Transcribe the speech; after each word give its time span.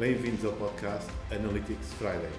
Bem-vindos 0.00 0.42
ao 0.46 0.56
podcast 0.56 1.10
Analytics 1.30 1.92
Friday. 1.92 2.32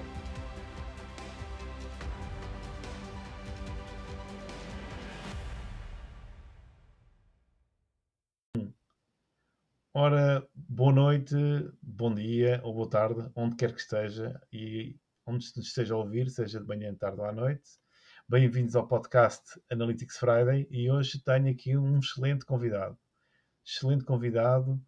Ora, 9.93 10.49
boa 10.55 10.91
noite, 10.91 11.35
bom 11.83 12.15
dia 12.15 12.59
ou 12.63 12.73
boa 12.73 12.89
tarde, 12.89 13.29
onde 13.35 13.55
quer 13.55 13.75
que 13.75 13.81
esteja 13.81 14.41
e 14.51 14.99
onde 15.27 15.45
esteja 15.59 15.93
a 15.93 15.97
ouvir, 15.97 16.31
seja 16.31 16.59
de 16.59 16.65
manhã, 16.65 16.95
tarde 16.95 17.19
ou 17.19 17.27
à 17.27 17.31
noite. 17.31 17.69
Bem-vindos 18.27 18.75
ao 18.75 18.87
podcast 18.87 19.61
Analytics 19.69 20.17
Friday 20.17 20.67
e 20.71 20.89
hoje 20.89 21.21
tenho 21.23 21.51
aqui 21.51 21.77
um 21.77 21.99
excelente 21.99 22.43
convidado. 22.43 22.97
Excelente 23.63 24.03
convidado 24.03 24.83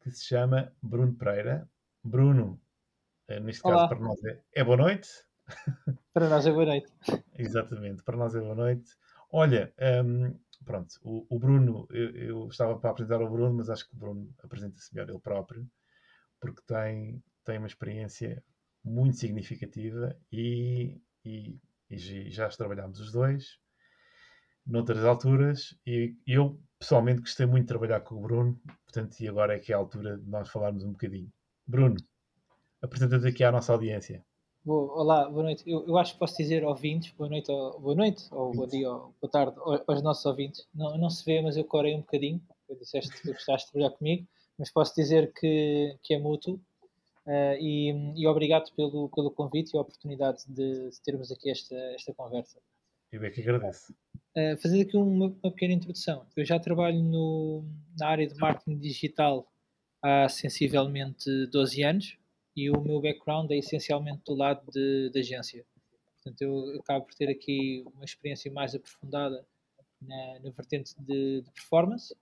que 0.00 0.10
se 0.10 0.24
chama 0.24 0.72
Bruno 0.82 1.14
Pereira. 1.14 1.70
Bruno, 2.04 2.60
eh, 3.28 3.40
neste 3.40 3.62
caso 3.64 3.76
Olá. 3.76 3.88
para 3.88 3.98
nós 4.00 4.22
é, 4.24 4.42
é 4.54 4.64
boa 4.64 4.76
noite. 4.76 5.08
Para 6.12 6.28
nós 6.28 6.46
é 6.46 6.52
boa 6.52 6.66
noite. 6.66 6.92
Exatamente, 7.36 8.02
para 8.02 8.16
nós 8.16 8.34
é 8.34 8.40
boa 8.40 8.54
noite. 8.54 8.90
Olha, 9.30 9.72
hum, 10.04 10.38
pronto, 10.64 10.94
o, 11.02 11.26
o 11.28 11.38
Bruno, 11.38 11.86
eu, 11.90 12.10
eu 12.16 12.48
estava 12.48 12.78
para 12.78 12.90
apresentar 12.90 13.20
o 13.20 13.28
Bruno, 13.30 13.54
mas 13.54 13.68
acho 13.68 13.88
que 13.88 13.94
o 13.94 13.98
Bruno 13.98 14.32
apresenta-se 14.42 14.94
melhor 14.94 15.10
ele 15.10 15.18
próprio, 15.20 15.68
porque 16.40 16.62
tem, 16.66 17.22
tem 17.44 17.58
uma 17.58 17.66
experiência 17.68 18.44
muito 18.84 19.16
significativa 19.18 20.16
e, 20.32 21.00
e, 21.24 21.58
e 21.90 21.98
já- 21.98 22.48
já 22.48 22.56
trabalhámos 22.56 23.00
os 23.00 23.12
dois 23.12 23.58
noutras 24.66 25.04
alturas 25.04 25.74
e 25.86 26.16
eu 26.26 26.60
pessoalmente 26.78 27.20
gostei 27.20 27.46
muito 27.46 27.62
de 27.62 27.68
trabalhar 27.68 28.00
com 28.00 28.16
o 28.16 28.20
Bruno, 28.20 28.60
portanto, 28.84 29.18
e 29.20 29.28
agora 29.28 29.54
é 29.56 29.58
que 29.58 29.72
é 29.72 29.74
a 29.74 29.78
altura 29.78 30.18
de 30.18 30.28
nós 30.28 30.48
falarmos 30.48 30.84
um 30.84 30.92
bocadinho. 30.92 31.30
Bruno, 31.66 31.96
apresenta-te 32.82 33.26
aqui 33.26 33.42
à 33.44 33.50
nossa 33.52 33.72
audiência. 33.72 34.24
Boa, 34.64 34.92
olá, 34.94 35.28
boa 35.28 35.42
noite. 35.42 35.62
Eu, 35.66 35.86
eu 35.86 35.98
acho 35.98 36.14
que 36.14 36.18
posso 36.18 36.36
dizer 36.36 36.64
ouvintes, 36.64 37.12
boa 37.12 37.28
noite, 37.28 37.50
ou, 37.50 37.78
boa 37.80 37.94
noite, 37.94 38.24
ou 38.30 38.52
bom 38.54 38.66
dia, 38.66 38.90
ou 38.90 39.14
boa 39.20 39.30
tarde 39.30 39.58
ao- 39.58 39.82
aos 39.86 40.02
nossos 40.02 40.24
ouvintes. 40.24 40.66
Não, 40.74 40.96
não 40.96 41.10
se 41.10 41.24
vê, 41.24 41.40
mas 41.42 41.56
eu 41.56 41.64
corei 41.64 41.94
um 41.94 42.00
bocadinho. 42.00 42.40
Eu 42.68 42.76
disseste 42.76 43.20
que 43.20 43.32
gostaste 43.32 43.66
de 43.66 43.72
trabalhar 43.72 43.96
comigo, 43.96 44.26
mas 44.58 44.70
posso 44.70 44.94
dizer 44.94 45.32
que, 45.32 45.96
que 46.02 46.14
é 46.14 46.18
mútuo. 46.18 46.58
eh, 47.26 47.58
e, 47.60 47.90
e 48.16 48.26
obrigado 48.26 48.70
pelo, 48.74 49.08
pelo 49.10 49.30
convite 49.30 49.74
e 49.74 49.78
a 49.78 49.80
oportunidade 49.80 50.44
de, 50.48 50.90
de 50.90 51.00
termos 51.02 51.30
aqui 51.30 51.50
esta, 51.50 51.74
esta 51.94 52.12
conversa. 52.14 52.58
Eu 53.12 53.20
bem 53.20 53.30
que 53.30 53.40
agradeço. 53.40 53.94
Uh, 54.36 54.56
fazer 54.60 54.82
aqui 54.82 54.96
uma, 54.96 55.26
uma 55.26 55.50
pequena 55.52 55.72
introdução. 55.74 56.26
Eu 56.36 56.44
já 56.44 56.58
trabalho 56.58 57.02
no- 57.02 57.64
na 57.98 58.08
área 58.08 58.26
de 58.26 58.34
marketing 58.36 58.78
digital 58.78 59.46
há 60.04 60.28
sensivelmente 60.28 61.46
12 61.46 61.82
anos 61.82 62.18
e 62.54 62.70
o 62.70 62.78
meu 62.78 63.00
background 63.00 63.50
é 63.50 63.56
essencialmente 63.56 64.20
do 64.26 64.34
lado 64.34 64.70
de, 64.70 65.08
de 65.08 65.18
agência. 65.18 65.64
Portanto, 66.16 66.42
eu 66.42 66.78
acabo 66.80 67.06
por 67.06 67.14
ter 67.14 67.30
aqui 67.30 67.82
uma 67.94 68.04
experiência 68.04 68.52
mais 68.52 68.74
aprofundada 68.74 69.46
na, 70.00 70.40
na 70.40 70.50
vertente 70.50 70.94
de, 70.98 71.40
de 71.40 71.50
performance, 71.50 72.14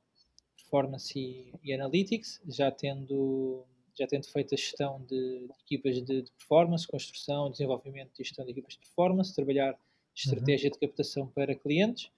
performance 0.56 1.19
e, 1.19 1.52
e 1.64 1.74
analytics, 1.74 2.41
já 2.48 2.70
tendo, 2.70 3.64
já 3.98 4.06
tendo 4.06 4.28
feito 4.28 4.55
a 4.55 4.56
gestão 4.56 5.05
de, 5.08 5.48
de 5.48 5.52
equipas 5.64 5.96
de, 5.96 6.22
de 6.22 6.30
performance, 6.30 6.86
construção, 6.86 7.50
desenvolvimento 7.50 8.12
e 8.20 8.24
gestão 8.24 8.44
de 8.44 8.52
equipas 8.52 8.74
de 8.74 8.78
performance, 8.78 9.34
trabalhar 9.34 9.77
estratégia 10.14 10.70
de 10.70 10.78
captação 10.78 11.27
para 11.27 11.52
clientes 11.55 12.11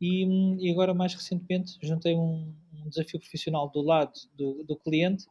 e, 0.00 0.24
e 0.66 0.70
agora 0.70 0.94
mais 0.94 1.14
recentemente 1.14 1.78
juntei 1.82 2.14
um, 2.16 2.54
um 2.74 2.88
desafio 2.88 3.20
profissional 3.20 3.68
do 3.68 3.82
lado 3.82 4.12
do, 4.34 4.64
do 4.64 4.76
cliente 4.76 5.26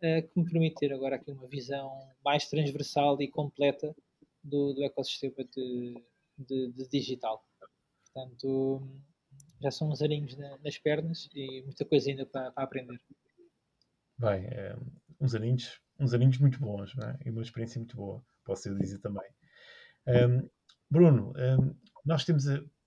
eh, 0.00 0.22
que 0.22 0.38
me 0.40 0.44
permite 0.50 0.76
ter 0.76 0.92
agora 0.92 1.16
aqui 1.16 1.30
uma 1.30 1.46
visão 1.46 1.90
mais 2.24 2.48
transversal 2.48 3.20
e 3.20 3.28
completa 3.28 3.94
do, 4.42 4.72
do 4.74 4.84
ecossistema 4.84 5.44
de, 5.54 6.02
de, 6.38 6.72
de 6.72 6.88
digital. 6.88 7.44
Portanto, 8.04 8.82
já 9.60 9.70
são 9.70 9.90
uns 9.90 10.00
aninhos 10.02 10.36
na- 10.36 10.58
nas 10.58 10.78
pernas 10.78 11.28
e 11.34 11.62
muita 11.62 11.84
coisa 11.84 12.10
ainda 12.10 12.26
para, 12.26 12.50
para 12.52 12.64
aprender. 12.64 13.00
Bem, 14.18 14.46
é, 14.46 14.76
uns 15.20 15.34
aninhos, 15.34 15.80
uns 16.00 16.14
aninhos 16.14 16.38
muito 16.38 16.58
bons, 16.58 16.94
não 16.94 17.08
é? 17.08 17.18
E 17.24 17.30
uma 17.30 17.42
experiência 17.42 17.78
muito 17.78 17.96
boa, 17.96 18.24
posso 18.44 18.68
eu 18.68 18.78
dizer 18.78 18.98
também. 18.98 19.28
Ahm, 20.06 20.48
Bruno, 20.90 21.32
ahm, 21.36 21.74
nós 22.04 22.24
temos, 22.24 22.44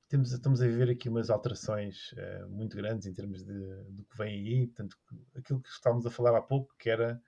temos, 0.09 0.31
estamos 0.33 0.61
a 0.61 0.67
viver 0.67 0.89
aqui 0.89 1.09
umas 1.09 1.29
alterações 1.29 2.13
eh, 2.17 2.45
muito 2.47 2.75
grandes 2.77 3.07
em 3.07 3.13
termos 3.13 3.43
de, 3.45 3.83
do 3.91 4.03
que 4.05 4.17
vem 4.17 4.35
aí, 4.35 4.67
portanto, 4.67 4.97
aquilo 5.35 5.61
que 5.61 5.69
estávamos 5.69 6.05
a 6.05 6.11
falar 6.11 6.37
há 6.37 6.41
pouco, 6.41 6.75
que 6.77 6.89
era 6.89 7.21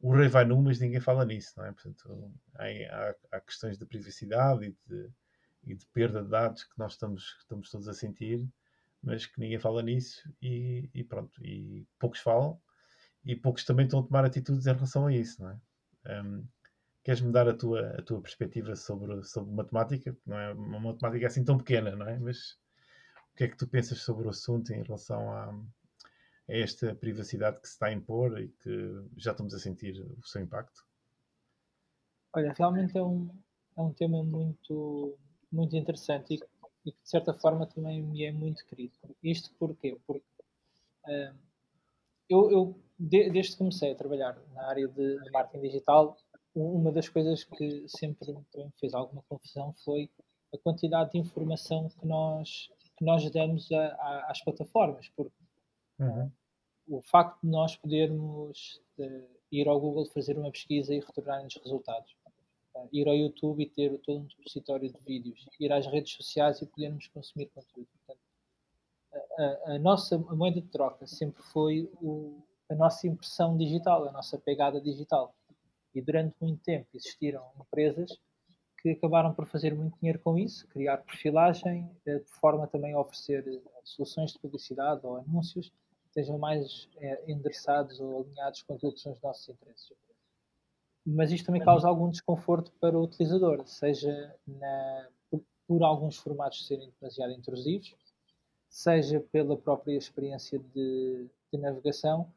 o 0.00 0.14
rei 0.14 0.28
vai 0.28 0.44
nu, 0.44 0.62
mas 0.62 0.80
ninguém 0.80 1.00
fala 1.00 1.24
nisso, 1.24 1.54
não 1.56 1.66
é? 1.66 1.72
Portanto, 1.72 2.32
há, 2.56 3.16
há- 3.36 3.40
questões 3.40 3.78
de 3.78 3.86
privacidade 3.86 4.66
e 4.66 4.76
de, 4.88 5.10
e 5.64 5.74
de 5.74 5.86
perda 5.88 6.22
de 6.22 6.30
dados 6.30 6.64
que 6.64 6.78
nós 6.78 6.92
estamos, 6.92 7.36
estamos 7.40 7.70
todos 7.70 7.88
a 7.88 7.94
sentir, 7.94 8.48
mas 9.02 9.26
que 9.26 9.40
ninguém 9.40 9.58
fala 9.58 9.82
nisso 9.82 10.22
e, 10.42 10.90
e 10.94 11.04
pronto, 11.04 11.44
e 11.44 11.86
poucos 11.98 12.20
falam 12.20 12.60
e 13.24 13.34
poucos 13.36 13.64
também 13.64 13.86
estão 13.86 14.00
a 14.00 14.04
tomar 14.06 14.24
atitudes 14.24 14.66
em 14.66 14.72
relação 14.74 15.06
a 15.06 15.14
isso, 15.14 15.42
não 15.42 15.50
é? 15.50 16.22
Um, 16.22 16.46
Queres-me 17.04 17.32
dar 17.32 17.48
a 17.48 17.54
tua, 17.54 17.90
a 17.98 18.02
tua 18.02 18.20
perspectiva 18.20 18.74
sobre, 18.74 19.22
sobre 19.24 19.52
matemática? 19.54 20.16
Não 20.26 20.38
é 20.38 20.52
uma 20.54 20.80
matemática 20.80 21.26
assim 21.26 21.44
tão 21.44 21.58
pequena, 21.58 21.94
não 21.94 22.08
é? 22.08 22.18
Mas 22.18 22.52
o 23.32 23.36
que 23.36 23.44
é 23.44 23.48
que 23.48 23.56
tu 23.56 23.68
pensas 23.68 24.00
sobre 24.00 24.26
o 24.26 24.30
assunto 24.30 24.72
em 24.72 24.82
relação 24.82 25.30
a, 25.30 25.50
a 25.50 26.52
esta 26.54 26.94
privacidade 26.94 27.60
que 27.60 27.68
se 27.68 27.74
está 27.74 27.86
a 27.86 27.92
impor 27.92 28.40
e 28.40 28.48
que 28.48 29.04
já 29.18 29.32
estamos 29.32 29.54
a 29.54 29.58
sentir 29.58 30.00
o 30.00 30.26
seu 30.26 30.42
impacto? 30.42 30.84
Olha, 32.34 32.52
realmente 32.52 32.96
é 32.98 33.02
um, 33.02 33.28
é 33.76 33.80
um 33.80 33.92
tema 33.92 34.22
muito, 34.22 35.16
muito 35.52 35.76
interessante 35.76 36.34
e, 36.34 36.40
e 36.86 36.92
que 36.92 37.02
de 37.02 37.08
certa 37.08 37.32
forma 37.32 37.66
também 37.66 38.02
me 38.02 38.24
é 38.24 38.32
muito 38.32 38.64
querido. 38.66 38.94
Isto 39.22 39.52
porquê? 39.58 39.98
Porque 40.06 40.24
ah, 41.06 41.34
eu, 42.28 42.50
eu 42.50 42.80
de- 42.98 43.30
desde 43.30 43.52
que 43.52 43.58
comecei 43.58 43.92
a 43.92 43.96
trabalhar 43.96 44.38
na 44.54 44.68
área 44.68 44.88
de, 44.88 45.30
marketing 45.30 45.62
digital, 45.62 46.16
uma 46.54 46.92
das 46.92 47.08
coisas 47.08 47.44
que 47.44 47.84
sempre 47.88 48.32
me 48.32 48.70
fez 48.78 48.94
alguma 48.94 49.22
confusão 49.28 49.72
foi 49.84 50.10
a 50.54 50.58
quantidade 50.58 51.12
de 51.12 51.18
informação 51.18 51.88
que 51.88 52.06
nós, 52.06 52.70
que 52.96 53.04
nós 53.04 53.28
damos 53.30 53.70
a- 53.72 53.86
a- 53.94 54.26
às 54.30 54.40
plataformas, 54.42 55.08
porque 55.16 55.34
Uhum. 55.98 56.30
o 56.88 57.02
facto 57.02 57.40
de 57.42 57.48
nós 57.50 57.76
podermos 57.76 58.80
eh, 58.98 59.24
ir 59.50 59.66
ao 59.68 59.80
Google 59.80 60.06
fazer 60.06 60.38
uma 60.38 60.50
pesquisa 60.52 60.94
e 60.94 61.00
retornar-nos 61.00 61.56
resultados, 61.56 62.14
Eh, 62.76 62.88
ir 62.92 63.06
ao 63.08 63.14
YouTube 63.14 63.62
e 63.62 63.66
ter 63.70 63.96
todo 64.00 64.18
um 64.18 64.24
depositório 64.26 64.92
de 64.92 64.98
vídeos, 65.06 65.48
ir 65.60 65.72
às 65.72 65.86
redes 65.86 66.12
sociais 66.14 66.60
e 66.60 66.66
podermos 66.66 67.06
consumir 67.06 67.46
conteúdo. 67.54 67.86
Portanto, 68.04 68.20
a, 69.12 69.42
a- 69.72 69.74
a 69.74 69.78
nossa 69.78 70.16
a 70.16 70.34
moeda 70.34 70.60
de 70.60 70.66
troca 70.68 71.06
sempre 71.06 71.40
foi 71.42 71.88
o- 72.02 72.42
a 72.68 72.74
nossa 72.74 73.06
impressão 73.06 73.56
digital, 73.56 74.08
a 74.08 74.12
nossa 74.12 74.36
pegada 74.38 74.80
digital. 74.80 75.32
E 75.94 76.02
durante 76.02 76.34
muito 76.40 76.62
tempo 76.62 76.88
existiram 76.94 77.44
empresas 77.60 78.10
que 78.80 78.90
acabaram 78.90 79.32
por 79.34 79.46
fazer 79.46 79.74
muito 79.74 79.98
dinheiro 79.98 80.18
com 80.20 80.38
isso, 80.38 80.66
criar 80.68 80.98
perfilagem, 80.98 81.90
eh, 82.06 82.18
de 82.18 82.30
forma 82.40 82.66
também 82.66 82.92
a 82.94 83.00
oferecer 83.00 83.46
eh, 83.48 83.60
soluções 83.84 84.32
de 84.32 84.38
publicidade 84.40 85.06
ou 85.06 85.16
anúncios 85.16 85.70
que 85.70 86.08
estejam 86.08 86.38
mais 86.38 86.88
eh, 86.98 87.24
endereçados 87.26 88.00
ou 88.00 88.20
alinhados 88.22 88.62
com 88.62 88.74
aquilo 88.74 88.92
que 88.92 89.00
são 89.00 89.12
os 89.12 89.20
nossos 89.22 89.48
interesses. 89.48 89.92
Mas 91.06 91.30
isto 91.30 91.46
também 91.46 91.60
causa 91.62 91.86
algum 91.88 92.08
desconforto 92.10 92.72
para 92.80 92.98
o 92.98 93.02
utilizador, 93.02 93.66
seja 93.66 94.34
na- 94.46 95.08
por, 95.30 95.42
por 95.66 95.82
alguns 95.82 96.16
formatos 96.16 96.66
serem 96.66 96.92
demasiado 97.00 97.32
intrusivos, 97.32 97.94
seja 98.68 99.20
pela 99.20 99.56
própria 99.56 99.96
experiência 99.96 100.58
de, 100.58 101.28
de 101.52 101.58
navegação 101.60 102.32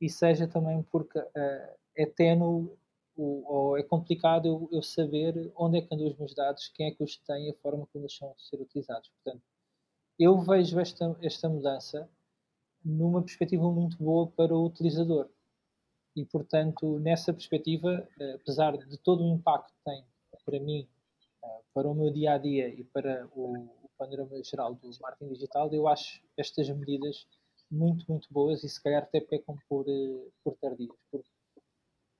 e 0.00 0.08
seja 0.10 0.48
também 0.48 0.82
porque 0.84 1.18
eh, 1.34 1.76
é 1.96 2.06
ténue 2.06 2.70
o- 3.18 3.44
ou 3.46 3.78
é 3.78 3.82
complicado 3.82 4.46
eu, 4.46 4.68
eu 4.72 4.82
saber 4.82 5.52
onde 5.56 5.78
é 5.78 5.82
que 5.82 5.94
andam 5.94 6.06
os 6.08 6.16
meus 6.16 6.34
dados, 6.34 6.68
quem 6.74 6.86
é 6.88 6.90
que 6.92 7.02
os 7.04 7.16
tem 7.18 7.50
a 7.50 7.54
forma 7.56 7.86
como 7.92 8.04
eles 8.04 8.16
são 8.16 8.30
a 8.30 8.34
ser 8.38 8.60
utilizados. 8.60 9.10
Portanto, 9.10 9.42
eu 10.18 10.38
vejo 10.40 10.78
esta, 10.80 11.16
esta 11.22 11.48
mudança 11.48 12.08
numa 12.84 13.22
perspectiva 13.22 13.70
muito 13.72 13.96
boa 13.98 14.26
para 14.28 14.54
o 14.54 14.66
utilizador. 14.66 15.28
E, 16.16 16.24
portanto, 16.24 16.98
nessa 17.00 17.32
perspectiva, 17.32 18.08
eh, 18.20 18.34
apesar 18.34 18.76
de 18.76 18.98
todo 18.98 19.22
o 19.24 19.34
impacto 19.34 19.72
que 19.72 19.84
tem 19.84 20.04
para 20.44 20.60
mim, 20.60 20.88
eh, 21.44 21.60
para 21.74 21.88
o 21.88 21.94
meu 21.94 22.10
dia 22.12 22.34
a 22.34 22.38
dia 22.38 22.68
e 22.68 22.84
para 22.84 23.28
o, 23.34 23.54
o 23.84 23.90
panorama 23.98 24.42
geral 24.42 24.74
do 24.74 24.90
marketing 25.00 25.32
digital, 25.34 25.72
eu 25.72 25.86
acho 25.88 26.22
estas 26.36 26.68
medidas 26.70 27.26
muito, 27.70 28.04
muito 28.10 28.28
boas 28.32 28.64
e 28.64 28.68
se 28.68 28.82
calhar 28.82 29.02
até 29.02 29.20
pecam 29.20 29.56
por, 29.68 29.86
eh, 29.88 30.28
por 30.42 30.56
tardias. 30.56 30.96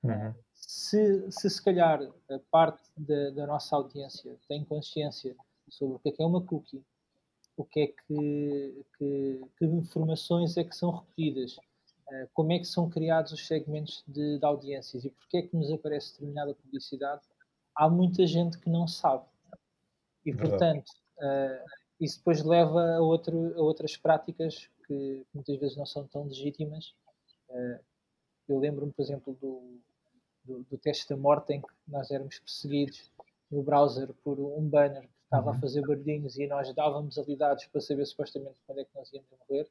Uhum. 0.03 0.33
Se, 0.59 1.31
se 1.31 1.49
se 1.49 1.63
calhar 1.63 2.01
a 2.29 2.39
parte 2.51 2.83
da, 2.97 3.29
da 3.31 3.47
nossa 3.47 3.75
audiência 3.75 4.37
tem 4.47 4.63
consciência 4.63 5.35
sobre 5.69 5.95
o 5.95 5.99
que 5.99 6.09
é 6.09 6.11
que 6.11 6.21
é 6.21 6.25
uma 6.25 6.41
cookie, 6.41 6.83
o 7.57 7.63
que 7.65 7.79
é 7.81 7.87
que, 7.87 8.85
que, 8.97 9.41
que 9.57 9.65
informações 9.65 10.57
é 10.57 10.63
que 10.63 10.75
são 10.75 10.91
recolhidas, 10.91 11.57
Uh, 12.09 12.27
como 12.33 12.51
é 12.51 12.57
que 12.57 12.65
são 12.65 12.89
criados 12.89 13.31
os 13.31 13.45
segmentos 13.45 14.03
de, 14.07 14.39
de 14.39 14.45
audiências 14.45 15.05
e 15.05 15.11
porque 15.11 15.37
é 15.37 15.41
que 15.43 15.55
nos 15.55 15.71
aparece 15.71 16.13
determinada 16.13 16.55
publicidade, 16.55 17.21
há 17.75 17.87
muita 17.87 18.25
gente 18.25 18.57
que 18.57 18.67
não 18.67 18.87
sabe. 18.87 19.25
E, 20.25 20.33
portanto, 20.33 20.89
uh, 21.19 21.65
isso 21.99 22.17
depois 22.17 22.43
leva 22.43 22.95
a, 22.95 22.99
outro, 22.99 23.53
a 23.55 23.61
outras 23.61 23.95
práticas 23.95 24.69
que 24.87 25.23
muitas 25.31 25.55
vezes 25.57 25.77
não 25.77 25.85
são 25.85 26.07
tão 26.07 26.23
legítimas. 26.23 26.95
Uh, 27.47 27.79
eu 28.47 28.57
lembro-me, 28.57 28.91
por 28.91 29.03
exemplo, 29.03 29.37
do, 29.39 29.79
do, 30.43 30.63
do, 30.63 30.77
teste 30.77 31.09
da 31.09 31.17
morte 31.17 31.53
em 31.53 31.61
que 31.61 31.67
nós 31.87 32.09
éramos 32.11 32.39
perseguidos 32.39 33.11
no 33.51 33.63
browser 33.63 34.13
por 34.23 34.39
um 34.39 34.67
banner 34.67 35.03
que 35.03 35.23
estava 35.23 35.51
uhum. 35.51 35.57
a 35.57 35.59
fazer 35.59 35.81
barulhinhos 35.81 36.37
e 36.37 36.47
nós 36.47 36.73
dávamos 36.73 37.17
habilidades 37.17 37.65
para 37.67 37.81
saber 37.81 38.05
supostamente 38.05 38.57
quando 38.65 38.79
é 38.79 38.85
que 38.85 38.95
nós 38.95 39.11
íamos 39.11 39.29
morrer. 39.31 39.69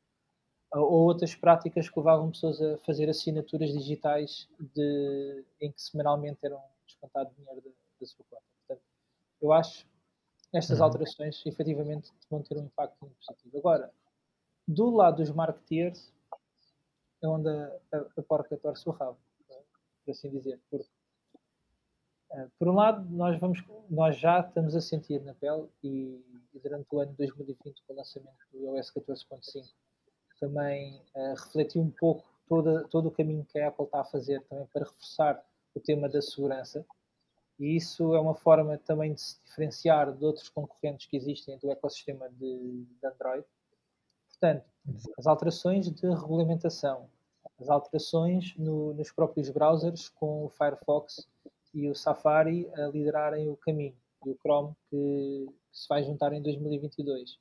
Ou 0.72 1.06
outras 1.06 1.34
práticas 1.34 1.88
que 1.88 1.98
levavam 1.98 2.30
pessoas 2.30 2.60
a 2.60 2.76
fazer 2.78 3.08
assinaturas 3.08 3.72
digitais 3.72 4.48
de, 4.74 5.44
em 5.60 5.72
que 5.72 5.80
semanalmente 5.80 6.38
eram 6.42 6.62
descontado 6.86 7.34
dinheiro 7.36 7.62
da, 7.62 7.70
da 8.00 8.06
sua 8.06 8.24
conta. 8.28 8.42
Portanto, 8.66 8.84
eu 9.40 9.52
acho 9.52 9.86
estas 10.52 10.78
uhum. 10.78 10.84
alterações 10.84 11.44
efetivamente 11.46 12.12
vão 12.30 12.42
ter 12.42 12.56
um 12.56 12.64
impacto 12.64 12.96
muito 13.00 13.16
positivo. 13.16 13.58
Agora, 13.58 13.90
do 14.66 14.90
lado 14.90 15.16
dos 15.16 15.30
marketeers, 15.30 16.12
é 17.22 17.28
onde 17.28 17.48
a, 17.48 17.80
a, 17.92 17.98
a 18.18 18.22
porca 18.22 18.56
torce 18.56 18.88
o 18.88 18.92
rabo, 18.92 19.18
por 20.08 20.12
assim 20.12 20.30
dizer. 20.30 20.58
Porque, 20.70 20.88
uh, 22.30 22.50
por 22.58 22.68
um 22.68 22.74
lado, 22.74 23.08
nós, 23.10 23.38
vamos, 23.38 23.62
nós 23.90 24.18
já 24.18 24.40
estamos 24.40 24.74
a 24.74 24.80
sentir 24.80 25.20
na 25.22 25.34
pele, 25.34 25.68
e, 25.84 26.24
e 26.54 26.58
durante 26.58 26.86
o 26.90 27.00
ano 27.00 27.10
de 27.12 27.18
2020, 27.18 27.82
com 27.86 27.92
o 27.92 27.96
lançamento 27.96 28.38
do 28.50 28.76
iOS 28.76 28.90
14.5, 28.90 29.74
também 30.40 31.02
uh, 31.14 31.34
refletiu 31.34 31.82
um 31.82 31.90
pouco 31.90 32.24
todo, 32.48 32.88
todo 32.88 33.08
o 33.08 33.10
caminho 33.10 33.44
que 33.44 33.58
a 33.58 33.68
Apple 33.68 33.84
está 33.84 34.00
a 34.00 34.04
fazer 34.04 34.42
também 34.44 34.66
para 34.72 34.84
reforçar 34.84 35.44
o 35.74 35.80
tema 35.80 36.08
da 36.08 36.22
segurança 36.22 36.86
e 37.58 37.76
isso 37.76 38.14
é 38.14 38.20
uma 38.20 38.34
forma 38.34 38.78
também 38.78 39.14
de 39.14 39.20
se 39.20 39.36
diferenciar 39.44 40.12
de 40.12 40.24
outros 40.24 40.48
concorrentes 40.48 41.06
que 41.06 41.16
existem 41.16 41.58
do 41.58 41.70
ecossistema 41.70 42.28
de, 42.30 42.84
de 42.84 43.06
Android. 43.06 43.44
Portanto, 44.28 44.64
as 45.18 45.26
alterações 45.26 45.90
de 45.90 46.06
regulamentação, 46.06 47.10
as 47.60 47.68
alterações 47.68 48.54
no, 48.56 48.94
nos 48.94 49.10
próprios 49.10 49.50
browsers 49.50 50.08
com 50.08 50.44
o 50.44 50.48
Firefox 50.48 51.28
e 51.74 51.88
o 51.88 51.94
Safari 51.94 52.68
a 52.74 52.86
liderarem 52.86 53.48
o 53.48 53.56
caminho 53.56 53.96
e 54.24 54.30
o 54.30 54.36
Chrome 54.36 54.74
que, 54.88 55.46
que 55.70 55.78
se 55.78 55.88
vai 55.88 56.02
juntar 56.02 56.32
em 56.32 56.42
2022. 56.42 57.38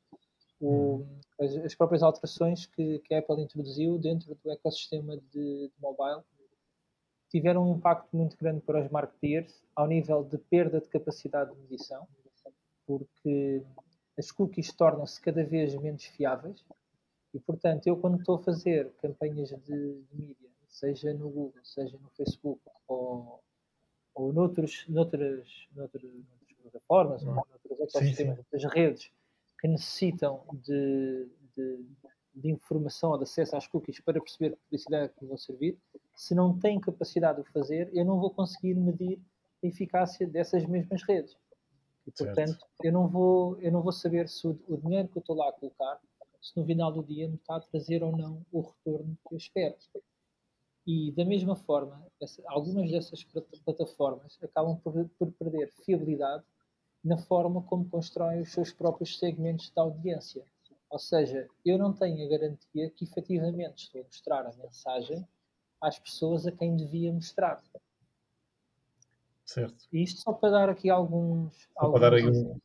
O, 0.60 0.68
uhum. 0.68 1.20
as, 1.40 1.56
as, 1.58 1.76
próprias 1.76 2.02
alterações 2.02 2.66
que, 2.66 3.00
que, 3.00 3.14
a 3.14 3.20
Apple 3.20 3.42
introduziu 3.42 3.98
dentro 4.00 4.36
do 4.44 4.52
ecossistema 4.52 5.16
de, 5.16 5.68
de 5.68 5.74
mobile 5.80 6.24
tiveram 7.30 7.70
um 7.70 7.76
impacto 7.76 8.16
muito 8.16 8.36
grande 8.38 8.62
para 8.62 8.84
os 8.84 8.90
marketeers 8.90 9.64
ao 9.76 9.88
nível 9.88 10.24
de 10.24 10.38
perda 10.38 10.82
de 10.82 10.88
capacidade 10.88 11.54
de 11.54 11.62
medição, 11.62 12.08
porque 12.88 13.64
as 14.18 14.32
cookies 14.32 14.74
tornam-se 14.74 15.22
cada 15.22 15.44
vez 15.44 15.76
menos 15.76 16.06
fiáveis 16.06 16.64
e, 17.34 17.40
portanto, 17.40 17.88
eu 17.88 17.98
quando 17.98 18.20
estou 18.20 18.36
a 18.36 18.44
fazer 18.44 18.92
campanhas 19.02 19.50
de, 19.50 19.56
de 19.66 20.06
mídia, 20.14 20.50
seja 20.68 21.14
no 21.14 21.30
Google, 21.30 21.64
seja 21.64 21.98
no 21.98 22.10
Facebook 22.12 22.62
ou, 22.88 23.42
ou 24.14 24.34
noutros, 24.34 24.86
noutras, 24.88 25.68
noutras, 25.76 26.04
noutras 26.04 26.58
plataformas 26.62 27.24
ou 27.24 27.34
noutros 27.34 27.80
ecossistemas, 27.80 28.38
noutras 28.38 28.64
redes 28.74 29.12
que 29.60 29.68
necessitam 29.68 30.44
de, 30.54 31.28
de, 31.56 31.86
de 32.36 32.52
informação 32.52 33.12
ou 33.12 33.18
de 33.18 33.24
acesso 33.24 33.56
às 33.56 33.68
cookies 33.68 34.00
para 34.00 34.22
perceber 34.22 34.52
que 34.52 34.58
publicidade 34.58 35.14
que 35.14 35.24
me 35.24 35.30
vão 35.30 35.38
servir, 35.38 35.78
se 36.16 36.34
não 36.34 36.58
tenho 36.58 36.80
capacidade 36.80 37.44
de 37.44 37.50
fazer, 37.52 37.90
eu 37.94 38.06
não 38.06 38.20
vou 38.20 38.32
conseguir 38.32 38.76
medir 38.76 39.20
a 39.64 39.68
eficácia 39.68 40.28
dessas 40.28 40.66
mesmas 40.66 41.04
redes. 41.04 41.36
E, 42.06 42.12
portanto, 42.12 42.66
eu 42.84 42.92
não, 42.92 43.08
vou, 43.08 43.60
eu 43.60 43.72
não 43.72 43.82
vou 43.82 43.92
saber 43.92 44.30
se 44.30 44.48
o, 44.48 44.58
o, 44.68 44.78
dinheiro 44.78 45.08
que 45.10 45.18
eu 45.18 45.20
estou 45.20 45.36
lá 45.36 45.50
a 45.50 45.52
colocar, 45.52 46.00
se 46.48 46.58
no 46.58 46.66
final 46.66 46.92
do 46.92 47.04
dia 47.04 47.28
me 47.28 47.36
está 47.36 47.58
a 47.58 47.60
trazer 47.60 48.04
ou 48.04 48.16
não 48.16 48.46
o 48.52 48.62
retorno 48.62 49.18
que 49.28 49.34
eu 49.34 49.38
espero. 49.38 49.76
E, 50.86 51.12
da 51.12 51.26
mesma 51.26 51.56
forma, 51.56 52.06
essa, 52.22 52.42
algumas 52.48 52.90
dessas 52.90 53.22
plataformas 53.66 54.40
acabam 54.42 54.78
por, 54.78 54.94
por 55.20 55.32
perder 55.34 55.72
fiabilidade 55.86 56.46
na 57.04 57.18
forma 57.18 57.62
como 57.64 57.90
constroem 57.90 58.42
os 58.42 58.52
seus 58.52 58.72
próprios 58.72 59.20
segmentos 59.20 59.70
de 59.70 59.80
audiência. 59.80 60.46
Ou 60.90 60.98
seja, 60.98 61.50
eu 61.66 61.78
não 61.78 61.92
tenho 61.92 62.26
a 62.26 62.30
garantia 62.30 62.90
que 62.90 63.04
efetivamente 63.04 63.84
estou 63.84 64.02
a 64.02 64.06
mostrar 64.06 64.46
a 64.46 64.54
mensagem 64.54 65.28
às 65.82 66.00
pessoas 66.00 66.48
a 66.48 66.52
quem 66.52 66.78
devia 66.78 67.12
mostrar. 67.12 67.62
Certo. 69.44 69.86
E 69.92 70.02
isto 70.02 70.22
só 70.22 70.32
para 70.32 70.50
dar 70.50 70.70
aqui 70.70 70.90
alguns. 70.90 71.54
Só 71.74 71.86
alguns 71.86 72.00
para 72.00 72.10
dar 72.10 72.18
aí 72.18 72.26
um, 72.26 72.60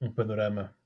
um 0.00 0.12
panorama. 0.12 0.76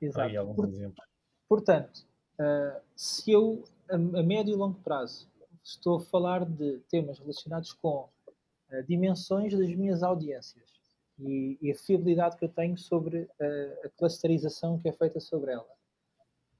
Exato. 0.00 0.28
Aí 0.28 0.36
alguns 0.36 0.56
Por, 0.56 0.68
exemplos. 0.68 1.09
Portanto, 1.50 2.06
uh, 2.38 2.80
se 2.94 3.32
eu, 3.32 3.64
a, 3.88 3.98
médio 3.98 4.52
e 4.52 4.56
longo 4.56 4.78
prazo, 4.84 5.28
estou 5.64 5.96
a 5.96 6.00
falar 6.00 6.44
de 6.44 6.78
temas 6.88 7.18
relacionados 7.18 7.72
com 7.72 8.08
uh, 8.28 8.82
dimensões 8.86 9.52
das 9.58 9.74
minhas 9.74 10.04
audiências 10.04 10.70
e, 11.18 11.58
a 11.68 11.74
fiabilidade 11.74 12.36
que 12.36 12.44
eu 12.44 12.48
tenho 12.48 12.78
sobre 12.78 13.22
uh, 13.22 13.84
a 13.84 13.88
clusterização 13.98 14.78
que 14.78 14.90
é 14.90 14.92
feita 14.92 15.18
sobre 15.18 15.50
ela, 15.50 15.66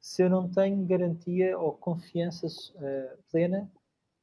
se 0.00 0.24
eu 0.24 0.28
não 0.28 0.50
tenho 0.50 0.84
garantia 0.84 1.56
ou 1.56 1.72
confiança 1.72 2.48
plena 3.30 3.70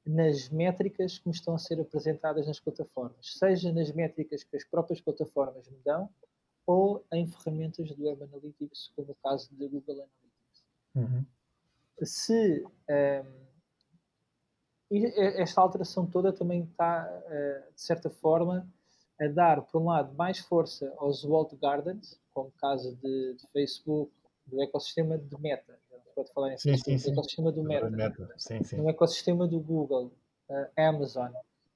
nas 0.05 0.49
métricas 0.49 1.19
que 1.19 1.29
me 1.29 1.35
estão 1.35 1.53
a 1.53 1.59
ser 1.59 1.79
apresentadas 1.79 2.47
nas 2.47 2.59
plataformas, 2.59 3.37
seja 3.37 3.71
nas 3.71 3.91
métricas 3.91 4.43
que 4.43 4.57
as 4.57 4.65
próprias 4.65 4.99
plataformas 4.99 5.69
me 5.69 5.77
dão 5.85 6.09
ou 6.65 7.05
em 7.13 7.27
ferramentas 7.27 7.91
do 7.91 8.05
Web 8.05 8.23
Analytics, 8.23 8.91
como 8.95 9.11
o 9.11 9.15
caso 9.15 9.49
da 9.53 9.67
Google 9.67 9.93
Analytics. 9.93 10.26
Uhum. 10.97 11.25
Se 12.01 12.65
um, 12.89 13.47
esta 14.89 15.61
alteração 15.61 16.05
toda 16.05 16.31
também 16.31 16.63
está, 16.63 17.07
uh, 17.07 17.73
de 17.73 17.81
certa 17.81 18.09
forma, 18.09 18.67
a 19.19 19.27
dar, 19.27 19.61
por 19.61 19.81
um 19.81 19.85
lado, 19.85 20.13
mais 20.15 20.39
força 20.39 20.93
aos 20.97 21.23
walled 21.23 21.55
gardens, 21.57 22.19
como 22.33 22.49
o 22.49 22.59
caso 22.59 22.95
de, 22.95 23.35
de 23.35 23.47
Facebook, 23.51 24.11
do 24.45 24.61
ecossistema 24.61 25.17
de 25.17 25.41
Meta, 25.41 25.77
pode 26.15 26.33
falar 26.33 26.53
em 26.53 26.57
sim, 26.57 26.75
sim, 26.77 26.97
sim. 26.97 27.11
ecossistema 27.11 27.51
do 27.51 27.63
Meta, 27.63 27.89
Meta. 27.89 28.33
Sim, 28.37 28.63
sim. 28.63 28.77
no 28.77 28.89
ecossistema 28.89 29.47
do 29.47 29.59
Google, 29.59 30.11
uh, 30.49 30.67
Amazon, 30.75 31.31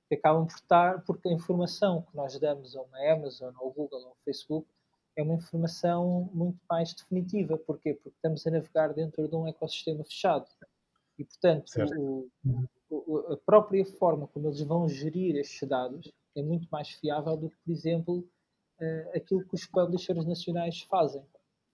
que 0.07 0.15
acabam 0.15 0.47
por 0.47 0.55
estar, 0.55 1.01
porque 1.03 1.29
a 1.29 1.31
informação 1.31 2.01
que 2.03 2.15
nós 2.15 2.39
damos 2.39 2.75
a 2.75 2.81
uma 2.81 2.97
Amazon, 3.11 3.53
ao 3.55 3.71
Google, 3.71 4.07
ao 4.07 4.15
Facebook, 4.25 4.67
é 5.15 5.23
uma 5.23 5.35
informação 5.35 6.29
muito 6.33 6.59
mais 6.69 6.93
definitiva. 6.93 7.57
Porquê? 7.57 7.93
Porque 7.93 8.15
estamos 8.15 8.45
a 8.45 8.51
navegar 8.51 8.93
dentro 8.93 9.27
de 9.27 9.35
um 9.35 9.47
ecossistema 9.47 10.03
fechado. 10.03 10.47
E, 11.17 11.25
portanto, 11.25 11.71
o, 11.97 12.29
o, 12.89 13.33
a 13.33 13.37
própria 13.37 13.85
forma 13.85 14.27
como 14.27 14.47
eles 14.47 14.61
vão 14.61 14.87
gerir 14.87 15.35
estes 15.35 15.67
dados 15.67 16.11
é 16.35 16.41
muito 16.41 16.67
mais 16.71 16.89
fiável 16.89 17.37
do 17.37 17.49
que, 17.49 17.57
por 17.63 17.71
exemplo, 17.71 18.19
uh, 18.79 19.15
aquilo 19.15 19.45
que 19.45 19.55
os 19.55 19.65
publishers 19.65 20.25
nacionais 20.25 20.81
fazem. 20.81 21.23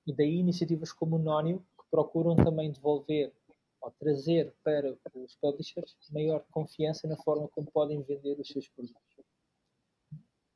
E 0.06 0.13
daí 0.13 0.38
iniciativas 0.38 0.91
como 0.91 1.17
o 1.17 1.20
Nónio, 1.20 1.65
procuram 1.89 2.36
também 2.36 2.72
devolver 2.72 3.34
ou 3.82 3.91
trazer 3.91 4.53
para 4.63 4.98
os 5.15 5.36
publishers 5.36 5.96
maior 6.12 6.44
confiança 6.51 7.08
na 7.08 7.15
forma 7.17 7.48
como 7.50 7.72
podem 7.72 8.01
vender 8.01 8.39
os 8.39 8.48
seus 8.48 8.67
produtos. 8.70 9.01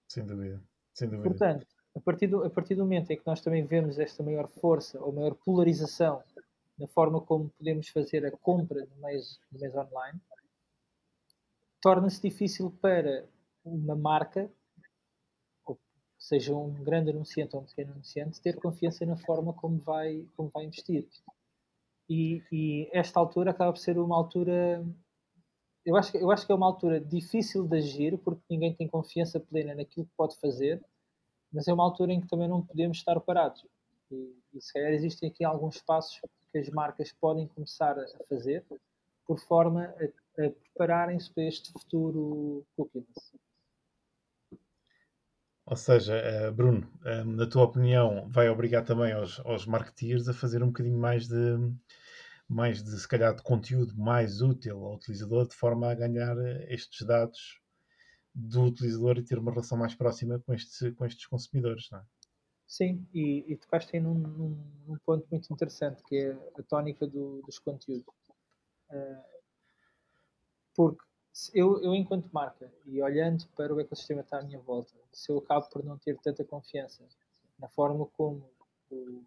Sem 0.10 0.26
dúvida. 0.26 0.62
Sem 0.94 1.10
dúvida. 1.10 1.30
Portanto, 1.30 1.68
a 1.96 2.00
partir, 2.00 2.28
do, 2.28 2.44
a 2.44 2.50
partir 2.50 2.76
do 2.76 2.84
momento 2.84 3.12
em 3.12 3.18
que 3.18 3.26
nós 3.26 3.42
também 3.42 3.66
vemos 3.66 4.00
esta 4.00 4.24
maior 4.24 4.48
força 4.48 5.00
ou 5.02 5.12
maior 5.12 5.36
polarização 5.36 6.24
na 6.78 6.88
forma 6.88 7.22
como 7.22 7.50
podemos 7.58 7.88
fazer 7.90 8.26
a 8.26 8.32
compra 8.32 8.86
no 8.86 9.02
mês, 9.02 9.40
online, 9.54 10.20
torna-se 11.82 12.22
difícil 12.22 12.72
para 12.82 13.26
uma 13.64 13.96
marca 13.96 14.50
seja 16.22 16.56
um 16.56 16.72
grande 16.72 17.10
anunciante 17.10 17.56
ou 17.56 17.64
um 17.64 17.66
pequeno 17.66 17.94
anunciante, 17.94 18.40
ter 18.40 18.56
confiança 18.58 19.06
na 19.06 19.18
forma 19.18 19.52
como 19.54 19.80
vai, 19.80 20.24
como 20.38 20.50
vai 20.54 20.66
investir. 20.66 21.08
E, 22.08 22.44
e, 22.52 22.90
esta 22.94 23.20
altura 23.20 23.50
acaba 23.50 23.74
por 23.74 23.80
ser 23.80 23.98
uma 23.98 24.16
altura. 24.16 24.86
Eu 25.84 25.96
acho, 25.96 26.16
eu 26.16 26.30
acho 26.30 26.46
que 26.46 26.52
é 26.52 26.56
uma 26.56 26.68
altura 26.68 27.02
difícil 27.02 27.68
de 27.68 27.78
agir, 27.78 28.18
porque 28.20 28.44
ninguém 28.48 28.74
tem 28.74 28.88
confiança 28.88 29.40
plena 29.40 29.74
naquilo 29.74 30.06
que 30.06 30.12
pode 30.16 30.38
fazer, 30.40 30.80
mas 31.52 31.68
é 31.68 31.74
uma 31.74 31.84
altura 31.84 32.14
em 32.14 32.22
que 32.22 32.28
também 32.28 32.48
não 32.48 32.62
podemos 32.62 32.98
estar 32.98 33.20
parados. 33.20 33.66
E, 34.12 34.36
e 34.54 34.62
se 34.62 34.74
calhar 34.74 34.92
existem 34.92 35.30
aqui 35.30 35.44
alguns 35.44 35.82
passos 35.82 36.20
que 36.52 36.58
as 36.58 36.70
marcas 36.70 37.12
podem 37.14 37.48
começar 37.48 37.98
a 37.98 38.24
fazer, 38.28 38.66
por 39.26 39.40
forma 39.40 39.84
a, 39.84 40.44
a 40.44 40.50
prepararem-se 40.50 41.32
para 41.34 41.44
este 41.44 41.72
futuro 41.72 42.66
cookieless. 42.76 43.32
Ou 45.66 45.78
seja, 45.78 46.50
uh, 46.50 46.52
Bruno, 46.52 46.92
uh, 47.06 47.24
na 47.24 47.48
tua 47.48 47.64
opinião, 47.64 48.28
vai 48.30 48.50
obrigar 48.50 48.84
também 48.84 49.14
aos, 49.14 49.40
aos 49.42 49.66
marketeers 49.66 50.28
a 50.28 50.34
fazer 50.34 50.62
um 50.62 50.68
bocadinho 50.68 50.98
mais 50.98 51.28
de, 51.28 51.58
mais 52.50 52.84
de, 52.84 53.00
se 53.00 53.08
calhar, 53.08 53.34
de 53.34 53.42
conteúdo 53.42 53.96
mais 53.96 54.42
útil 54.42 54.84
ao 54.84 54.96
utilizador, 54.96 55.48
de 55.48 55.56
forma 55.56 55.90
a 55.90 55.96
ganhar 55.96 56.38
eh, 56.38 56.66
estes 56.74 57.08
dados 57.08 57.61
do 58.34 58.64
utilizador 58.64 59.18
e 59.18 59.24
ter 59.24 59.38
uma 59.38 59.52
relação 59.52 59.78
mais 59.78 59.94
próxima 59.94 60.40
com, 60.40 60.54
este, 60.54 60.92
com 60.92 61.06
estes 61.06 61.26
consumidores, 61.26 61.90
não 61.92 62.00
é? 62.00 62.04
Sim, 62.66 63.06
e, 63.14 63.44
e 63.52 63.58
tocaste 63.58 63.98
aí 63.98 64.02
num, 64.02 64.14
num, 64.14 64.58
num, 64.88 64.98
ponto 65.06 65.28
muito 65.30 65.52
interessante, 65.52 66.02
que 66.04 66.16
é 66.16 66.32
a 66.58 66.64
tónica 66.64 67.06
do, 67.06 67.42
dos 67.42 67.60
conteúdos. 67.60 68.06
Uh, 68.90 69.42
porque 70.74 71.04
eu, 71.54 71.82
eu, 71.84 71.94
enquanto 71.94 72.30
marca, 72.32 72.72
e 72.86 73.02
olhando 73.02 73.46
para 73.58 73.74
o 73.74 73.80
ecossistema 73.82 74.22
que 74.22 74.28
está 74.28 74.40
à 74.40 74.44
minha 74.44 74.60
volta, 74.60 74.94
se 75.12 75.30
eu 75.30 75.40
acabo 75.40 75.68
por 75.70 75.84
não 75.84 75.98
ter 75.98 76.18
tanta 76.20 76.46
confiança 76.46 77.06
na 77.60 77.68
forma 77.68 78.06
como 78.18 78.50
o, 78.90 79.22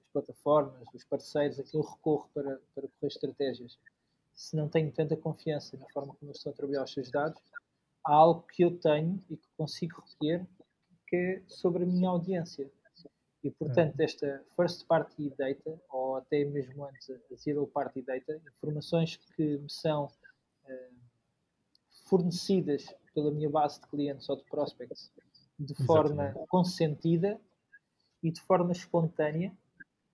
as 0.00 0.06
plataformas, 0.12 0.88
os 0.92 1.04
parceiros, 1.04 1.60
aquilo 1.60 1.84
recorre 1.84 2.28
para, 2.34 2.60
para 2.74 2.88
correr 2.88 3.06
estratégias, 3.06 3.78
se 4.34 4.56
não 4.56 4.68
tenho 4.68 4.90
tanta 4.90 5.16
confiança 5.16 5.76
na 5.76 5.86
forma 5.90 6.14
como 6.14 6.32
estão 6.32 6.52
a 6.52 6.54
trabalhar 6.54 6.84
os 6.84 6.92
seus 6.92 7.10
dados, 7.10 7.40
há 8.04 8.12
algo 8.12 8.42
que 8.42 8.62
eu 8.64 8.78
tenho 8.78 9.22
e 9.30 9.36
que 9.36 9.48
consigo 9.56 10.02
recolher 10.02 10.46
que 11.06 11.16
é 11.16 11.42
sobre 11.46 11.84
a 11.84 11.86
minha 11.86 12.08
audiência. 12.08 12.70
E, 13.44 13.50
portanto, 13.50 13.98
uhum. 13.98 14.04
esta 14.04 14.44
first 14.54 14.86
party 14.86 15.30
data, 15.36 15.80
ou 15.90 16.16
até 16.16 16.44
mesmo 16.44 16.84
antes 16.86 17.10
a 17.10 17.34
zero 17.34 17.66
party 17.66 18.00
data, 18.02 18.40
informações 18.56 19.16
que 19.16 19.58
me 19.58 19.68
são 19.68 20.04
uh, 20.06 20.94
fornecidas 22.06 22.86
pela 23.14 23.30
minha 23.32 23.50
base 23.50 23.80
de 23.80 23.88
clientes 23.88 24.28
ou 24.28 24.36
de 24.36 24.44
prospects 24.44 25.10
de 25.58 25.74
forma 25.84 26.24
Exatamente. 26.24 26.48
consentida 26.48 27.40
e 28.22 28.30
de 28.30 28.40
forma 28.42 28.72
espontânea, 28.72 29.52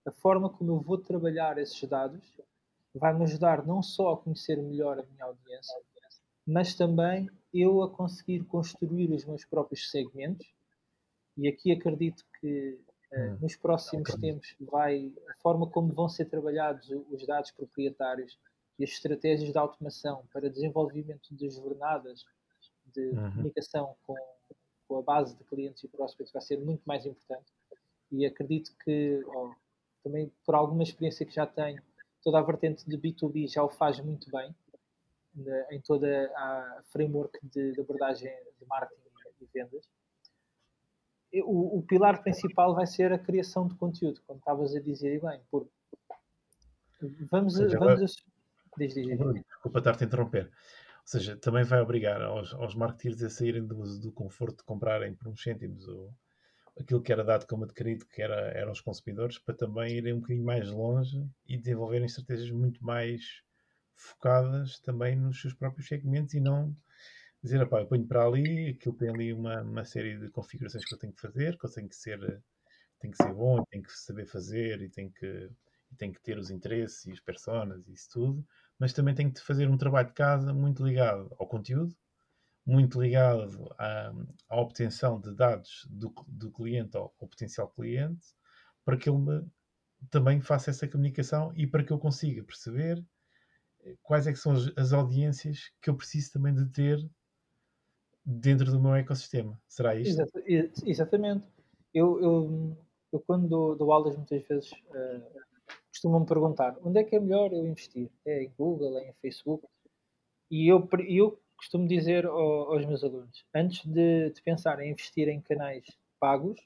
a 0.06 0.10
forma 0.10 0.48
como 0.48 0.72
eu 0.72 0.80
vou 0.80 0.98
trabalhar 0.98 1.58
esses 1.58 1.86
dados 1.88 2.34
vai-me 2.94 3.24
ajudar 3.24 3.66
não 3.66 3.82
só 3.82 4.14
a 4.14 4.16
conhecer 4.16 4.56
melhor 4.56 4.98
a 4.98 5.02
minha 5.02 5.24
audiência, 5.24 5.76
mas 6.48 6.74
também 6.74 7.28
eu 7.52 7.82
a 7.82 7.90
conseguir 7.90 8.42
construir 8.44 9.12
os 9.12 9.26
meus 9.26 9.44
próprios 9.44 9.90
segmentos. 9.90 10.46
E 11.36 11.46
aqui 11.46 11.70
acredito 11.70 12.24
que 12.40 12.80
uh, 13.12 13.38
nos 13.38 13.54
próximos 13.54 14.14
tempos 14.14 14.56
vai 14.58 15.12
a 15.28 15.34
forma 15.42 15.68
como 15.68 15.92
vão 15.92 16.08
ser 16.08 16.24
trabalhados 16.24 16.88
os 17.10 17.26
dados 17.26 17.50
proprietários 17.50 18.38
e 18.78 18.84
as 18.84 18.90
estratégias 18.90 19.52
de 19.52 19.58
automação 19.58 20.24
para 20.32 20.48
desenvolvimento 20.48 21.34
de 21.34 21.50
jornadas 21.50 22.24
de 22.94 23.10
uhum. 23.10 23.30
comunicação 23.30 23.94
com, 24.06 24.16
com, 24.88 24.98
a 24.98 25.02
base 25.02 25.36
de 25.36 25.44
clientes 25.44 25.84
e 25.84 25.88
prospects 25.88 26.32
vai 26.32 26.40
ser 26.40 26.58
muito 26.58 26.82
mais 26.86 27.04
importante. 27.04 27.52
E 28.10 28.24
acredito 28.24 28.74
que, 28.82 29.22
oh, 29.26 29.52
também 30.02 30.32
por 30.46 30.54
alguma 30.54 30.82
experiência 30.82 31.26
que 31.26 31.34
já 31.34 31.46
tenho, 31.46 31.82
toda 32.22 32.38
a 32.38 32.42
vertente 32.42 32.88
de 32.88 32.96
B2B 32.96 33.52
já 33.52 33.62
o 33.62 33.68
faz 33.68 34.00
muito 34.00 34.30
bem, 34.30 34.54
né, 35.38 35.66
em 35.70 35.80
toda 35.80 36.30
a 36.36 36.82
framework 36.92 37.38
de, 37.42 37.72
de, 37.72 37.80
abordagem 37.80 38.32
de 38.58 38.66
marketing 38.66 39.02
e 39.40 39.46
vendas. 39.52 39.88
O, 41.44 41.78
o, 41.78 41.82
pilar 41.82 42.22
principal 42.22 42.74
vai 42.74 42.86
ser 42.86 43.12
a 43.12 43.18
criação 43.18 43.68
de 43.68 43.74
conteúdo, 43.74 44.20
como 44.26 44.38
estavas 44.38 44.74
a 44.74 44.80
dizer 44.80 45.14
e 45.14 45.20
bem, 45.20 45.40
porque 45.50 45.70
vamos, 47.30 47.58
vamos 47.74 48.16
Diz, 48.78 48.94
diz, 48.94 49.06
diz. 49.06 49.18
Desculpa 49.18 49.78
estar-te 49.78 50.04
a 50.04 50.06
interromper. 50.06 50.44
Ou 50.44 50.50
seja, 51.04 51.36
também 51.36 51.64
vai 51.64 51.80
obrigar 51.80 52.22
aos, 52.22 52.54
aos 52.54 52.74
marketeers 52.74 53.22
a 53.22 53.30
saírem 53.30 53.66
do, 53.66 53.74
do 53.98 54.12
conforto 54.12 54.58
de 54.58 54.64
comprarem 54.64 55.14
por 55.14 55.28
uns 55.28 55.42
cêntimos 55.42 55.86
o, 55.88 56.12
aquilo 56.78 57.02
que 57.02 57.12
era 57.12 57.24
dado 57.24 57.46
como 57.46 57.64
adquirido, 57.64 58.06
que 58.06 58.22
era, 58.22 58.52
eram 58.52 58.72
os 58.72 58.80
consumidores, 58.80 59.38
para 59.38 59.54
também 59.54 59.96
irem 59.96 60.14
um 60.14 60.20
bocadinho 60.20 60.44
mais 60.44 60.70
longe 60.70 61.26
e 61.46 61.58
desenvolverem 61.58 62.06
estratégias 62.06 62.50
muito 62.50 62.84
mais 62.84 63.42
focadas 63.98 64.78
também 64.80 65.16
nos 65.16 65.40
seus 65.40 65.54
próprios 65.54 65.88
segmentos 65.88 66.34
e 66.34 66.40
não 66.40 66.74
dizer, 67.42 67.60
eu 67.60 67.86
ponho 67.86 68.06
para 68.06 68.24
ali, 68.24 68.70
aquilo 68.70 68.96
tem 68.96 69.08
ali 69.10 69.32
uma, 69.32 69.62
uma 69.62 69.84
série 69.84 70.18
de 70.18 70.28
configurações 70.30 70.84
que 70.84 70.94
eu 70.94 70.98
tenho 70.98 71.12
que 71.12 71.20
fazer, 71.20 71.58
que 71.58 71.66
eu 71.66 71.70
tenho 71.70 71.88
que 71.88 71.96
ser, 71.96 72.42
tenho 72.98 73.12
que 73.12 73.22
ser 73.22 73.32
bom, 73.32 73.64
tenho 73.70 73.82
que 73.82 73.92
saber 73.92 74.26
fazer 74.26 74.82
e 74.82 74.88
tenho 74.88 75.10
que, 75.12 75.50
tenho 75.96 76.12
que 76.12 76.20
ter 76.20 76.38
os 76.38 76.50
interesses 76.50 77.06
e 77.06 77.12
as 77.12 77.20
personas 77.20 77.86
e 77.86 77.92
isso 77.92 78.08
tudo, 78.10 78.46
mas 78.78 78.92
também 78.92 79.14
tenho 79.14 79.32
que 79.32 79.40
fazer 79.40 79.68
um 79.68 79.78
trabalho 79.78 80.08
de 80.08 80.14
casa 80.14 80.52
muito 80.52 80.84
ligado 80.84 81.34
ao 81.38 81.46
conteúdo, 81.46 81.94
muito 82.66 83.00
ligado 83.00 83.74
à, 83.78 84.12
à 84.48 84.60
obtenção 84.60 85.20
de 85.20 85.34
dados 85.34 85.86
do, 85.90 86.12
do 86.26 86.50
cliente 86.50 86.96
ao, 86.96 87.14
ao, 87.18 87.28
potencial 87.28 87.68
cliente, 87.68 88.26
para 88.84 88.96
que 88.96 89.08
ele 89.08 89.18
me, 89.18 89.46
também 90.10 90.40
faça 90.40 90.70
essa 90.70 90.86
comunicação 90.86 91.52
e 91.56 91.66
para 91.66 91.82
que 91.84 91.92
eu 91.92 91.98
consiga 91.98 92.42
perceber 92.42 93.02
quais 94.02 94.26
é 94.26 94.32
que 94.32 94.38
são 94.38 94.52
as, 94.52 94.70
as 94.76 94.92
audiências 94.92 95.70
que 95.80 95.90
eu 95.90 95.96
preciso 95.96 96.32
também 96.32 96.54
de 96.54 96.66
ter 96.66 96.98
dentro 98.24 98.70
do 98.70 98.80
meu 98.80 98.94
ecossistema. 98.94 99.58
Será 99.68 99.94
isto? 99.94 100.20
exatamente. 100.86 101.46
Eu, 101.94 102.22
eu, 102.22 102.76
eu 103.12 103.20
quando 103.20 103.48
dou, 103.48 103.76
dou 103.76 103.92
aulas 103.92 104.16
muitas 104.16 104.46
vezes 104.46 104.70
uh, 104.72 105.40
costumam-me 105.90 106.26
perguntar 106.26 106.76
onde 106.82 107.00
é 107.00 107.04
que 107.04 107.16
é 107.16 107.20
melhor 107.20 107.52
eu 107.52 107.66
investir? 107.66 108.10
É 108.26 108.42
em 108.42 108.52
Google, 108.56 108.98
é 108.98 109.08
em 109.08 109.14
Facebook? 109.14 109.66
E 110.50 110.68
eu, 110.68 110.86
eu 111.08 111.40
costumo 111.56 111.88
dizer 111.88 112.26
aos 112.26 112.84
meus 112.84 113.02
alunos, 113.02 113.44
antes 113.54 113.84
de, 113.84 114.30
de 114.30 114.42
pensar 114.42 114.80
em 114.80 114.90
investir 114.90 115.28
em 115.28 115.40
canais 115.40 115.84
pagos, 116.20 116.60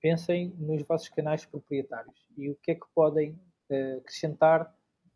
pensem 0.00 0.48
nos 0.58 0.82
vossos 0.82 1.08
canais 1.08 1.44
proprietários 1.46 2.26
e 2.36 2.50
o 2.50 2.56
que 2.56 2.72
é 2.72 2.74
que 2.74 2.86
podem 2.94 3.38
uh, 3.70 3.98
acrescentar 3.98 4.74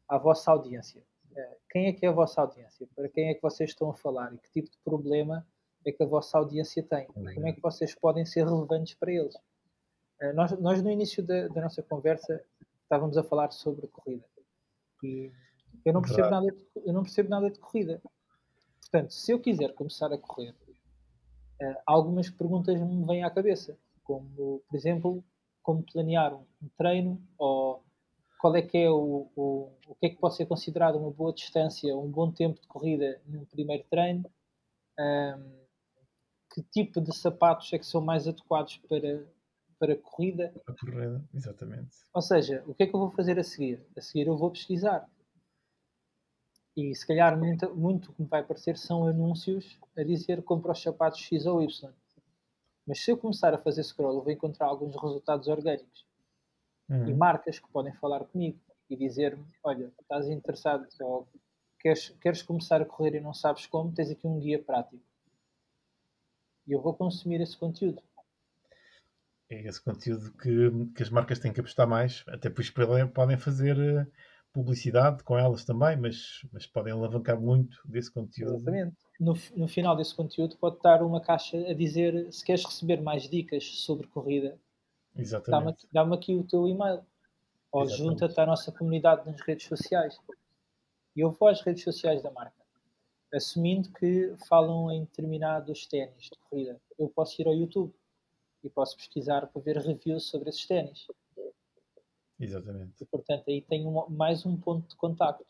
à 0.08 0.18
vossa 0.18 0.50
audiência. 0.50 1.02
Quem 1.70 1.86
é 1.86 1.92
que 1.92 2.06
é 2.06 2.08
a 2.08 2.12
vossa 2.12 2.40
audiência? 2.40 2.86
Para 2.94 3.08
quem 3.08 3.28
é 3.28 3.34
que 3.34 3.42
vocês 3.42 3.70
estão 3.70 3.90
a 3.90 3.94
falar? 3.94 4.32
E 4.32 4.38
que 4.38 4.50
tipo 4.50 4.70
de 4.70 4.78
problema 4.84 5.46
é 5.84 5.92
que 5.92 6.02
a 6.02 6.06
vossa 6.06 6.38
audiência 6.38 6.82
tem? 6.82 7.06
Como 7.06 7.46
é 7.46 7.52
que 7.52 7.60
vocês 7.60 7.94
podem 7.94 8.24
ser 8.24 8.44
relevantes 8.44 8.94
para 8.94 9.12
eles? 9.12 9.34
Uh, 10.20 10.32
nós, 10.34 10.58
nós, 10.58 10.82
no 10.82 10.90
início 10.90 11.22
da, 11.22 11.46
da, 11.48 11.60
nossa 11.60 11.82
conversa, 11.82 12.42
estávamos 12.82 13.16
a 13.16 13.22
falar 13.22 13.50
sobre 13.52 13.86
corrida. 13.88 14.24
E 15.02 15.30
eu 15.84 15.92
não 15.92 16.00
percebo, 16.00 16.30
nada 16.30 16.46
de, 16.46 16.66
eu 16.84 16.92
não 16.92 17.02
percebo 17.02 17.28
nada 17.28 17.50
de 17.50 17.58
corrida. 17.58 18.00
Portanto, 18.80 19.12
se 19.12 19.30
eu 19.30 19.38
quiser 19.38 19.74
começar 19.74 20.12
a 20.12 20.18
correr, 20.18 20.54
uh, 21.60 21.76
algumas 21.84 22.30
perguntas 22.30 22.80
me 22.80 23.04
vêm 23.04 23.24
à 23.24 23.30
cabeça, 23.30 23.78
como, 24.02 24.62
por 24.66 24.76
exemplo, 24.76 25.22
como 25.62 25.82
planear 25.82 26.34
um, 26.34 26.46
um 26.62 26.68
treino 26.76 27.22
ou 27.36 27.84
qual 28.46 28.54
é 28.54 28.62
que 28.62 28.78
é 28.78 28.88
o, 28.88 29.28
o, 29.34 29.72
o 29.88 29.94
que 29.96 30.06
é 30.06 30.08
que 30.08 30.20
pode 30.20 30.36
ser 30.36 30.46
considerado 30.46 30.96
uma 30.98 31.10
boa 31.10 31.32
distância, 31.32 31.96
um 31.96 32.08
bom 32.08 32.30
tempo 32.30 32.60
de 32.60 32.68
corrida 32.68 33.20
num 33.26 33.44
primeiro 33.44 33.82
treino, 33.90 34.24
um, 34.96 35.66
que 36.54 36.62
tipo 36.62 37.00
de 37.00 37.12
sapatos 37.12 37.72
é 37.72 37.78
que 37.78 37.84
são 37.84 38.00
mais 38.00 38.28
adequados 38.28 38.76
para 38.88 39.26
para 39.80 39.94
corrida. 39.96 40.54
A 40.66 40.72
corrida, 40.72 41.22
exatamente. 41.34 41.96
Ou 42.14 42.22
seja, 42.22 42.64
o 42.66 42.74
que 42.74 42.84
é 42.84 42.86
que 42.86 42.94
eu 42.94 43.00
vou 43.00 43.10
fazer 43.10 43.38
a 43.38 43.42
seguir? 43.42 43.84
A 43.94 44.00
seguir 44.00 44.28
eu 44.28 44.36
vou 44.36 44.50
pesquisar. 44.50 45.06
E 46.74 46.94
se 46.94 47.06
calhar 47.06 47.36
muito, 47.36 47.74
muito 47.74 48.12
que 48.12 48.22
me 48.22 48.28
vai 48.28 48.40
aparecer 48.40 48.78
são 48.78 49.06
anúncios 49.06 49.78
a 49.96 50.02
dizer 50.02 50.42
compra 50.44 50.72
os 50.72 50.80
sapatos 50.80 51.20
X 51.20 51.44
ou 51.46 51.60
Y. 51.60 51.92
Mas 52.86 53.00
se 53.00 53.10
eu 53.10 53.18
começar 53.18 53.52
a 53.52 53.58
fazer 53.58 53.82
scroll, 53.82 54.14
eu 54.14 54.22
vou 54.22 54.32
encontrar 54.32 54.66
alguns 54.66 54.94
resultados 54.94 55.48
orgânicos. 55.48 56.05
Uhum. 56.88 57.08
E 57.08 57.14
marcas 57.14 57.58
que 57.58 57.68
podem 57.68 57.92
falar 57.94 58.24
comigo 58.24 58.58
e 58.88 58.96
dizer-me, 58.96 59.44
olha, 59.64 59.92
estás 60.00 60.28
interessado 60.28 60.86
ou 61.00 61.26
queres, 61.80 62.10
queres 62.20 62.42
começar 62.42 62.80
a 62.80 62.84
correr 62.84 63.16
e 63.16 63.20
não 63.20 63.34
sabes 63.34 63.66
como, 63.66 63.92
tens 63.92 64.10
aqui 64.10 64.26
um 64.26 64.38
guia 64.38 64.62
prático. 64.62 65.02
E 66.66 66.72
eu 66.72 66.80
vou 66.80 66.94
consumir 66.94 67.40
esse 67.40 67.56
conteúdo 67.56 68.02
é 69.48 69.66
esse 69.66 69.82
conteúdo 69.82 70.32
que, 70.32 70.70
que 70.94 71.02
as 71.02 71.10
marcas 71.10 71.38
têm 71.38 71.52
que 71.52 71.60
apostar 71.60 71.86
mais, 71.86 72.24
até 72.28 72.50
pois 72.50 72.70
podem 72.70 73.36
fazer 73.36 73.78
eh, 73.78 74.06
publicidade 74.52 75.22
com 75.22 75.38
elas 75.38 75.64
também, 75.64 75.96
mas, 75.96 76.40
mas 76.52 76.66
podem 76.66 76.92
alavancar 76.92 77.40
muito 77.40 77.78
desse 77.84 78.12
conteúdo. 78.12 78.56
Exatamente. 78.56 78.96
No, 79.20 79.34
no 79.54 79.68
final 79.68 79.96
desse 79.96 80.14
conteúdo 80.14 80.56
pode 80.58 80.76
estar 80.76 81.02
uma 81.02 81.20
caixa 81.20 81.56
a 81.58 81.72
dizer 81.72 82.30
se 82.32 82.44
queres 82.44 82.64
receber 82.64 83.00
mais 83.00 83.28
dicas 83.28 83.64
sobre 83.64 84.06
corrida, 84.08 84.58
dá-me 85.48 85.70
aqui, 85.70 85.88
dá 85.92 86.02
aqui 86.02 86.34
o 86.34 86.44
teu 86.44 86.68
e-mail 86.68 87.04
ou 87.72 87.86
junta-te 87.86 88.40
à 88.40 88.46
nossa 88.46 88.72
comunidade 88.72 89.26
nas 89.26 89.40
redes 89.40 89.66
sociais. 89.66 90.18
E 91.14 91.20
eu 91.20 91.30
vou 91.30 91.48
às 91.48 91.60
redes 91.60 91.84
sociais 91.84 92.22
da 92.22 92.30
marca, 92.30 92.64
assumindo 93.32 93.90
que 93.92 94.34
falam 94.48 94.90
em 94.90 95.04
determinados 95.04 95.86
ténis 95.86 96.24
de 96.24 96.38
corrida. 96.48 96.80
Eu 96.98 97.08
posso 97.08 97.40
ir 97.40 97.46
ao 97.46 97.54
YouTube 97.54 97.94
e 98.62 98.70
posso 98.70 98.96
pesquisar 98.96 99.46
para 99.46 99.62
ver 99.62 99.78
reviews 99.78 100.28
sobre 100.28 100.48
esses 100.50 100.66
ténis. 100.66 101.06
Exatamente. 102.38 103.02
E, 103.02 103.06
portanto, 103.06 103.44
aí 103.48 103.62
tenho 103.62 104.08
mais 104.10 104.44
um 104.44 104.56
ponto 104.56 104.88
de 104.88 104.96
contacto. 104.96 105.44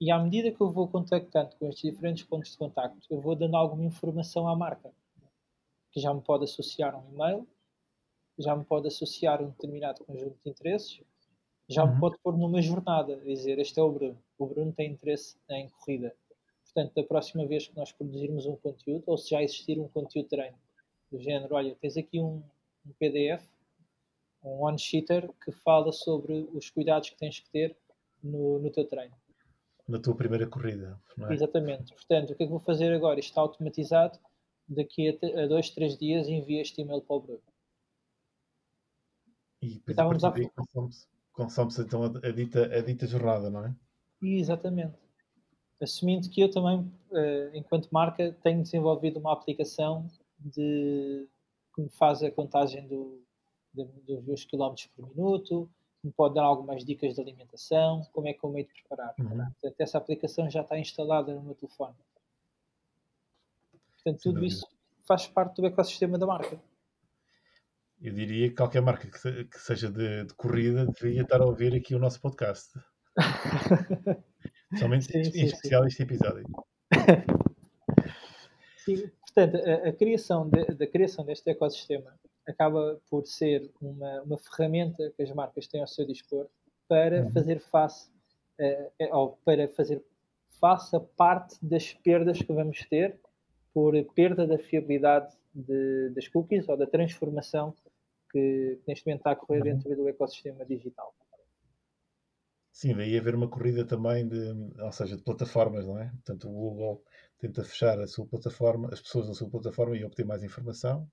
E 0.00 0.10
à 0.10 0.18
medida 0.18 0.50
que 0.50 0.60
eu 0.60 0.70
vou 0.70 0.88
contactando 0.88 1.54
com 1.56 1.68
estes 1.68 1.90
diferentes 1.90 2.24
pontos 2.24 2.52
de 2.52 2.56
contacto, 2.58 2.98
eu 3.10 3.20
vou 3.20 3.36
dando 3.36 3.56
alguma 3.56 3.84
informação 3.84 4.48
à 4.48 4.56
marca, 4.56 4.90
que 5.92 6.00
já 6.00 6.12
me 6.14 6.22
pode 6.22 6.44
associar 6.44 6.96
um 6.96 7.12
e-mail, 7.12 7.46
já 8.40 8.56
me 8.56 8.64
pode 8.64 8.88
associar 8.88 9.42
um 9.42 9.50
determinado 9.50 10.04
conjunto 10.04 10.36
de 10.42 10.50
interesses 10.50 11.00
já 11.70 11.86
me 11.86 11.92
Uhum. 11.92 12.00
pode 12.00 12.18
pôr 12.18 12.36
numa 12.36 12.60
jornada, 12.60 13.16
dizer 13.18 13.60
este 13.60 13.78
é 13.78 13.82
o 13.82 13.92
Bruno. 13.92 14.18
O 14.36 14.44
Bruno 14.44 14.72
tem 14.72 14.90
interesse 14.90 15.36
em 15.48 15.68
corrida. 15.68 16.12
Portanto, 16.64 16.94
da 16.96 17.04
próxima 17.04 17.46
vez 17.46 17.68
que 17.68 17.76
nós 17.76 17.92
produzirmos 17.92 18.44
um 18.44 18.56
conteúdo, 18.56 19.04
ou 19.06 19.16
se 19.16 19.30
já 19.30 19.40
existir 19.40 19.78
um 19.78 19.86
conteúdo 19.86 20.24
de 20.24 20.30
treino, 20.30 20.58
do 21.12 21.20
género, 21.20 21.54
olha, 21.54 21.76
tens 21.80 21.96
aqui 21.96 22.18
um, 22.18 22.42
um 22.84 22.92
PDF, 22.98 23.48
um 24.42 24.64
one-sheeter, 24.64 25.30
que 25.44 25.52
fala 25.52 25.92
sobre 25.92 26.48
os 26.52 26.68
cuidados 26.70 27.10
que 27.10 27.16
tens 27.16 27.38
que 27.38 27.48
ter 27.50 27.76
no, 28.20 28.58
no 28.58 28.70
teu 28.70 28.84
treino. 28.84 29.14
Na 29.86 30.00
tua 30.00 30.16
primeira 30.16 30.48
corrida, 30.48 31.00
é? 31.28 31.32
Exatamente. 31.32 31.94
Portanto, 31.94 32.32
o 32.32 32.34
que 32.36 32.42
é 32.42 32.46
que 32.46 32.50
vou 32.50 32.60
fazer 32.60 32.92
agora? 32.92 33.20
Isto 33.20 33.30
está 33.30 33.40
automatizado. 33.42 34.18
Daqui 34.66 35.08
a, 35.08 35.42
a 35.42 35.46
dois, 35.46 35.70
três 35.70 35.96
dias 35.96 36.26
envio 36.28 36.60
este 36.60 36.80
e-mail 36.80 37.00
para 37.00 37.16
o 37.16 37.20
Bruno. 37.20 37.42
E 39.70 39.74
depois 39.74 39.90
Estávamos 39.90 40.24
a- 40.24 40.32
consome-se 40.56 41.06
consome 41.32 41.72
então 41.78 42.02
a, 42.04 42.30
dita, 42.32 42.64
a 42.66 42.80
dita 42.82 43.06
jornada, 43.06 43.48
não 43.48 43.64
é? 43.64 43.74
Exatamente. 44.22 44.94
Assumindo 45.80 46.28
que 46.28 46.40
eu 46.42 46.50
também, 46.50 46.92
eh, 47.12 47.50
enquanto 47.54 47.88
marca, 47.90 48.36
tenho 48.42 48.62
desenvolvido 48.62 49.18
uma 49.18 49.32
aplicação 49.32 50.06
de, 50.38 51.26
que 51.74 51.80
me 51.82 51.88
faz 51.88 52.22
a 52.22 52.30
contagem 52.30 52.86
do, 52.86 53.22
de- 53.72 53.84
dos 54.06 54.22
meus 54.24 54.44
quilómetros 54.44 54.88
por 54.88 55.08
minuto, 55.08 55.70
que 56.00 56.06
me 56.08 56.12
pode 56.12 56.34
dar 56.34 56.42
algumas 56.42 56.84
dicas 56.84 57.14
de 57.14 57.20
alimentação, 57.20 58.02
como 58.12 58.28
é 58.28 58.34
que 58.34 58.44
eu 58.44 58.50
meio 58.50 58.66
de 58.66 58.72
preparar. 58.74 59.14
Uhum. 59.18 59.28
Portanto, 59.28 59.80
essa 59.80 59.96
aplicação 59.98 60.50
já 60.50 60.60
está 60.62 60.78
instalada 60.78 61.32
no 61.34 61.42
meu 61.42 61.54
telefone. 61.54 61.94
Portanto, 63.94 64.20
tudo 64.22 64.44
isso 64.44 64.66
faz 65.06 65.26
parte 65.26 65.56
do 65.60 65.66
ecossistema 65.66 66.18
da 66.18 66.26
marca. 66.26 66.60
Eu 68.02 68.12
diria 68.12 68.48
que 68.48 68.54
qualquer 68.56 68.80
marca 68.80 69.06
que, 69.08 69.18
se- 69.18 69.44
que 69.44 69.58
seja 69.60 69.90
de, 69.90 70.24
de 70.24 70.34
corrida 70.34 70.86
deveria 70.86 71.22
estar 71.22 71.40
a 71.40 71.44
ouvir 71.46 71.74
aqui 71.74 71.94
o 71.94 71.98
nosso 71.98 72.20
podcast. 72.20 72.72
Somente 74.78 75.04
Sim, 75.06 75.18
em 75.18 75.24
sim, 75.24 75.32
sim. 75.32 75.44
especial 75.46 75.86
este 75.86 76.02
episódio. 76.02 76.44
Sim, 78.84 79.10
portanto, 79.20 79.56
a, 79.68 79.88
a 79.88 79.92
criação 79.92 80.48
de- 80.48 80.74
da 80.74 80.86
criação 80.86 81.24
deste 81.24 81.50
ecossistema 81.50 82.14
acaba 82.48 82.98
por 83.10 83.26
ser 83.26 83.70
uma, 83.80 84.22
uma 84.22 84.38
ferramenta 84.38 85.12
que 85.14 85.22
as 85.22 85.30
marcas 85.32 85.66
têm 85.66 85.80
ao 85.82 85.86
seu 85.86 86.06
dispor 86.06 86.46
para 86.88 87.22
Uhum. 87.24 87.30
fazer 87.30 87.60
face 87.60 88.10
eh, 88.58 88.90
ou 89.12 89.38
para 89.44 89.68
fazer 89.68 90.02
face 90.58 90.96
a 90.96 91.00
parte 91.00 91.56
das 91.62 91.92
perdas 91.92 92.38
que 92.38 92.52
vamos 92.52 92.80
ter 92.88 93.16
por 93.72 93.92
perda 94.14 94.46
da 94.46 94.58
fiabilidade 94.58 95.32
de- 95.54 96.08
das 96.14 96.26
cookies 96.28 96.68
ou 96.68 96.76
da 96.76 96.86
transformação 96.86 97.74
que, 98.30 98.80
neste 98.86 99.06
momento 99.06 99.20
está 99.20 99.32
a 99.32 99.36
correr 99.36 99.62
Uhum. 99.62 99.64
dentro 99.64 99.94
do 99.96 100.08
ecossistema 100.08 100.64
digital. 100.64 101.14
Sim, 102.72 102.94
daí 102.96 103.16
haver 103.16 103.34
uma 103.36 103.48
corrida 103.48 103.84
também 103.86 104.26
de, 104.26 104.36
ou 104.82 104.90
seja, 104.92 105.16
de 105.16 105.22
plataformas, 105.22 105.86
não 105.86 105.98
é? 106.00 106.10
Portanto, 106.10 106.48
o 106.48 106.52
Google 106.52 107.04
tenta 107.38 107.62
fechar 107.64 108.00
a 108.00 108.06
sua 108.08 108.26
plataforma, 108.26 108.88
as 108.92 109.00
pessoas 109.00 109.28
da 109.28 109.34
sua 109.34 109.48
plataforma 109.50 109.96
e 109.96 110.04
obter 110.04 110.24
mais 110.26 110.42
informação. 110.42 111.08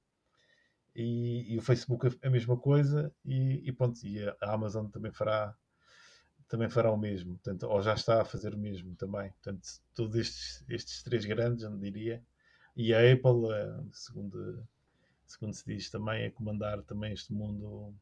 E, 0.96 1.54
e 1.54 1.58
o 1.58 1.62
Facebook 1.62 2.08
a, 2.08 2.28
a 2.28 2.30
mesma 2.30 2.58
coisa 2.58 3.14
e, 3.26 3.68
e 3.68 3.72
pronto, 3.72 4.00
e 4.06 4.28
a 4.28 4.36
a 4.42 4.54
Amazon 4.54 4.88
também 4.90 5.12
fará 5.14 5.56
também 6.50 6.70
fará 6.70 6.92
o 6.92 6.98
mesmo, 6.98 7.34
portanto, 7.36 7.64
ou 7.68 7.82
já 7.82 7.94
está 7.96 8.22
a 8.22 8.26
fazer 8.26 8.54
o 8.56 8.58
mesmo 8.58 8.96
também. 8.96 9.32
Portanto, 9.32 9.68
todos 9.96 10.16
estes, 10.16 10.66
estes 10.70 11.04
três 11.04 11.26
grandes, 11.26 11.64
eu 11.64 11.78
diria, 11.78 12.24
e 12.76 12.94
a 12.94 13.00
Apple, 13.14 13.52
eh, 13.54 13.84
segundo, 13.94 14.68
segundo 15.28 15.54
se 15.54 15.66
diz, 15.66 15.90
também 15.90 16.26
a 16.26 16.32
comandar 16.32 16.82
também 16.84 17.14
este 17.14 17.34
mundo, 17.34 17.94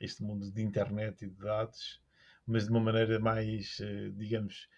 este 0.00 0.22
mundo 0.22 0.50
de 0.50 0.62
internet 0.62 1.24
e 1.24 1.30
de 1.30 1.36
dados, 1.36 2.02
mas 2.46 2.64
de 2.64 2.70
uma 2.70 2.80
maneira 2.80 3.18
mais, 3.18 3.78
eh, 3.80 4.10
digamos, 4.10 4.68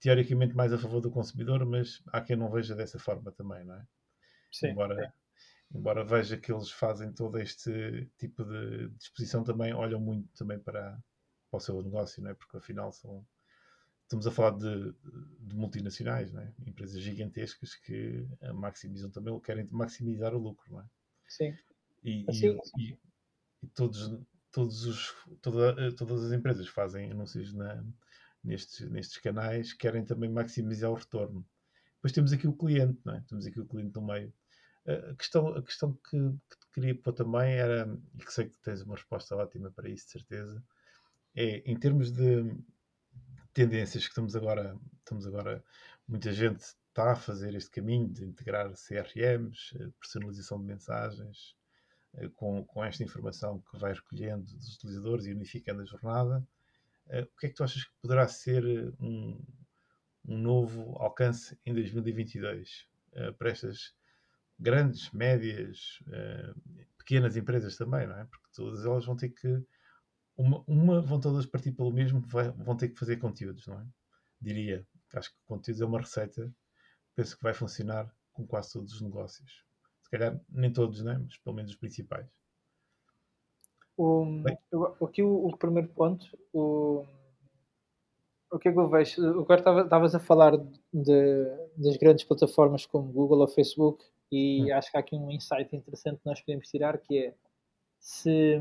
teoricamente 0.00 0.54
mais 0.54 0.72
a 0.72 0.78
favor 0.78 1.00
do 1.00 1.10
consumidor, 1.10 1.64
mas 1.66 2.02
há 2.08 2.20
quem 2.20 2.36
não 2.36 2.50
veja 2.50 2.74
dessa 2.74 2.98
forma 2.98 3.30
também, 3.32 3.64
não 3.64 3.76
é? 3.76 3.86
Sim, 4.50 4.68
embora, 4.70 5.14
embora 5.74 6.04
veja 6.04 6.36
que 6.38 6.52
eles 6.52 6.70
fazem 6.70 7.12
todo 7.12 7.38
este 7.38 8.10
tipo 8.18 8.44
de 8.44 8.88
disposição, 8.90 9.44
também 9.44 9.72
olham 9.74 10.00
muito 10.00 10.28
também 10.34 10.58
para, 10.58 10.98
para 11.50 11.58
o 11.58 11.60
seu 11.60 11.82
negócio, 11.82 12.22
não 12.22 12.30
é? 12.30 12.34
Porque 12.34 12.56
afinal 12.56 12.92
são, 12.92 13.26
estamos 14.02 14.26
a 14.26 14.30
falar 14.30 14.58
de, 14.58 14.92
de 15.40 15.54
multinacionais, 15.54 16.32
não 16.32 16.42
é? 16.42 16.52
Empresas 16.66 17.00
gigantescas 17.00 17.74
que 17.76 18.26
eh, 18.40 18.52
maximizam 18.52 19.10
também, 19.10 19.38
querem 19.40 19.68
maximizar 19.70 20.34
o 20.34 20.38
lucro, 20.38 20.72
não 20.72 20.80
é? 20.80 20.86
Sim. 21.36 21.56
E, 22.04 22.22
e- 22.22 22.28
Assim- 22.28 22.58
e- 22.78 22.98
e 23.62 23.68
todos, 23.68 24.10
todos 24.50 24.84
os, 24.86 25.14
toda- 25.40 25.94
todas 25.96 26.24
as 26.24 26.32
empresas 26.32 26.68
fazem 26.68 27.10
anúncios 27.12 27.52
na, 27.54 27.84
nestes, 28.42 28.88
nestes 28.90 29.18
canais 29.18 29.72
querem 29.72 30.04
também 30.04 30.30
maximizar 30.30 30.90
o 30.90 30.94
retorno. 30.94 31.46
Depois 31.96 32.12
temos 32.12 32.32
aqui 32.32 32.48
o 32.48 32.56
cliente, 32.56 33.00
não 33.04 33.14
é? 33.16 33.24
Temos 33.28 33.46
aqui 33.46 33.60
o 33.60 33.66
cliente 33.66 33.94
no 33.94 34.06
meio. 34.06 34.34
A 34.86 35.14
questão, 35.16 35.48
a 35.48 35.62
questão 35.62 35.94
que, 35.94 36.18
que 36.18 36.58
te 36.58 36.66
queria 36.74 36.94
pôr 37.00 37.12
também 37.12 37.54
era, 37.54 37.86
e 38.14 38.24
que 38.24 38.32
sei 38.32 38.48
que 38.48 38.58
tens 38.60 38.82
uma 38.82 38.96
resposta 38.96 39.36
ótima 39.36 39.70
para 39.70 39.88
isso, 39.88 40.06
de 40.06 40.12
certeza, 40.12 40.64
é 41.34 41.58
em 41.70 41.78
termos 41.78 42.12
de 42.12 42.44
tendências 43.52 44.04
que 44.04 44.10
estamos 44.10 44.34
agora, 44.36 44.78
estamos 44.98 45.26
agora, 45.26 45.64
muita 46.06 46.32
gente 46.32 46.64
está 46.92 47.12
a 47.12 47.16
fazer 47.16 47.54
este 47.54 47.70
caminho 47.70 48.08
de 48.08 48.24
integrar 48.24 48.70
CRMs, 48.74 49.74
eh, 49.80 49.88
personalização 49.98 50.58
de 50.60 50.66
mensagens, 50.66 51.56
eh, 52.14 52.28
com, 52.36 52.64
com 52.64 52.84
esta 52.84 53.02
informação 53.02 53.60
que 53.70 53.78
vai 53.78 53.92
recolhendo 53.94 54.44
dos 54.44 54.76
utilizadores 54.76 55.26
e 55.26 55.32
unificando 55.32 55.82
a 55.82 55.86
jornada. 55.86 56.46
Eh, 57.08 57.22
O 57.22 57.38
que 57.38 57.46
é 57.46 57.48
que 57.50 57.54
tu 57.56 57.64
achas 57.64 57.84
que 57.84 57.94
poderá 58.02 58.28
ser 58.28 58.64
um, 59.00 59.40
um 60.26 60.38
novo 60.38 60.96
alcance 60.98 61.58
em 61.66 61.72
2022 61.74 62.86
eh, 63.14 63.32
para 63.32 63.50
estas 63.50 63.94
grandes, 64.58 65.10
médias, 65.12 65.98
pequenas 66.98 67.36
empresas 67.36 67.76
também, 67.76 68.06
não 68.06 68.16
é? 68.16 68.24
Porque 68.26 68.46
todas 68.54 68.84
elas 68.84 69.04
vão 69.04 69.16
ter 69.16 69.30
que 69.30 69.64
uma, 70.36 70.62
uma 70.68 71.00
vão 71.00 71.18
todas 71.20 71.46
partir 71.46 71.72
pelo 71.72 71.92
mesmo, 71.92 72.22
vão 72.56 72.76
ter 72.76 72.88
que 72.90 72.98
fazer 72.98 73.16
conteúdos, 73.16 73.66
não 73.66 73.80
é? 73.80 73.86
Diria. 74.40 74.86
Acho 75.14 75.30
que 75.30 75.36
conteúdos 75.46 75.80
é 75.82 75.84
uma 75.84 76.00
receita, 76.00 76.52
penso 77.14 77.36
que 77.36 77.42
vai 77.42 77.54
funcionar 77.54 78.12
com 78.32 78.46
quase 78.46 78.72
todos 78.72 78.92
os 78.94 79.00
negócios. 79.00 79.64
Se 80.02 80.10
calhar 80.10 80.40
nem 80.48 80.72
todos, 80.72 81.02
não 81.02 81.12
é? 81.12 81.18
Mas 81.18 81.36
pelo 81.38 81.56
menos 81.56 81.70
os 81.72 81.76
principais. 81.76 82.26
O, 83.96 84.24
aqui 85.04 85.22
o, 85.22 85.46
o 85.46 85.56
primeiro 85.56 85.88
ponto, 85.88 86.26
o, 86.52 87.04
o 88.50 88.58
que 88.58 88.68
é 88.68 88.72
que 88.72 88.78
eu 88.78 88.88
vejo? 88.88 89.40
Agora 89.40 89.60
estava- 89.60 89.82
estavas 89.82 90.14
a 90.14 90.18
falar 90.20 90.56
de, 90.92 91.44
das 91.76 91.96
grandes 91.98 92.24
plataformas 92.24 92.86
como 92.86 93.12
Google 93.12 93.40
ou 93.40 93.48
Facebook 93.48 94.04
e 94.30 94.64
Hum. 94.72 94.76
acho 94.76 94.90
que 94.90 94.96
há 94.96 95.00
aqui 95.00 95.14
um 95.14 95.30
insight 95.30 95.76
interessante 95.76 96.20
que 96.20 96.26
nós 96.26 96.40
podemos 96.40 96.66
tirar 96.68 96.96
que 96.98 97.18
é 97.18 97.34
se, 98.00 98.58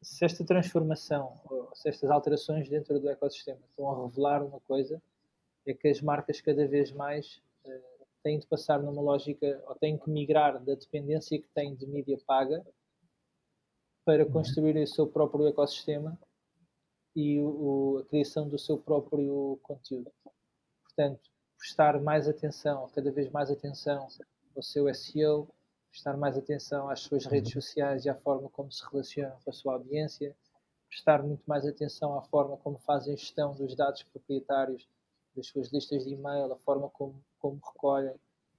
se 0.00 0.24
esta 0.24 0.44
transformação, 0.44 1.38
se 1.74 1.88
estas 1.90 2.10
alterações 2.10 2.68
dentro 2.68 2.98
do 2.98 3.08
ecossistema 3.08 3.60
estão 3.68 3.88
a 3.90 4.06
revelar 4.06 4.42
uma 4.42 4.60
coisa, 4.60 5.00
é 5.66 5.74
que 5.74 5.88
as 5.88 6.00
marcas 6.00 6.40
cada 6.40 6.66
vez 6.66 6.90
mais 6.90 7.40
têm 8.22 8.38
de 8.38 8.46
passar 8.46 8.82
numa 8.82 9.00
lógica, 9.00 9.62
ou 9.66 9.74
têm 9.74 9.98
que 9.98 10.10
migrar 10.10 10.62
da 10.62 10.74
dependência 10.74 11.40
que 11.40 11.48
têm 11.48 11.74
de 11.74 11.86
mídia 11.86 12.18
paga 12.26 12.64
para 14.04 14.24
construir 14.24 14.76
o 14.76 14.86
seu 14.86 15.06
próprio 15.06 15.46
ecossistema 15.46 16.18
e 17.14 17.40
o, 17.40 17.98
a 17.98 18.04
criação 18.06 18.48
do 18.48 18.58
seu 18.58 18.78
próprio 18.78 19.58
conteúdo. 19.62 20.10
Portanto, 20.82 21.30
prestar 21.58 22.00
mais 22.00 22.28
atenção, 22.28 22.88
cada 22.94 23.10
vez 23.10 23.30
mais 23.30 23.50
atenção 23.50 24.08
ao 24.56 24.62
seu 24.62 24.92
SEO, 24.94 25.48
prestar 25.90 26.16
mais 26.16 26.36
atenção 26.36 26.88
às 26.88 27.00
suas 27.00 27.26
redes 27.26 27.52
sociais 27.52 28.04
e 28.04 28.08
à 28.08 28.14
forma 28.14 28.48
como 28.48 28.70
se 28.70 28.82
relacionam 28.90 29.36
com 29.44 29.50
a 29.50 29.52
sua 29.52 29.74
audiência, 29.74 30.36
prestar 30.88 31.22
muito 31.22 31.42
mais 31.46 31.66
atenção 31.66 32.16
à 32.18 32.22
forma 32.22 32.56
como 32.56 32.78
fazem 32.78 33.16
gestão 33.16 33.54
dos 33.54 33.74
dados 33.74 34.02
proprietários 34.04 34.88
das 35.40 35.48
suas 35.48 35.72
listas 35.72 36.04
de 36.04 36.14
e-mail, 36.14 36.52
a 36.52 36.58
forma 36.58 36.88
como, 36.90 37.24
como 37.38 37.60
recolhem 37.74 38.14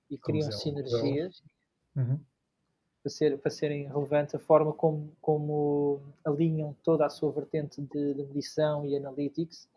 e 0.10 0.18
Como 0.22 0.40
criam 0.40 0.52
sinergias 0.52 1.44
Uhum. 1.96 2.26
para, 3.04 3.10
ser, 3.12 3.38
para 3.40 3.52
serem 3.52 3.88
relevantes, 3.88 4.36
a 4.36 4.40
forma 4.40 4.74
como, 4.74 5.12
como 5.22 6.02
alinham 6.24 6.76
toda 6.84 7.06
a 7.06 7.10
sua 7.10 7.32
vertente 7.32 7.82
de, 7.82 8.14
de 8.14 8.24
medição 8.26 8.86
e 8.86 8.96
analytics 8.96 9.68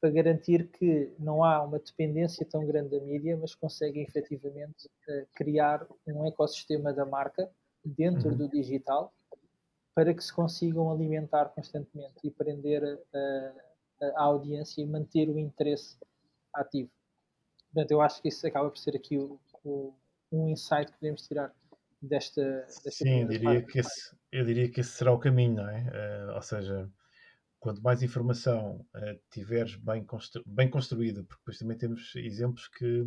para 0.00 0.10
garantir 0.10 0.68
que 0.70 1.12
não 1.18 1.44
há 1.44 1.62
uma 1.62 1.78
dependência 1.78 2.46
tão 2.46 2.66
grande 2.66 2.90
da 2.90 3.00
mídia, 3.04 3.36
mas 3.36 3.54
conseguem 3.54 4.02
efetivamente 4.02 4.90
eh, 5.08 5.26
criar 5.34 5.86
um 6.06 6.26
ecossistema 6.26 6.92
da 6.92 7.06
marca 7.06 7.50
dentro 7.84 8.30
Uhum. 8.30 8.36
do 8.36 8.48
digital 8.48 9.12
para 9.94 10.14
que 10.14 10.24
se 10.24 10.32
consigam 10.32 10.90
alimentar 10.90 11.46
constantemente 11.50 12.16
e 12.24 12.30
prender 12.30 12.82
a, 12.84 13.18
a- 13.18 13.54
a 14.16 14.22
audiência 14.24 14.82
e 14.82 14.86
manter 14.86 15.28
o 15.30 15.38
interesse 15.38 15.98
ativo. 16.54 16.90
Portanto, 17.72 17.90
eu 17.90 18.00
acho 18.00 18.20
que 18.20 18.28
isso 18.28 18.46
acaba 18.46 18.68
por 18.68 18.78
ser 18.78 18.96
aqui 18.96 19.16
o- 19.16 19.40
o- 19.64 19.94
um 20.30 20.48
insight 20.48 20.90
que 20.92 20.98
podemos 20.98 21.26
tirar 21.26 21.54
desta, 22.00 22.42
desta 22.84 22.90
Sim, 22.90 23.26
diria 23.26 23.62
que 23.62 23.78
esse, 23.78 24.14
eu 24.30 24.44
diria 24.44 24.70
que 24.70 24.80
esse 24.80 24.90
será 24.90 25.12
o 25.12 25.18
caminho, 25.18 25.56
não 25.56 25.68
é? 25.68 25.90
Eh, 25.92 26.32
ou 26.34 26.42
seja, 26.42 26.90
quanto 27.62 27.80
mais 27.80 28.02
informação 28.02 28.84
uh, 28.94 29.20
tiveres 29.30 29.76
bem, 29.76 30.04
constru 30.04 30.42
bem 30.44 30.68
construída, 30.68 31.22
porque 31.22 31.40
depois 31.40 31.58
também 31.58 31.78
temos 31.78 32.12
exemplos 32.16 32.66
que. 32.66 33.06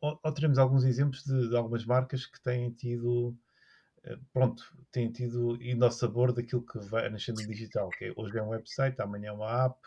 Ou, 0.00 0.20
ou 0.22 0.34
teremos 0.34 0.58
alguns 0.58 0.84
exemplos 0.84 1.24
de, 1.24 1.48
de, 1.48 1.56
algumas 1.56 1.84
marcas 1.86 2.26
que 2.26 2.42
têm 2.42 2.72
tido. 2.72 3.28
Uh, 4.04 4.18
pronto, 4.32 4.64
têm 4.90 5.10
tido 5.12 5.56
indo 5.62 5.84
ao 5.84 5.92
sabor 5.92 6.32
daquilo 6.32 6.66
que 6.66 6.80
vai 6.80 7.08
nascendo 7.10 7.40
no 7.42 7.48
digital, 7.48 7.88
que 7.90 8.06
é, 8.06 8.12
hoje 8.16 8.36
é 8.36 8.42
um 8.42 8.48
website, 8.48 9.00
amanhã 9.00 9.28
é 9.28 9.32
uma 9.32 9.66
app, 9.66 9.78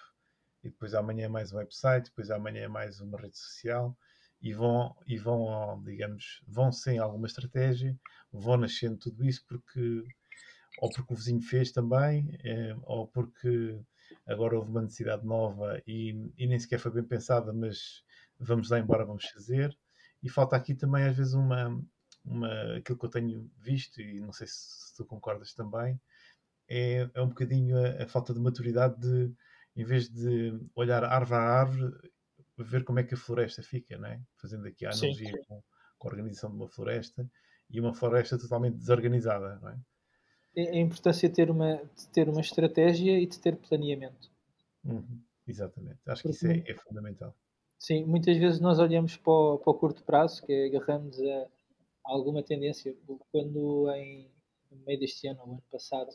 e 0.63 0.69
depois 0.69 0.93
amanhã 0.93 1.25
é 1.25 1.29
mais 1.29 1.51
um 1.51 1.57
website, 1.57 2.05
depois 2.05 2.31
amanhã 2.31 2.61
é 2.63 2.67
mais 2.67 2.99
uma 3.01 3.19
rede 3.19 3.37
social, 3.37 3.97
e 4.41 4.53
vão, 4.53 4.95
e 5.05 5.17
vão 5.17 5.81
digamos, 5.83 6.41
vão 6.47 6.71
sem 6.71 6.99
alguma 6.99 7.27
estratégia, 7.27 7.97
vão 8.31 8.57
nascendo 8.57 8.97
tudo 8.97 9.23
isso 9.25 9.45
porque 9.47 10.03
ou 10.79 10.89
porque 10.89 11.13
o 11.13 11.15
vizinho 11.15 11.41
fez 11.41 11.71
também, 11.71 12.37
é, 12.43 12.75
ou 12.83 13.07
porque 13.07 13.79
agora 14.27 14.55
houve 14.57 14.69
uma 14.69 14.81
necessidade 14.81 15.25
nova 15.25 15.81
e, 15.87 16.31
e, 16.37 16.47
nem 16.47 16.59
sequer 16.59 16.79
foi 16.79 16.91
bem 16.91 17.03
pensada, 17.03 17.53
mas 17.53 18.03
vamos 18.39 18.69
lá 18.69 18.79
embora, 18.79 19.05
vamos 19.05 19.25
fazer. 19.25 19.77
E 20.21 20.29
falta 20.29 20.55
aqui 20.55 20.73
também, 20.73 21.03
às 21.03 21.15
vezes, 21.15 21.33
uma, 21.33 21.79
uma 22.25 22.77
aquilo 22.77 22.97
que 22.97 23.05
eu 23.05 23.09
tenho 23.09 23.51
visto, 23.57 24.01
e 24.01 24.19
não 24.19 24.31
sei 24.31 24.47
se, 24.47 24.55
se 24.55 24.95
tu 24.95 25.05
concordas 25.05 25.53
também, 25.53 25.99
é, 26.67 27.09
é 27.13 27.21
um 27.21 27.29
bocadinho 27.29 27.77
a, 27.77 28.03
a, 28.03 28.07
falta 28.07 28.33
de 28.33 28.39
maturidade 28.39 28.99
de, 28.99 29.33
em 29.75 29.83
vez 29.83 30.09
de 30.09 30.59
olhar 30.75 31.03
árvore 31.03 31.39
a 31.39 31.43
árvore, 31.43 32.11
ver 32.57 32.83
como 32.83 32.99
é 32.99 33.03
que 33.03 33.15
a 33.15 33.17
floresta 33.17 33.63
fica, 33.63 33.97
não 33.97 34.07
é? 34.07 34.21
Fazendo 34.39 34.67
aqui 34.67 34.85
a 34.85 34.91
analogia 34.91 35.33
com, 35.47 35.63
com 35.97 36.07
a 36.07 36.11
organização 36.11 36.51
de 36.51 36.55
uma 36.55 36.69
floresta 36.69 37.29
e 37.69 37.79
uma 37.79 37.93
floresta 37.93 38.37
totalmente 38.37 38.77
desorganizada, 38.77 39.59
não 39.59 39.69
é? 39.69 39.77
a 40.55 40.75
importância 40.75 41.27
de 41.27 41.33
ter 41.33 41.49
uma, 41.49 41.77
de 41.77 42.07
ter 42.09 42.29
uma 42.29 42.41
estratégia 42.41 43.19
e 43.19 43.25
de 43.25 43.39
ter 43.39 43.55
planeamento. 43.57 44.29
Uhum, 44.83 45.19
exatamente. 45.47 45.99
Acho 46.05 46.21
Porque, 46.21 46.37
que 46.37 46.45
isso 46.45 46.69
é, 46.69 46.71
é, 46.71 46.75
fundamental. 46.75 47.35
Sim, 47.79 48.05
muitas 48.05 48.37
vezes 48.37 48.59
nós 48.59 48.77
olhamos 48.77 49.17
para 49.17 49.33
o, 49.33 49.57
para 49.57 49.71
o 49.71 49.73
curto 49.73 50.03
prazo, 50.03 50.45
que 50.45 50.53
é 50.53 50.67
agarramos 50.67 51.19
a, 51.19 51.47
a, 52.05 52.11
alguma 52.11 52.43
tendência. 52.43 52.95
Quando 53.31 53.89
em 53.93 54.31
no 54.73 54.85
meio 54.85 54.99
deste 54.99 55.27
ano, 55.27 55.41
ou 55.41 55.51
ano 55.53 55.63
passado, 55.71 56.09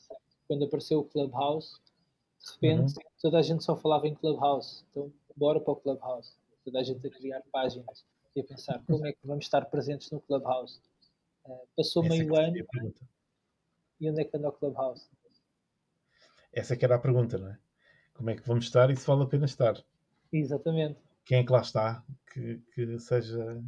quando 0.46 0.64
apareceu 0.64 1.00
o 1.00 1.04
Clubhouse, 1.04 1.80
de 2.40 2.52
repente 2.52 2.96
uhum. 2.96 3.02
toda 3.20 3.38
a 3.38 3.42
gente 3.42 3.64
só 3.64 3.76
falava 3.76 4.06
em 4.06 4.14
Clubhouse. 4.14 4.84
Então, 4.90 5.12
bora 5.36 5.60
para 5.60 5.72
o 5.72 5.76
Clubhouse. 5.76 6.32
Toda 6.64 6.80
a 6.80 6.82
gente 6.82 7.06
a 7.06 7.10
criar 7.10 7.42
páginas 7.52 8.04
e 8.34 8.40
a 8.40 8.44
pensar 8.44 8.82
como 8.86 9.06
é 9.06 9.12
que 9.12 9.18
vamos 9.24 9.44
estar 9.44 9.64
presentes 9.66 10.10
no 10.10 10.20
Clubhouse. 10.20 10.80
Uh, 11.44 11.66
passou 11.76 12.04
Essa 12.04 12.14
meio 12.14 12.36
ano 12.36 12.56
e 14.00 14.08
onde 14.08 14.20
é 14.20 14.24
que 14.24 14.36
anda 14.36 14.48
o 14.48 14.52
Clubhouse? 14.52 15.06
Essa 16.52 16.74
é 16.74 16.76
que 16.76 16.84
era 16.84 16.96
a 16.96 17.00
pergunta, 17.00 17.36
não 17.38 17.48
é? 17.48 17.58
Como 18.14 18.30
é 18.30 18.36
que 18.36 18.46
vamos 18.46 18.64
estar 18.64 18.90
e 18.90 18.96
se 18.96 19.06
vale 19.06 19.22
a 19.22 19.26
pena 19.26 19.46
estar? 19.46 19.82
Exatamente. 20.32 20.98
Quem 21.24 21.38
é 21.38 21.44
que 21.44 21.52
lá 21.52 21.60
está 21.60 22.04
que, 22.32 22.60
que 22.74 22.98
seja 22.98 23.62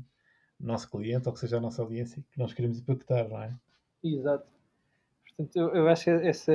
nosso 0.58 0.90
cliente 0.90 1.28
ou 1.28 1.34
que 1.34 1.40
seja 1.40 1.56
a 1.56 1.60
nossa 1.60 1.82
audiência 1.82 2.24
que 2.30 2.38
nós 2.38 2.52
queremos 2.52 2.78
impactar, 2.78 3.28
não 3.28 3.42
é? 3.42 3.56
Exato. 4.02 4.46
Portanto, 5.26 5.56
eu, 5.56 5.74
eu 5.74 5.88
acho 5.88 6.04
que 6.04 6.10
essa, 6.10 6.52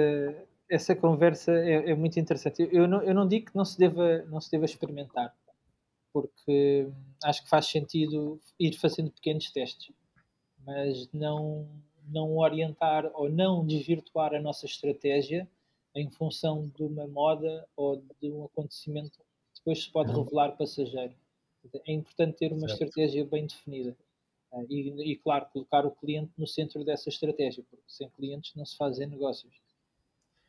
essa 0.69 0.95
conversa 0.95 1.51
é, 1.51 1.91
é, 1.91 1.95
muito 1.95 2.19
interessante. 2.19 2.61
Eu, 2.61 2.69
eu, 2.71 2.87
não, 2.87 3.01
eu 3.01 3.13
não 3.13 3.27
digo 3.27 3.47
que 3.47 3.55
não 3.55 3.65
se, 3.65 3.77
deva, 3.77 4.23
não 4.23 4.41
se 4.41 4.51
deva 4.51 4.65
experimentar, 4.65 5.35
porque 6.11 6.87
acho 7.23 7.43
que 7.43 7.49
faz 7.49 7.67
sentido 7.67 8.39
ir 8.59 8.73
fazendo 8.73 9.11
pequenos 9.11 9.51
testes, 9.51 9.93
mas 10.65 11.09
não, 11.13 11.67
não 12.07 12.37
orientar 12.37 13.09
ou 13.13 13.29
não 13.29 13.65
desvirtuar 13.65 14.33
a 14.33 14.41
nossa 14.41 14.65
estratégia 14.65 15.47
em 15.95 16.09
função 16.09 16.67
de 16.75 16.83
uma 16.83 17.07
moda 17.07 17.67
ou 17.75 18.03
de 18.21 18.29
um 18.29 18.45
acontecimento 18.45 19.17
que 19.19 19.59
depois 19.59 19.83
se 19.83 19.91
pode 19.91 20.11
uhum. 20.11 20.23
revelar 20.23 20.57
passageiro. 20.57 21.13
É 21.87 21.93
importante 21.93 22.37
ter 22.37 22.51
uma 22.51 22.67
certo. 22.67 22.83
estratégia 22.83 23.25
bem 23.25 23.47
definida. 23.47 23.95
Ah, 24.53 24.63
e, 24.69 25.11
e, 25.11 25.15
claro, 25.17 25.47
colocar 25.51 25.85
o 25.85 25.91
cliente 25.91 26.31
no 26.37 26.45
centro 26.45 26.83
dessa 26.83 27.09
estratégia, 27.09 27.63
porque 27.69 27.83
sem 27.87 28.09
clientes 28.09 28.53
não 28.55 28.65
se 28.65 28.77
fazem 28.77 29.07
negócios. 29.07 29.53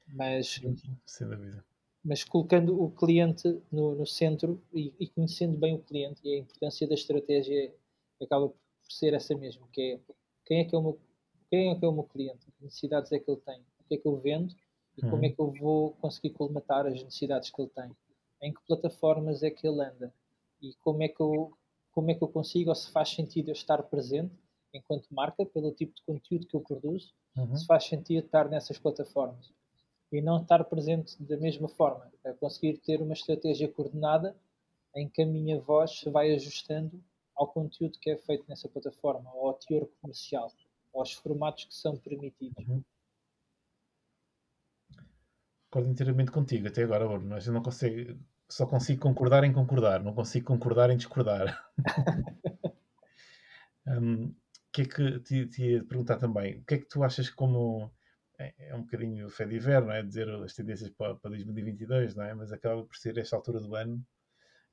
Mas, 0.09 0.61
sem 1.05 1.29
dúvida. 1.29 1.65
mas 2.05 2.23
colocando 2.23 2.81
o 2.81 2.91
cliente 2.91 3.61
no, 3.71 3.95
no 3.95 4.07
centro 4.07 4.63
e, 4.73 4.93
e, 4.99 5.09
conhecendo 5.09 5.59
bem 5.59 5.75
o 5.75 5.83
cliente, 5.83 6.21
e 6.25 6.35
a 6.35 6.39
importância 6.39 6.87
da 6.87 6.95
estratégia 6.95 7.75
acaba 8.23 8.49
por 8.49 8.59
ser 8.89 9.15
essa 9.15 9.37
mesmo, 9.37 9.67
que 9.69 9.81
é 9.83 10.01
quem 10.45 10.61
é 10.61 10.65
que 10.65 10.75
é 10.75 10.79
o 10.79 10.83
meu 10.83 11.01
quem 11.49 11.71
é 11.71 11.75
que 11.77 11.85
é 11.85 11.89
o 11.89 11.93
meu 11.93 12.05
cliente, 12.05 12.47
que 12.47 12.65
necessidades 12.65 13.13
é 13.13 13.21
que 13.21 13.31
ele 13.31 13.41
tem, 13.41 13.61
o 13.61 13.85
que 13.89 13.95
é 13.95 13.99
que 13.99 14.09
eu 14.09 14.17
vendo? 14.17 14.53
E 14.97 15.05
uhum. 15.05 15.11
como 15.11 15.25
é 15.25 15.29
que 15.29 15.41
eu 15.41 15.53
vou 15.53 15.93
conseguir 15.93 16.31
colmatar 16.31 16.87
as 16.87 17.03
necessidades 17.05 17.51
que 17.51 17.63
ele 17.63 17.71
tem, 17.71 17.97
em 18.43 18.53
que 18.53 18.61
plataformas 18.67 19.43
é 19.43 19.51
que 19.51 19.67
ele 19.67 19.81
anda? 19.81 20.13
E 20.61 20.75
como 20.83 21.03
é 21.03 21.09
que 21.09 21.21
eu, 21.21 21.53
como 21.93 22.11
é 22.11 22.15
que 22.15 22.23
eu 22.23 22.29
consigo, 22.29 22.71
ou 22.71 22.75
se 22.75 22.91
faz 22.91 23.11
sentido 23.11 23.51
eu 23.51 23.53
estar 23.53 23.81
presente 23.85 24.35
enquanto 24.75 25.07
marca, 25.11 25.47
pelo 25.47 25.71
tipo 25.73 25.95
de 25.95 26.03
conteúdo 26.03 26.47
que 26.47 26.57
eu 26.57 26.61
produzo, 26.61 27.15
uhum. 27.37 27.57
se 27.57 27.65
faz 27.65 27.85
sentido 27.85 28.25
estar 28.25 28.49
nessas 28.49 28.79
plataformas 28.79 29.53
e 30.13 30.21
não 30.21 30.43
estar 30.43 30.63
presente 30.65 31.21
da 31.23 31.37
mesma 31.37 31.69
forma, 31.69 32.11
é 32.25 32.33
conseguir 32.33 32.79
ter 32.79 33.01
uma 33.01 33.13
estratégia 33.13 33.69
coordenada 33.69 34.37
em 34.95 35.09
que 35.09 35.23
a 35.23 35.27
minha 35.27 35.61
voz 35.61 35.99
se 35.99 36.11
vai 36.11 36.33
ajustando 36.35 37.03
ao 37.35 37.49
conteúdo 37.49 37.99
que 37.99 38.11
é 38.11 38.17
feito 38.17 38.45
nessa 38.49 38.69
plataforma, 38.69 39.31
ou 39.35 39.49
ao 39.49 39.55
teor 39.55 39.89
comercial 40.01 40.51
aos 40.95 41.13
formatos 41.13 41.65
que 41.65 41.75
são 41.75 41.97
permitidos. 41.99 42.67
Uhum. 42.67 42.83
Concordo 45.69 45.91
inteiramente 45.91 46.31
contigo 46.31 46.69
até 46.69 46.85
agora, 46.85 47.07
Bruno. 47.07 47.29
Mas 47.29 47.47
eu 47.47 47.53
não 47.53 47.63
consigo, 47.63 48.19
só 48.49 48.65
consigo 48.67 49.03
concordar 49.03 49.45
em 49.45 49.53
concordar, 49.53 50.03
não 50.03 50.15
consigo 50.15 50.47
concordar 50.47 50.89
em 50.89 50.97
discordar. 50.97 51.71
um, 53.87 54.35
que 54.73 54.83
é 54.83 54.85
que 54.85 55.21
te, 55.21 55.47
te 55.47 55.63
ia 55.63 55.85
perguntar 55.85 56.19
também? 56.19 56.59
O 56.59 56.65
que 56.65 56.75
é 56.75 56.79
que 56.79 56.85
tu 56.85 57.03
achas 57.03 57.31
como 57.31 57.91
é, 58.39 58.55
é 58.59 58.75
um 58.75 58.83
bocadinho 58.83 59.29
fé 59.31 59.47
de 59.47 59.57
inverno, 59.57 59.91
é 59.91 60.03
dizer 60.03 60.29
as 60.29 60.55
tendências 60.55 60.91
para, 60.91 61.15
para 61.17 61.31
2022, 61.31 62.15
não 62.15 62.25
é? 62.25 62.35
Mas 62.35 62.53
acaba 62.53 62.85
por 62.85 62.97
ser 62.97 63.17
esta 63.19 63.37
altura 63.37 63.61
do 63.61 63.75
ano, 63.75 64.05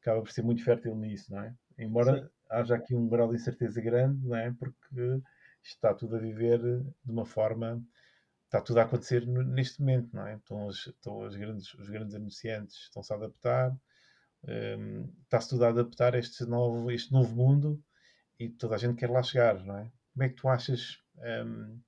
acaba 0.02 0.21
por 0.21 0.32
ser 0.32 0.43
muito 0.43 0.63
fértil 0.63 0.95
nisso, 0.95 1.32
não 1.32 1.41
é? 1.41 1.56
Embora 1.78 2.21
Sim. 2.21 2.30
haja 2.49 2.76
aqui 2.76 2.95
um 2.95 3.08
grau 3.08 3.30
de 3.30 3.36
incerteza 3.36 3.82
grande, 3.82 4.26
não 4.28 4.36
é? 4.36 4.52
Porque 4.52 5.21
está 5.63 5.93
tudo 5.93 6.17
a 6.17 6.19
viver 6.19 6.60
de 6.60 7.12
uma 7.12 7.26
forma, 7.26 7.82
está 8.45 8.62
tudo 8.62 8.80
a 8.80 8.84
acontecer 8.84 9.26
neste 9.26 9.80
momento, 9.80 10.13
não 10.13 10.28
é? 10.28 10.34
Então, 10.34 10.67
os, 10.67 10.88
estão 10.88 11.19
os, 11.19 11.36
grandes, 11.36 11.73
os 11.73 11.89
grandes 11.89 12.15
anunciantes 12.15 12.76
estão-se 12.84 13.13
a 13.13 13.15
adaptar, 13.15 13.76
um, 14.78 15.10
está-se 15.23 15.49
tudo 15.49 15.63
a 15.65 15.69
adaptar 15.69 16.15
a 16.15 16.19
este 16.19 16.45
novo, 16.45 16.91
este 16.91 17.12
novo 17.13 17.34
mundo 17.34 17.82
e 18.38 18.49
toda 18.49 18.76
a 18.76 18.78
gente 18.78 18.97
quer 18.97 19.10
lá 19.10 19.23
chegar, 19.23 19.63
não 19.63 19.78
é? 19.78 19.91
Como 20.13 20.23
é 20.23 20.30
que 20.30 20.36
tu 20.36 20.49
achas 20.49 20.99
um, 21.17 21.80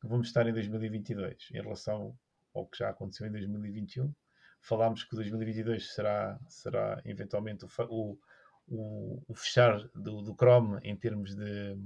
que 0.00 0.06
vamos 0.06 0.28
estar 0.28 0.46
em 0.46 0.52
2022 0.52 1.48
em 1.52 1.60
relação 1.60 2.16
ao 2.54 2.66
que 2.66 2.78
já 2.78 2.90
aconteceu 2.90 3.26
em 3.26 3.32
2021? 3.32 4.12
Falámos 4.60 5.04
que 5.04 5.14
2022 5.14 5.94
será, 5.94 6.38
será 6.48 7.00
eventualmente 7.04 7.64
o, 7.64 8.18
o, 8.66 9.22
o 9.26 9.34
fechar 9.34 9.78
do, 9.94 10.22
do 10.22 10.34
Chrome 10.34 10.78
em 10.82 10.96
termos 10.96 11.34
de, 11.34 11.76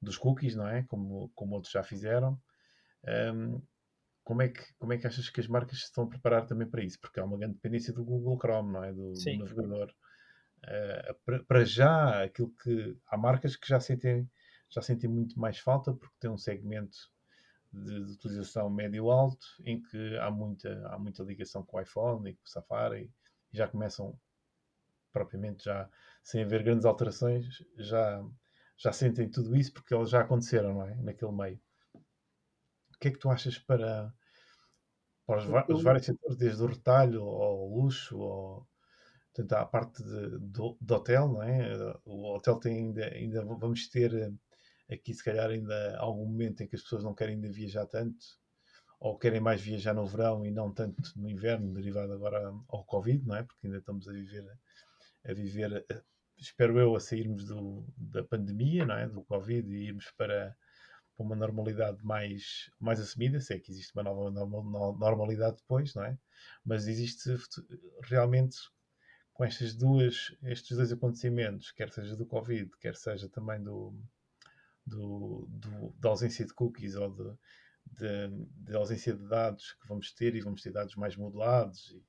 dos 0.00 0.18
cookies, 0.18 0.54
não 0.54 0.66
é? 0.66 0.82
Como, 0.84 1.30
como 1.34 1.54
outros 1.54 1.72
já 1.72 1.82
fizeram. 1.82 2.40
Um, 3.34 3.62
como 4.22 4.40
é, 4.40 4.48
que, 4.48 4.62
como 4.78 4.92
é 4.92 4.98
que 4.98 5.06
achas 5.06 5.28
que 5.28 5.40
as 5.40 5.46
marcas 5.46 5.78
se 5.78 5.84
estão 5.84 6.04
a 6.04 6.08
preparar 6.08 6.46
também 6.46 6.68
para 6.68 6.82
isso? 6.82 6.98
Porque 6.98 7.20
há 7.20 7.24
uma 7.24 7.36
grande 7.36 7.54
dependência 7.54 7.92
do 7.92 8.04
Google 8.04 8.38
Chrome, 8.38 8.72
não 8.72 8.82
é? 8.82 8.92
Do, 8.92 9.12
do 9.12 9.38
navegador. 9.38 9.94
Uh, 10.64 11.14
para, 11.26 11.44
para, 11.44 11.64
já, 11.64 12.24
aquilo 12.24 12.50
que 12.62 12.96
há 13.06 13.18
marcas 13.18 13.54
que 13.54 13.68
já 13.68 13.78
sentem, 13.78 14.28
já 14.70 14.80
sentem 14.80 15.10
muito 15.10 15.38
mais 15.38 15.58
falta 15.58 15.92
porque 15.92 16.16
tem 16.18 16.30
um 16.30 16.38
segmento 16.38 16.96
de, 17.74 18.04
de 18.04 18.12
utilização 18.12 18.70
médio-alto 18.70 19.46
em 19.64 19.82
que 19.82 20.16
há 20.18 20.30
muita, 20.30 20.86
há 20.88 20.98
muita 20.98 21.22
ligação 21.22 21.64
com 21.64 21.76
o 21.76 21.80
iPhone 21.80 22.30
e 22.30 22.34
com 22.34 22.44
o 22.44 22.48
Safari 22.48 23.10
e 23.52 23.56
já 23.56 23.68
começam 23.68 24.18
propriamente 25.12 25.64
já 25.64 25.88
sem 26.22 26.42
haver 26.42 26.62
grandes 26.62 26.84
alterações, 26.84 27.46
já 27.78 28.22
já 28.76 28.92
sentem 28.92 29.30
tudo 29.30 29.56
isso 29.56 29.72
porque 29.72 29.94
elas 29.94 30.10
já 30.10 30.20
aconteceram, 30.20 30.74
não 30.74 30.86
é? 30.86 30.94
Naquele 30.96 31.32
meio. 31.32 31.60
O 31.94 32.98
que 33.00 33.08
é 33.08 33.10
que 33.10 33.18
tu 33.18 33.30
achas 33.30 33.58
para, 33.58 34.12
para 35.26 35.38
os, 35.38 35.68
os 35.68 35.82
vários 35.82 36.06
setores, 36.06 36.36
desde 36.36 36.62
o 36.62 36.66
retalho 36.66 37.22
ao 37.22 37.68
luxo, 37.68 38.18
ou 38.18 38.66
portanto, 39.32 39.52
à 39.52 39.66
parte 39.66 40.02
de, 40.02 40.38
do, 40.38 40.76
do, 40.80 40.94
hotel, 40.94 41.28
não 41.28 41.42
é? 41.42 41.72
O 42.04 42.34
hotel 42.34 42.56
tem 42.58 42.78
ainda, 42.78 43.06
ainda 43.06 43.44
vamos 43.44 43.88
ter 43.88 44.14
eh, 44.14 44.32
aqui, 44.90 45.14
se 45.14 45.24
calhar, 45.24 45.50
ainda 45.50 45.96
algum 45.98 46.26
momento 46.26 46.62
em 46.62 46.68
que 46.68 46.76
as 46.76 46.82
pessoas 46.82 47.04
não 47.04 47.14
querem 47.14 47.36
ainda 47.36 47.50
viajar 47.50 47.86
tanto, 47.86 48.24
ou 49.00 49.18
querem 49.18 49.40
mais 49.40 49.60
viajar 49.60 49.94
no 49.94 50.06
verão 50.06 50.46
e 50.46 50.50
não 50.50 50.72
tanto 50.72 51.02
no 51.16 51.28
inverno, 51.28 51.74
derivado 51.74 52.12
agora 52.12 52.52
ao 52.68 52.84
Covid, 52.84 53.26
não 53.26 53.36
é? 53.36 53.42
Porque 53.42 53.66
ainda 53.66 53.78
estamos 53.78 54.08
a 54.08 54.12
viver 54.12 54.46
a 55.26 55.32
viver 55.32 55.86
espero 56.38 56.78
eu, 56.78 56.94
a 56.94 57.00
sairmos 57.00 57.44
do, 57.46 57.86
da 57.96 58.22
pandemia, 58.24 58.84
não 58.84 58.96
é? 58.96 59.08
do 59.08 59.22
Covid 59.24 59.68
e 59.72 59.88
irmos 59.88 60.10
para, 60.16 60.56
para 61.16 61.24
uma 61.24 61.36
normalidade 61.36 62.04
mais, 62.04 62.70
mais 62.78 63.00
assumida, 63.00 63.40
sei 63.40 63.60
que 63.60 63.70
existe 63.70 63.92
uma 63.94 64.02
nova 64.02 64.30
normalidade 64.30 65.56
depois, 65.56 65.94
não 65.94 66.04
é? 66.04 66.18
Mas 66.64 66.86
existe 66.86 67.34
realmente 68.02 68.56
com 69.32 69.44
estas 69.44 69.74
duas, 69.74 70.36
estes 70.42 70.76
dois 70.76 70.92
acontecimentos, 70.92 71.72
quer 71.72 71.90
seja 71.90 72.16
do 72.16 72.26
Covid, 72.26 72.70
quer 72.78 72.94
seja 72.94 73.28
também 73.28 73.62
do, 73.62 73.92
do, 74.86 75.46
do 75.50 75.94
da 75.98 76.10
ausência 76.10 76.44
de 76.44 76.52
cookies 76.52 76.94
ou 76.94 77.10
de, 77.10 77.36
de, 77.86 78.46
de, 78.68 78.76
ausência 78.76 79.14
de 79.14 79.26
dados 79.26 79.72
que 79.80 79.88
vamos 79.88 80.12
ter 80.12 80.34
e 80.34 80.40
vamos 80.40 80.62
ter 80.62 80.72
dados 80.72 80.94
mais 80.96 81.16
modelados 81.16 81.90
e, 81.90 82.04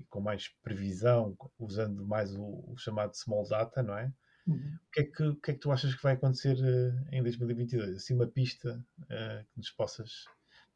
e 0.00 0.04
com 0.06 0.20
mais 0.20 0.48
previsão, 0.62 1.36
usando 1.58 2.06
mais 2.06 2.34
o, 2.34 2.64
o, 2.68 2.76
chamado 2.76 3.14
small 3.14 3.46
data, 3.48 3.82
não 3.82 3.96
é? 3.96 4.12
Uhum. 4.46 4.56
O, 4.56 4.90
que 4.92 5.00
é 5.00 5.04
que, 5.04 5.22
o 5.22 5.36
que 5.36 5.50
é 5.50 5.54
que 5.54 5.60
tu 5.60 5.70
achas 5.70 5.94
que 5.94 6.02
vai 6.02 6.14
acontecer 6.14 6.56
uh, 6.56 7.14
em 7.14 7.22
2022? 7.22 7.96
Assim, 7.96 8.14
uma 8.14 8.26
pista 8.26 8.84
uh, 9.02 9.44
que 9.50 9.58
nos 9.58 9.70
possas 9.70 10.24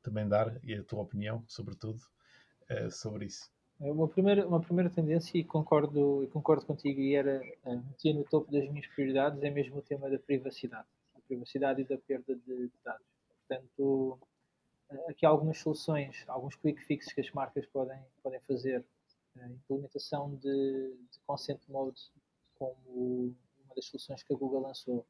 também 0.02 0.26
dar 0.28 0.58
e 0.64 0.74
a 0.74 0.84
tua 0.84 1.02
opinião, 1.02 1.44
sobretudo, 1.46 2.00
uh, 2.70 2.90
sobre 2.90 3.26
isso. 3.26 3.50
É 3.80 3.92
uma 3.92 4.08
primeira, 4.08 4.46
uma 4.46 4.61
primeira 4.61 4.90
tendência, 4.90 5.38
e 5.38 5.44
concordo, 5.44 6.28
concordo 6.32 6.66
contigo, 6.66 7.00
e 7.00 7.14
era 7.14 7.40
meter 7.64 8.12
no 8.12 8.24
topo 8.24 8.50
das 8.50 8.68
minhas 8.68 8.88
prioridades, 8.88 9.40
é 9.40 9.50
mesmo 9.50 9.78
o 9.78 9.82
tema 9.82 10.11
da 10.11 10.18
privacidade. 10.18 10.88
Privacidade 11.28 11.82
e 11.82 11.84
da 11.84 11.98
perda 11.98 12.34
de, 12.34 12.70
dados. 12.84 13.06
Portanto, 13.46 14.18
aqui 15.08 15.24
há 15.24 15.28
algumas 15.28 15.58
soluções, 15.58 16.24
alguns 16.26 16.56
quick 16.56 16.82
fixes 16.82 17.12
que 17.12 17.20
as 17.20 17.30
marcas 17.30 17.66
podem, 17.66 18.02
podem 18.22 18.40
fazer. 18.40 18.84
A 19.36 19.48
implementação 19.48 20.34
de, 20.34 20.96
de 21.12 21.20
consent 21.24 21.60
mode 21.68 22.00
como 22.58 23.36
uma 23.64 23.74
das 23.76 23.84
soluções 23.84 24.22
que 24.22 24.32
a 24.32 24.36
Google 24.36 24.62
lançou. 24.62 25.06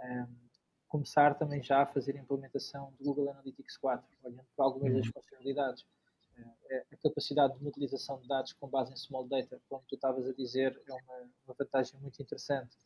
Um, 0.00 0.26
começar 0.88 1.34
também 1.34 1.62
já 1.62 1.82
a 1.82 1.86
fazer 1.86 2.16
a 2.16 2.20
implementação 2.20 2.92
do 2.98 3.04
Google 3.04 3.30
Analytics 3.30 3.76
4, 3.76 4.04
olhando 4.24 4.44
para 4.56 4.64
algumas 4.64 4.92
das 4.92 5.06
uhum. 5.06 5.12
funcionalidades 5.12 5.86
é, 6.70 6.84
a 6.92 6.96
capacidade 6.96 7.54
de 7.54 7.64
modelização 7.64 8.20
de 8.20 8.28
dados 8.28 8.52
com 8.52 8.68
base 8.68 8.92
em 8.92 8.96
small 8.96 9.26
data, 9.26 9.60
como 9.68 9.82
tu 9.88 9.96
estavas 9.96 10.28
a 10.28 10.32
dizer, 10.32 10.80
é 10.88 10.92
uma, 10.92 11.30
uma 11.44 11.54
vantagem 11.58 11.98
muito 12.00 12.20
interessante. 12.22 12.76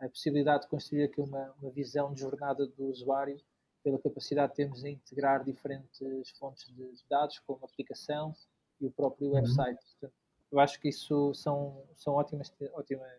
A 0.00 0.08
possibilidade 0.08 0.62
de 0.62 0.68
construir 0.68 1.04
aqui 1.04 1.20
uma, 1.20 1.52
uma 1.60 1.70
visão 1.70 2.12
de 2.12 2.20
jornada 2.20 2.66
do 2.66 2.86
usuário, 2.86 3.40
pela 3.82 3.98
capacidade 3.98 4.50
que 4.52 4.56
temos 4.56 4.82
de 4.82 4.90
integrar 4.90 5.44
diferentes 5.44 6.30
fontes 6.38 6.66
de 6.66 7.04
dados, 7.08 7.38
como 7.40 7.60
a 7.62 7.66
aplicação 7.66 8.34
e 8.80 8.86
o 8.86 8.90
próprio 8.90 9.28
uhum. 9.28 9.34
website. 9.34 9.80
Portanto, 9.84 10.14
eu 10.50 10.60
acho 10.60 10.80
que 10.80 10.88
isso 10.88 11.34
são, 11.34 11.82
são 11.94 12.14
ótimas, 12.14 12.52
ótimas, 12.72 13.12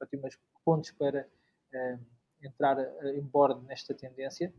ótimas 0.00 0.38
pontos 0.64 0.90
para 0.92 1.26
um, 1.74 1.98
entrar 2.42 2.78
em 3.14 3.22
board 3.22 3.64
nesta 3.66 3.94
tendência. 3.94 4.52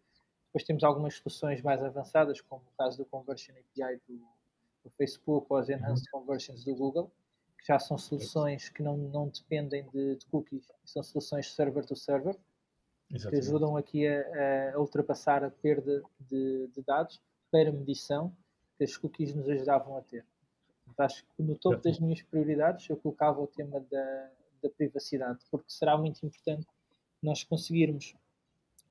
Depois 0.47 0.63
temos 0.63 0.83
algumas 0.83 1.15
soluções 1.17 1.61
mais 1.61 1.83
avançadas, 1.83 2.41
como 2.41 2.61
o 2.61 2.77
caso 2.77 2.97
do 2.97 3.05
Conversion 3.05 3.53
API 3.53 4.01
do, 4.07 4.17
do 4.83 4.89
Facebook 4.97 5.47
ou 5.49 5.57
as 5.57 5.69
Enhanced 5.69 6.07
uhum. 6.13 6.21
Conversions 6.21 6.63
do 6.63 6.75
Google, 6.75 7.11
já 7.65 7.79
são 7.79 7.97
soluções 7.97 8.69
que 8.69 8.83
não, 8.83 8.95
não 8.95 9.27
dependem 9.27 9.89
de, 9.89 10.15
de 10.15 10.25
cookies, 10.27 10.67
são 10.83 11.01
soluções 11.01 11.51
server 11.51 11.83
to 11.85 11.95
server, 11.95 12.37
Exatamente. 13.11 13.29
que 13.29 13.47
ajudam 13.47 13.75
aqui 13.75 14.07
a, 14.07 14.75
a, 14.75 14.79
ultrapassar 14.79 15.43
a 15.43 15.49
perda 15.49 16.03
de, 16.19 16.67
de, 16.67 16.81
dados 16.83 17.19
para 17.51 17.71
medição 17.71 18.35
que 18.77 18.83
as 18.83 18.95
cookies 18.95 19.33
nos 19.33 19.49
ajudavam 19.49 19.97
a 19.97 20.01
ter. 20.01 20.25
Então, 20.87 21.05
acho 21.05 21.25
que 21.35 21.41
no 21.41 21.57
topo 21.57 21.81
das 21.81 21.99
minhas 21.99 22.21
prioridades 22.21 22.87
eu 22.87 22.97
colocava 22.97 23.41
o 23.41 23.47
tema 23.47 23.79
da, 23.79 24.31
da 24.61 24.69
privacidade, 24.69 25.39
porque 25.49 25.69
será 25.69 25.97
muito 25.97 26.23
importante 26.23 26.67
nós 27.21 27.43
conseguirmos 27.43 28.15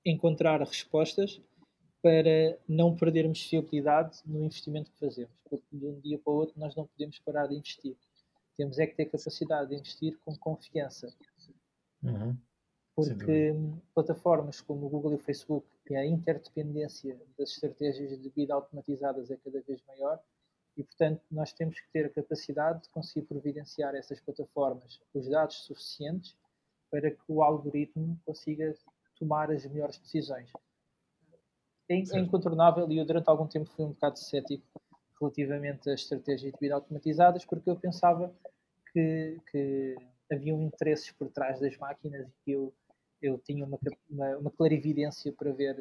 encontrar 0.04 0.60
respostas 0.60 1.40
para 2.02 2.58
não 2.68 2.94
perdermos 2.94 3.42
fiabilidade 3.42 4.20
no 4.26 4.44
investimento 4.44 4.90
que 4.90 4.98
fazemos, 4.98 5.32
porque 5.48 5.64
de 5.72 5.86
um 5.86 6.00
dia 6.00 6.18
para 6.18 6.32
o 6.32 6.36
outro 6.36 6.58
nós 6.58 6.74
não 6.74 6.86
podemos 6.86 7.18
parar 7.20 7.46
de 7.46 7.54
investir. 7.54 7.96
Temos 8.56 8.78
é 8.78 8.86
que 8.86 8.94
ter 8.94 9.06
capacidade 9.06 9.70
de 9.70 9.76
investir 9.76 10.18
com 10.24 10.36
confiança. 10.36 11.12
Uhum. 12.02 12.36
Porque 12.94 13.52
plataformas 13.92 14.60
como 14.60 14.86
o 14.86 14.88
Google 14.88 15.12
e 15.12 15.14
o 15.16 15.18
Facebook 15.18 15.66
e 15.90 15.96
a 15.96 16.06
interdependência 16.06 17.20
das 17.36 17.50
estratégias 17.50 18.20
de 18.20 18.28
vida 18.30 18.54
automatizadas 18.54 19.30
é 19.30 19.36
cada 19.36 19.60
vez 19.62 19.82
maior 19.86 20.22
e, 20.76 20.82
portanto, 20.82 21.22
nós 21.30 21.52
temos 21.52 21.78
que 21.78 21.90
ter 21.92 22.06
a 22.06 22.10
capacidade 22.10 22.82
de 22.82 22.88
conseguir 22.90 23.26
providenciar 23.26 23.94
essas 23.94 24.20
plataformas 24.20 25.00
os 25.12 25.28
dados 25.28 25.56
suficientes 25.64 26.36
para 26.90 27.10
que 27.10 27.24
o 27.28 27.42
algoritmo 27.42 28.20
consiga 28.24 28.72
tomar 29.18 29.50
as 29.50 29.66
melhores 29.66 29.98
decisões 29.98 30.50
é, 31.88 31.94
é 31.94 32.18
incontornável 32.18 32.90
e 32.90 32.98
eu 32.98 33.04
durante 33.04 33.28
algum 33.28 33.46
tempo 33.46 33.68
fui 33.70 33.84
um 33.84 33.90
bocado 33.90 34.18
cético 34.18 34.64
relativamente 35.24 35.90
às 35.90 36.00
estratégias 36.00 36.52
de 36.52 36.58
vida 36.60 36.74
automatizadas 36.74 37.44
porque 37.44 37.70
eu 37.70 37.76
pensava 37.76 38.32
que, 38.92 39.40
que 39.50 39.96
haviam 40.30 40.62
interesses 40.62 41.10
por 41.12 41.28
trás 41.30 41.60
das 41.60 41.76
máquinas 41.76 42.28
e 42.28 42.32
que 42.44 42.52
eu, 42.52 42.72
eu 43.20 43.38
tinha 43.38 43.64
uma, 43.64 43.78
uma, 44.10 44.36
uma 44.38 44.50
clarividência 44.50 45.32
para 45.32 45.52
ver 45.52 45.76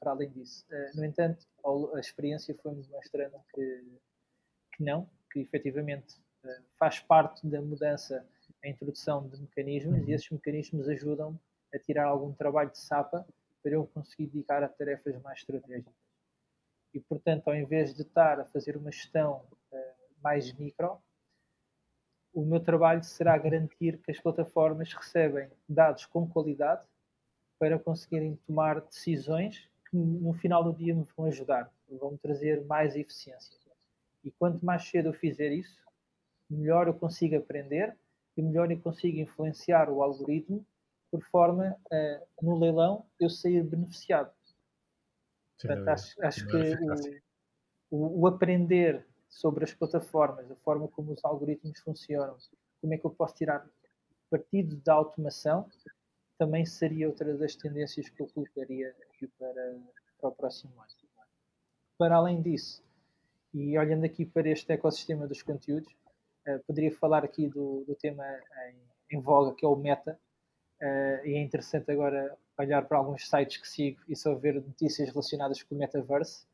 para 0.00 0.10
além 0.10 0.30
disso. 0.30 0.66
Uh, 0.68 0.96
no 0.96 1.04
entanto, 1.04 1.46
a 1.94 2.00
experiência 2.00 2.54
foi-me 2.60 2.82
demonstrando 2.82 3.36
que, 3.54 3.84
que 4.72 4.82
não, 4.82 5.08
que 5.30 5.38
efetivamente 5.40 6.16
uh, 6.44 6.62
faz 6.76 6.98
parte 6.98 7.46
da 7.46 7.62
mudança 7.62 8.26
a 8.64 8.68
introdução 8.68 9.28
de 9.28 9.40
mecanismos 9.40 10.06
e 10.06 10.12
esses 10.12 10.28
mecanismos 10.30 10.88
ajudam 10.88 11.38
a 11.72 11.78
tirar 11.78 12.06
algum 12.06 12.32
trabalho 12.32 12.70
de 12.70 12.78
sapa 12.78 13.26
para 13.62 13.72
eu 13.72 13.86
conseguir 13.86 14.26
dedicar 14.26 14.62
a 14.62 14.68
tarefas 14.68 15.20
mais 15.22 15.38
estratégicas. 15.38 16.01
E, 16.94 17.00
portanto, 17.00 17.48
ao 17.48 17.54
invés 17.54 17.94
de 17.94 18.02
estar 18.02 18.40
a 18.40 18.44
fazer 18.44 18.76
uma 18.76 18.90
gestão 18.90 19.44
uh, 19.72 19.76
mais 20.22 20.52
micro, 20.52 20.98
o 22.32 22.44
meu 22.44 22.60
trabalho 22.60 23.04
será 23.04 23.36
garantir 23.36 23.98
que 23.98 24.10
as 24.10 24.18
plataformas 24.18 24.92
recebem 24.92 25.50
dados 25.68 26.06
com 26.06 26.26
qualidade 26.26 26.86
para 27.58 27.78
conseguirem 27.78 28.36
tomar 28.46 28.80
decisões 28.80 29.68
que 29.88 29.96
no 29.96 30.32
final 30.32 30.64
do 30.64 30.72
dia 30.72 30.94
me 30.94 31.06
vão 31.16 31.26
ajudar, 31.26 31.70
vão 31.88 32.16
trazer 32.16 32.64
mais 32.64 32.96
eficiência. 32.96 33.56
E 34.24 34.30
quanto 34.30 34.64
mais 34.64 34.88
cedo 34.88 35.10
eu 35.10 35.12
fizer 35.12 35.52
isso, 35.52 35.82
melhor 36.48 36.88
eu 36.88 36.94
consigo 36.94 37.36
aprender 37.36 37.96
e 38.36 38.42
melhor 38.42 38.70
eu 38.70 38.80
consigo 38.80 39.18
influenciar 39.18 39.90
o 39.90 40.02
algoritmo 40.02 40.64
por 41.10 41.22
forma 41.24 41.76
a, 41.92 42.22
no 42.40 42.58
leilão, 42.58 43.04
eu 43.20 43.28
sair 43.28 43.62
beneficiado. 43.62 44.32
Portanto, 45.60 45.88
acho, 45.88 46.24
acho 46.24 46.46
que 46.46 46.56
o, 47.90 47.96
o, 47.96 48.20
o, 48.20 48.26
aprender 48.26 49.06
sobre 49.28 49.64
as 49.64 49.72
plataformas, 49.72 50.50
a 50.50 50.56
forma 50.56 50.88
como 50.88 51.12
os 51.12 51.24
algoritmos 51.24 51.78
funcionam, 51.80 52.36
como 52.80 52.94
é 52.94 52.98
que 52.98 53.04
eu 53.04 53.10
posso 53.10 53.34
tirar 53.34 53.66
partido 54.30 54.76
da 54.76 54.94
automação, 54.94 55.68
também 56.38 56.64
seria 56.64 57.06
outra 57.06 57.36
das 57.36 57.54
tendências 57.54 58.08
que 58.08 58.20
eu 58.20 58.26
colocaria 58.28 58.94
aqui 59.02 59.28
para, 59.38 59.78
para 60.18 60.30
o 60.30 60.32
próximo 60.32 60.72
ano. 60.80 60.88
Para 61.98 62.16
além 62.16 62.40
disso, 62.42 62.82
e 63.52 63.78
olhando 63.78 64.04
aqui 64.04 64.24
para 64.24 64.48
este 64.48 64.72
ecossistema 64.72 65.26
dos 65.28 65.42
conteúdos, 65.42 65.92
uh, 66.46 66.58
poderia 66.66 66.90
falar 66.90 67.24
aqui 67.24 67.46
do, 67.46 67.84
do 67.84 67.94
tema 67.94 68.24
em, 68.68 69.16
em 69.16 69.20
voga, 69.20 69.54
que 69.54 69.64
é 69.64 69.68
o 69.68 69.76
Meta, 69.76 70.18
Uh, 70.82 71.24
e 71.24 71.34
é 71.34 71.40
interessante 71.40 71.92
agora 71.92 72.36
olhar 72.58 72.82
para 72.82 72.98
alguns 72.98 73.28
sites 73.28 73.56
que 73.56 73.68
sigo 73.68 74.00
e 74.08 74.16
só 74.16 74.34
ver 74.34 74.54
notícias 74.54 75.08
relacionadas 75.08 75.62
com 75.62 75.76
o 75.76 75.78
Metaverse. 75.78 76.44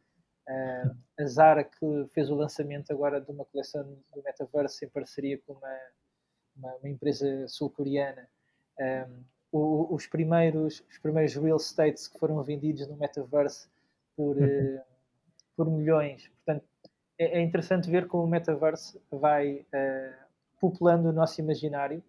Uh, 0.47 0.95
a 1.19 1.25
Zara 1.25 1.65
que 1.65 2.07
fez 2.11 2.29
o 2.29 2.35
lançamento 2.35 2.93
agora 2.93 3.23
de 3.23 3.31
uma 3.31 3.47
coleção 3.47 3.85
do 4.15 4.23
Metaverse 4.23 4.85
em 4.85 4.89
parceria 4.89 5.39
com 5.39 5.55
uma, 5.55 5.79
uma, 6.57 6.75
uma 6.75 6.89
empresa 6.91 7.49
sul-coreana. 7.49 8.29
Um, 8.79 8.83
eh, 8.85 9.09
os, 9.51 10.07
primeiros, 10.07 10.85
os 10.91 10.99
primeiros 10.99 11.35
real 11.35 11.57
estates 11.57 12.07
que 12.07 12.19
foram 12.19 12.43
vendidos 12.43 12.87
no 12.87 12.99
Metaverse 12.99 13.67
por, 14.15 14.37
uh, 14.37 14.81
por 15.57 15.71
milhões. 15.71 16.29
Portanto, 16.29 16.67
é, 17.19 17.39
é, 17.39 17.41
interessante 17.41 17.91
ver 17.91 18.07
como 18.07 18.25
o 18.25 18.29
Metaverse 18.29 19.01
vai 19.11 19.65
populando 20.61 21.07
o 21.07 21.13
nosso 21.13 21.41
imaginário 21.41 22.03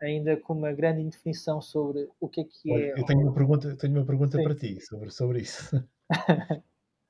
ainda 0.00 0.36
com 0.36 0.54
uma 0.54 0.72
grande 0.72 1.02
indefinição 1.02 1.60
sobre 1.60 2.08
o 2.20 2.28
que 2.28 2.40
é 2.40 2.44
que 2.44 2.72
Olha, 2.72 2.84
é. 2.84 3.00
Eu 3.00 3.04
tenho 3.04 3.20
uma 3.20 3.32
pergunta, 3.32 3.76
tenho 3.76 3.94
uma 3.94 4.06
pergunta 4.06 4.42
para 4.42 4.54
ti 4.54 4.80
sobre, 4.80 5.10
sobre 5.10 5.40
isso. 5.40 5.70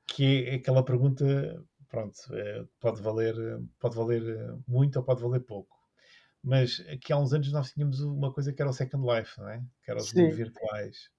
que 0.07 0.46
é 0.48 0.55
aquela 0.55 0.85
pergunta, 0.85 1.24
pronto, 1.88 2.16
é, 2.33 2.64
pode 2.81 3.03
valer, 3.03 3.35
pode 3.79 3.96
valer 3.96 4.55
muito 4.66 4.96
ou 4.96 5.05
pode 5.05 5.22
valer 5.22 5.40
pouco. 5.40 5.77
Mas 6.42 6.81
aqui 6.88 7.12
há 7.12 7.18
uns 7.18 7.33
anos 7.33 7.53
nós 7.53 7.72
tínhamos 7.72 8.01
uma 8.01 8.33
coisa 8.33 8.53
que 8.53 8.62
era 8.62 8.70
o 8.70 8.74
Second 8.74 9.05
Life, 9.07 9.38
não 9.38 9.48
é? 9.48 9.62
Que 9.83 9.90
era 9.90 10.01
os 10.01 10.12
mundos 10.12 10.37
virtuais. 10.37 11.11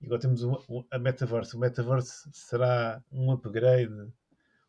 E 0.00 0.06
agora 0.06 0.20
temos 0.20 0.42
a 0.90 0.98
Metaverse. 0.98 1.56
O 1.56 1.58
Metaverse 1.58 2.28
será 2.32 3.02
um 3.12 3.30
upgrade 3.30 3.94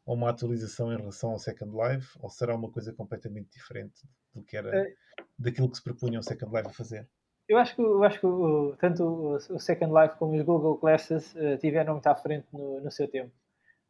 ou 0.05 0.15
uma 0.15 0.29
atualização 0.29 0.93
em 0.93 0.97
relação 0.97 1.31
ao 1.31 1.39
Second 1.39 1.73
Life? 1.75 2.17
Ou 2.19 2.29
será 2.29 2.55
uma 2.55 2.69
coisa 2.69 2.93
completamente 2.93 3.49
diferente 3.51 4.07
do 4.33 4.43
que 4.43 4.55
era, 4.55 4.75
é. 4.75 4.93
Daquilo 5.37 5.69
que 5.69 5.77
se 5.77 5.83
propunha 5.83 6.19
o 6.19 6.23
Second 6.23 6.55
Life 6.55 6.69
a 6.69 6.73
fazer? 6.73 7.07
Eu 7.47 7.57
acho 7.57 7.75
que, 7.75 7.81
eu 7.81 8.03
acho 8.03 8.19
que 8.19 8.25
o, 8.25 8.75
tanto 8.77 9.03
o 9.03 9.59
Second 9.59 9.93
Life 9.93 10.17
como 10.17 10.35
os 10.35 10.43
Google 10.43 10.77
Glasses 10.77 11.33
uh, 11.35 11.57
tiveram 11.57 11.93
muito 11.93 12.07
à 12.07 12.15
frente 12.15 12.45
no, 12.51 12.81
no 12.81 12.91
seu 12.91 13.07
tempo. 13.07 13.31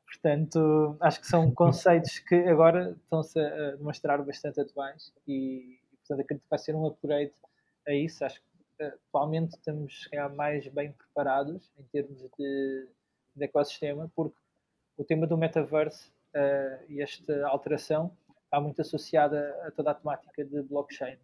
Portanto, 0.06 0.96
acho 1.02 1.20
que 1.20 1.28
são 1.28 1.50
conceitos 1.56 2.20
que 2.20 2.36
agora 2.36 2.92
estão-se 2.92 3.40
a 3.40 3.76
demonstrar 3.76 4.24
bastante 4.24 4.62
atuais 4.62 5.12
e, 5.28 5.80
portanto, 6.00 6.22
acredito 6.22 6.44
que 6.44 6.50
vai 6.50 6.60
ser 6.60 6.76
um 6.76 6.86
upgrade 6.86 7.34
a 7.88 7.94
isso. 7.94 8.24
Acho 8.24 8.42
que 8.78 8.84
atualmente 8.84 9.56
estamos 9.56 10.08
mais 10.36 10.68
bem 10.68 10.92
preparados 10.92 11.72
em 11.80 11.84
termos 11.86 12.22
de, 12.38 12.88
de 13.36 13.44
ecossistema, 13.44 14.12
porque 14.16 14.38
o 14.98 15.04
tema 15.04 15.26
do 15.26 15.36
metaverse 15.36 16.10
uh, 16.36 16.84
e 16.90 17.02
esta 17.02 17.48
alteração 17.48 18.16
está 18.46 18.62
muito 18.62 18.82
associada 18.82 19.56
a 19.66 19.72
toda 19.72 19.92
a 19.92 19.96
temática 19.96 20.46
de 20.46 20.62
blockchain. 20.62 21.18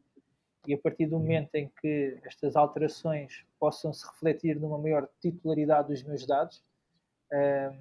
E 0.65 0.73
a 0.73 0.77
partir 0.77 1.07
do 1.07 1.19
momento 1.19 1.55
em 1.55 1.69
que 1.81 2.17
estas 2.23 2.55
alterações 2.55 3.45
possam 3.59 3.91
se 3.91 4.05
refletir 4.07 4.59
numa 4.59 4.77
maior 4.77 5.09
titularidade 5.19 5.89
dos 5.89 6.03
meus 6.03 6.25
dados, 6.25 6.63
uh, 7.31 7.77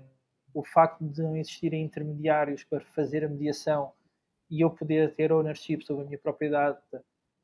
o 0.52 0.64
facto 0.64 1.04
de 1.04 1.22
não 1.22 1.36
existirem 1.36 1.84
intermediários 1.84 2.64
para 2.64 2.80
fazer 2.80 3.24
a 3.24 3.28
mediação 3.28 3.92
e 4.50 4.60
eu 4.60 4.70
poder 4.70 5.14
ter 5.14 5.32
ownership 5.32 5.82
sobre 5.82 6.02
a 6.02 6.06
minha 6.06 6.18
propriedade, 6.18 6.78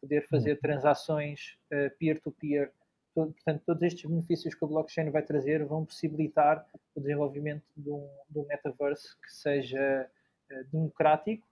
poder 0.00 0.26
fazer 0.28 0.52
uhum. 0.54 0.60
transações 0.60 1.56
uh, 1.72 1.96
peer-to-peer, 1.98 2.72
-peer, 3.14 3.32
portanto, 3.32 3.62
todos 3.64 3.82
estes 3.82 4.10
benefícios 4.10 4.54
que 4.54 4.64
a 4.64 4.68
blockchain 4.68 5.10
vai 5.10 5.22
trazer 5.22 5.64
vão 5.64 5.84
possibilitar 5.84 6.66
o 6.94 7.00
desenvolvimento 7.00 7.64
de 7.76 7.90
um, 7.90 8.08
de 8.28 8.38
um 8.40 8.46
metaverse 8.46 9.16
que 9.20 9.32
seja 9.32 10.10
uh, 10.50 10.64
democrático 10.72 11.46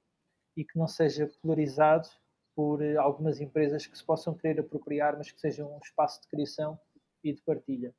e 0.56 0.64
que 0.64 0.76
não 0.76 0.88
seja 0.88 1.30
polarizado 1.40 2.08
por 2.56 2.80
uh, 2.80 3.00
algumas 3.00 3.40
empresas 3.40 3.86
que 3.86 3.96
se 3.96 4.02
possam 4.02 4.34
querer 4.34 4.60
apropriar, 4.60 5.16
mas 5.16 5.30
que 5.30 5.40
sejam 5.40 5.72
um 5.72 5.78
espaço 5.78 6.22
de 6.22 6.28
criação 6.28 6.80
e 7.22 7.32
de 7.32 7.42
partilha. 7.42 7.94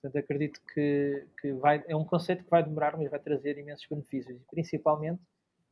Portanto, 0.00 0.22
acredito 0.22 0.60
que, 0.74 1.26
que 1.40 1.52
vai, 1.52 1.84
é 1.88 1.96
um 1.96 2.04
conceito 2.04 2.44
que 2.44 2.50
vai 2.50 2.62
demorar, 2.62 2.96
mas 2.96 3.10
vai 3.10 3.20
trazer 3.20 3.56
imensos 3.56 3.86
benefícios. 3.88 4.36
E 4.36 4.44
principalmente, 4.50 5.22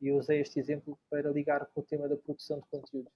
e 0.01 0.11
usei 0.11 0.39
este 0.41 0.59
exemplo 0.59 0.97
para 1.09 1.29
ligar 1.29 1.65
com 1.67 1.81
o 1.81 1.83
tema 1.83 2.07
da 2.07 2.15
produção 2.15 2.59
de 2.59 2.65
conteúdo. 2.69 3.09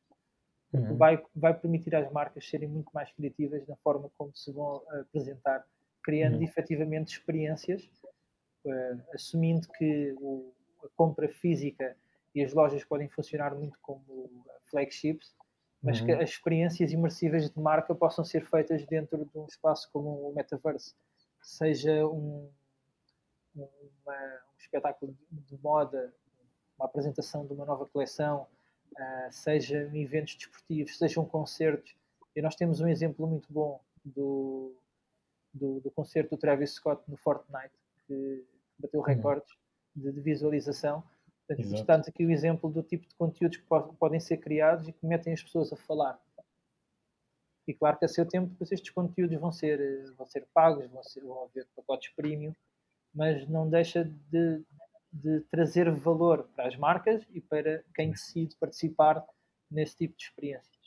Uhum. 0.74 0.96
Vai, 0.96 1.24
vai 1.36 1.54
permitir 1.54 1.94
às 1.96 2.12
marcas 2.12 2.48
serem 2.48 2.68
muito 2.68 2.90
mais 2.94 3.12
criativas 3.12 3.66
na 3.68 3.76
forma 3.78 4.10
como 4.18 4.36
se 4.36 4.52
vão 4.52 4.82
apresentar, 4.90 5.66
criando 6.04 6.38
uhum. 6.38 6.44
efetivamente 6.44 7.14
experiências, 7.18 7.84
uh, 8.66 9.02
assumindo 9.14 9.68
que 9.78 10.16
o, 10.20 10.54
a 10.84 10.88
compra 10.96 11.28
física 11.28 11.96
e 12.34 12.44
as 12.44 12.54
lojas 12.54 12.84
podem 12.84 13.10
funcionar 13.10 13.54
muito 13.56 13.78
como 13.82 14.44
flagships, 14.70 15.36
mas 15.82 16.00
uhum. 16.00 16.06
que 16.06 16.12
as 16.14 16.30
experiências 16.30 16.92
imersivas 16.92 17.50
de 17.50 17.60
marca 17.60 17.94
possam 17.94 18.24
ser 18.24 18.46
feitas 18.46 18.86
dentro 18.86 19.26
de 19.26 19.38
um 19.38 19.46
espaço 19.46 19.90
como 19.92 20.30
o 20.30 20.34
metaverse, 20.34 20.96
seja 21.42 22.06
um, 22.08 22.50
uma, 23.56 23.68
um 24.14 24.58
espetáculo 24.60 25.18
de 25.32 25.58
moda, 25.58 26.14
uma 26.78 26.86
apresentação 26.86 27.46
de 27.46 27.54
uma 27.54 27.66
nova 27.66 27.86
coleção, 27.86 28.48
uh, 28.94 29.32
seja 29.32 29.90
eventos 29.94 30.36
desportivos, 30.36 30.98
sejam 30.98 31.26
concertos. 31.26 31.96
E 32.36 32.42
nós 32.42 32.56
temos 32.56 32.80
um 32.80 32.88
exemplo 32.88 33.28
muito 33.28 33.52
bom 33.52 33.82
do, 34.06 34.74
do, 35.54 35.80
do 35.80 35.92
concerto 35.92 36.36
do 36.36 36.40
Travis 36.40 36.72
Scott 36.72 37.04
no 37.08 37.18
Fortnite, 37.18 37.74
que 38.08 38.46
bateu 38.80 39.00
uhum. 39.00 39.06
recordes 39.06 39.58
de, 39.96 40.12
de 40.12 40.22
visualização 40.22 41.04
Portanto, 41.56 41.80
estamos 41.80 42.08
aqui 42.08 42.26
o 42.26 42.32
exemplo 42.32 42.70
do 42.70 42.84
tipo 42.84 43.08
de 43.08 43.16
conteúdos 43.16 43.58
que 43.58 43.66
podem 44.00 44.20
ser 44.20 44.38
criados 44.38 44.88
e 44.88 44.94
que 44.94 45.06
metem 45.06 45.34
as 45.34 45.44
pessoas 45.44 45.72
a 45.72 45.76
falar. 45.76 46.20
E 47.68 47.74
claro 47.74 47.98
que 47.98 48.06
a 48.06 48.08
seu 48.08 48.26
tempo 48.26 48.50
depois 48.50 48.72
estes 48.72 48.90
conteúdos 48.90 49.40
vão 49.40 49.52
ser, 49.52 49.80
eh, 49.80 50.12
vão 50.18 50.28
ser 50.28 50.48
pagos, 50.54 50.90
vão, 50.90 51.04
ser, 51.04 51.22
vão 51.22 51.44
haver 51.44 51.68
pacotes 51.76 52.12
premium, 52.16 52.54
mas 53.14 53.48
não 53.48 53.70
deixa 53.70 54.04
de, 54.04 54.64
de 55.12 55.42
trazer 55.42 55.90
valor 55.92 56.50
para 56.56 56.68
as 56.68 56.76
marcas 56.76 57.26
e 57.30 57.40
para 57.40 57.84
quem 57.94 58.12
decide 58.12 58.56
participar 58.56 59.24
nesse 59.70 59.96
tipo 59.96 60.18
de 60.18 60.24
experiências. 60.24 60.82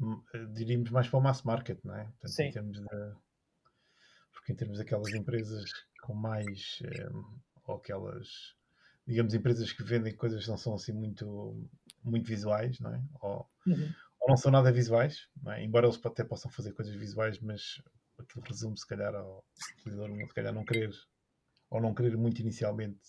Hum, 0.00 0.22
eh, 0.34 0.46
diríamos 0.46 0.90
mais 0.90 1.08
para 1.08 1.18
o 1.18 1.22
mass 1.22 1.42
market, 1.42 1.78
não 1.84 1.94
é? 1.94 2.04
Portanto, 2.04 2.30
Sim. 2.30 2.44
Em 2.44 2.52
termos 2.52 2.80
de, 2.80 3.14
porque 4.32 4.52
em 4.52 4.56
termos 4.56 4.78
daquelas 4.78 5.12
empresas 5.14 5.70
com 6.02 6.14
mais, 6.14 6.78
eh, 6.84 7.10
ou 7.66 7.76
aquelas 7.76 8.56
digamos, 9.10 9.34
empresas 9.34 9.72
que 9.72 9.82
vendem 9.82 10.14
coisas 10.14 10.44
que 10.44 10.50
não 10.50 10.56
são 10.56 10.74
assim 10.74 10.92
muito, 10.92 11.68
muito 12.04 12.28
visuais, 12.28 12.78
não 12.78 12.94
é? 12.94 13.02
Ou, 13.20 13.50
uhum. 13.66 13.92
ou 14.20 14.28
não 14.28 14.36
são 14.36 14.52
nada 14.52 14.70
visuais, 14.70 15.26
é? 15.48 15.64
embora 15.64 15.86
eles 15.86 15.98
até 16.04 16.22
possam 16.22 16.48
fazer 16.48 16.72
coisas 16.72 16.94
visuais, 16.94 17.40
mas 17.40 17.82
aquilo 18.16 18.44
resume 18.46 18.78
se 18.78 18.86
calhar 18.86 19.12
ao 19.12 19.44
utilizador 19.78 20.16
se 20.16 20.34
calhar 20.34 20.52
não 20.52 20.64
querer 20.64 20.92
ou 21.70 21.80
não 21.80 21.92
querer 21.92 22.16
muito 22.16 22.40
inicialmente 22.40 23.00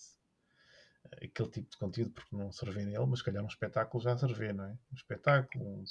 eh, 1.12 1.26
aquele 1.26 1.50
tipo 1.50 1.70
de 1.70 1.76
conteúdo 1.76 2.10
porque 2.10 2.34
não 2.34 2.50
se 2.50 2.64
revê 2.64 2.84
nele, 2.84 3.06
mas 3.06 3.20
se 3.20 3.24
calhar 3.24 3.44
um 3.44 3.48
espetáculo 3.48 4.02
já 4.02 4.18
se 4.18 4.26
revê, 4.26 4.52
não 4.52 4.64
é? 4.64 4.72
Um 4.72 4.96
espetáculo, 4.96 5.64
um, 5.64 5.84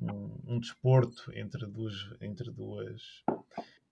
um, 0.00 0.54
um 0.54 0.58
desporto 0.58 1.30
entre 1.34 1.66
duas, 1.66 1.94
entre 2.22 2.50
duas 2.50 3.02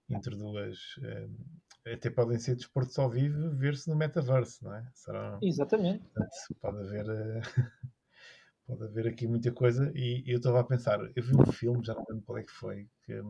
entre 0.09 0.37
duas. 0.37 0.79
Um, 0.99 1.93
até 1.93 2.11
podem 2.11 2.39
ser 2.39 2.57
desportos 2.57 2.99
ao 2.99 3.09
vivo, 3.09 3.51
ver-se 3.51 3.89
no 3.89 3.97
metaverse, 3.97 4.63
não 4.65 4.75
é? 4.75 4.89
Será, 4.93 5.39
Exatamente. 5.43 6.05
Portanto, 6.05 6.33
pode 6.61 6.79
haver. 6.79 7.07
Uh, 7.07 7.41
pode 8.67 8.85
haver 8.85 9.07
aqui 9.09 9.27
muita 9.27 9.53
coisa. 9.53 9.93
E 9.95 10.25
eu 10.27 10.39
estava 10.39 10.61
a 10.61 10.65
pensar, 10.65 10.99
eu 11.15 11.23
vi 11.23 11.37
um 11.37 11.53
filme, 11.53 11.85
já 11.85 11.95
não 11.95 12.05
lembro 12.09 12.25
qual 12.25 12.39
é 12.39 12.43
que 12.43 12.53
foi, 12.53 12.89
que. 13.05 13.21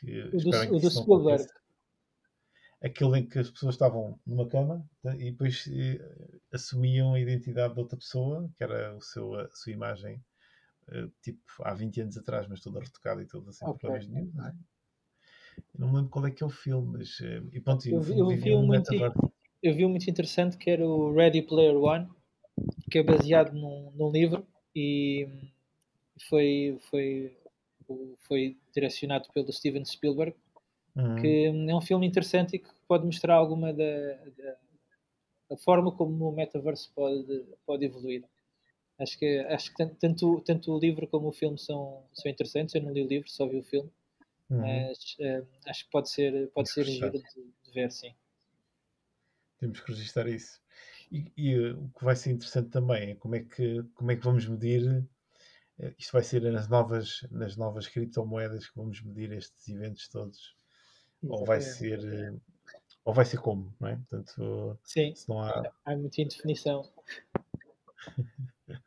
Que 0.00 0.20
o 0.22 0.30
do, 0.30 0.76
o 0.76 0.80
do 0.80 0.90
Spielberg. 0.90 1.46
Aquele 2.80 3.18
em 3.18 3.28
que 3.28 3.40
as 3.40 3.50
pessoas 3.50 3.74
estavam 3.74 4.20
numa 4.24 4.48
cama 4.48 4.88
tá, 5.02 5.12
e 5.16 5.32
depois 5.32 5.68
eh, 5.68 5.98
assumiam 6.52 7.14
a 7.14 7.18
identidade 7.18 7.74
de 7.74 7.80
outra 7.80 7.98
pessoa, 7.98 8.48
que 8.56 8.62
era 8.62 8.94
o 8.94 9.00
seu, 9.00 9.34
a 9.34 9.50
sua 9.50 9.72
imagem, 9.72 10.22
eh, 10.90 11.08
tipo 11.20 11.42
há 11.62 11.74
20 11.74 12.02
anos 12.02 12.16
atrás, 12.16 12.46
mas 12.46 12.60
toda 12.60 12.78
retocada 12.78 13.20
e 13.20 13.26
toda 13.26 13.52
sem 13.52 13.66
okay. 13.66 13.80
problemas 13.80 14.08
nenhum, 14.08 14.30
não 14.32 14.46
é? 14.46 14.54
Não 15.78 15.88
me 15.88 15.96
lembro 15.96 16.10
qual 16.10 16.26
é 16.26 16.30
que 16.30 16.42
é 16.42 16.46
o 16.46 16.50
filme, 16.50 16.98
mas. 16.98 17.20
Eh, 17.20 17.42
e 17.52 17.60
pronto, 17.60 17.88
eu, 17.88 18.02
eu, 18.02 18.28
vi 18.28 18.54
um 18.54 18.66
muito, 18.66 18.92
eu 19.62 19.74
vi 19.74 19.84
um 19.84 19.88
muito 19.88 20.08
interessante 20.08 20.56
que 20.56 20.70
era 20.70 20.86
o 20.86 21.12
Ready 21.12 21.42
Player 21.42 21.76
One, 21.76 22.08
que 22.90 22.98
é 22.98 23.02
baseado 23.02 23.52
num, 23.52 23.92
num 23.94 24.10
livro 24.10 24.46
e 24.74 25.28
foi, 26.28 26.78
foi, 26.90 27.36
foi 28.26 28.56
direcionado 28.74 29.28
pelo 29.32 29.52
Steven 29.52 29.84
Spielberg, 29.84 30.34
uhum. 30.96 31.16
que 31.16 31.46
é 31.46 31.74
um 31.74 31.80
filme 31.80 32.06
interessante 32.06 32.56
e 32.56 32.58
que 32.58 32.68
pode 32.86 33.04
mostrar 33.04 33.34
alguma 33.34 33.72
da, 33.72 33.84
da, 33.84 34.56
da 35.50 35.56
forma 35.56 35.92
como 35.92 36.28
o 36.28 36.32
metaverse 36.32 36.88
pode, 36.94 37.44
pode 37.66 37.84
evoluir. 37.84 38.24
Acho 38.98 39.16
que, 39.16 39.38
acho 39.48 39.74
que 39.74 39.96
tanto, 40.00 40.40
tanto 40.40 40.72
o 40.72 40.78
livro 40.78 41.06
como 41.06 41.28
o 41.28 41.32
filme 41.32 41.56
são, 41.56 42.02
são 42.12 42.30
interessantes. 42.30 42.74
Eu 42.74 42.82
não 42.82 42.92
li 42.92 43.02
o 43.02 43.06
livro, 43.06 43.30
só 43.30 43.46
vi 43.46 43.58
o 43.58 43.62
filme. 43.62 43.88
Uhum. 44.50 44.60
Mas 44.60 45.16
uh, 45.20 45.46
acho 45.66 45.84
que 45.84 45.90
pode 45.90 46.10
ser, 46.10 46.50
pode 46.52 46.70
ser 46.70 46.84
giro 46.84 47.10
de, 47.10 47.18
de, 47.18 47.70
ver, 47.72 47.90
sim. 47.92 48.14
Temos 49.58 49.80
que 49.80 49.92
registrar 49.92 50.26
isso. 50.26 50.60
E, 51.12 51.32
e 51.36 51.58
uh, 51.58 51.84
o 51.84 51.90
que 51.98 52.04
vai 52.04 52.16
ser 52.16 52.30
interessante 52.30 52.70
também 52.70 53.10
é 53.10 53.14
como 53.14 53.34
é 53.34 53.40
que, 53.40 53.82
como 53.94 54.10
é 54.10 54.16
que 54.16 54.24
vamos 54.24 54.46
medir. 54.46 55.04
Uh, 55.78 55.94
isto 55.98 56.12
vai 56.12 56.22
ser 56.22 56.40
nas 56.50 56.68
novas, 56.68 57.26
nas 57.30 57.56
novas 57.56 57.86
criptomoedas 57.86 58.68
que 58.68 58.76
vamos 58.76 59.02
medir 59.02 59.32
estes 59.32 59.68
eventos 59.68 60.08
todos. 60.08 60.56
Exatamente. 61.22 61.40
Ou 61.40 61.44
vai 61.44 61.60
ser. 61.60 62.40
ou 63.04 63.12
vai 63.12 63.24
ser 63.24 63.38
como, 63.38 63.74
não 63.78 63.88
é? 63.88 63.96
Portanto, 63.96 64.78
sim, 64.82 65.14
se 65.14 65.28
não 65.28 65.42
há... 65.42 65.70
há 65.84 65.96
muita 65.96 66.22
indefinição. 66.22 66.90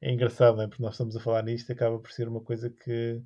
é 0.00 0.12
engraçado, 0.12 0.56
não 0.56 0.64
é? 0.64 0.68
Porque 0.68 0.82
nós 0.82 0.94
estamos 0.94 1.16
a 1.16 1.20
falar 1.20 1.42
nisto, 1.44 1.72
acaba 1.72 1.98
por 1.98 2.10
ser 2.10 2.28
uma 2.28 2.40
coisa 2.40 2.68
que 2.68 3.22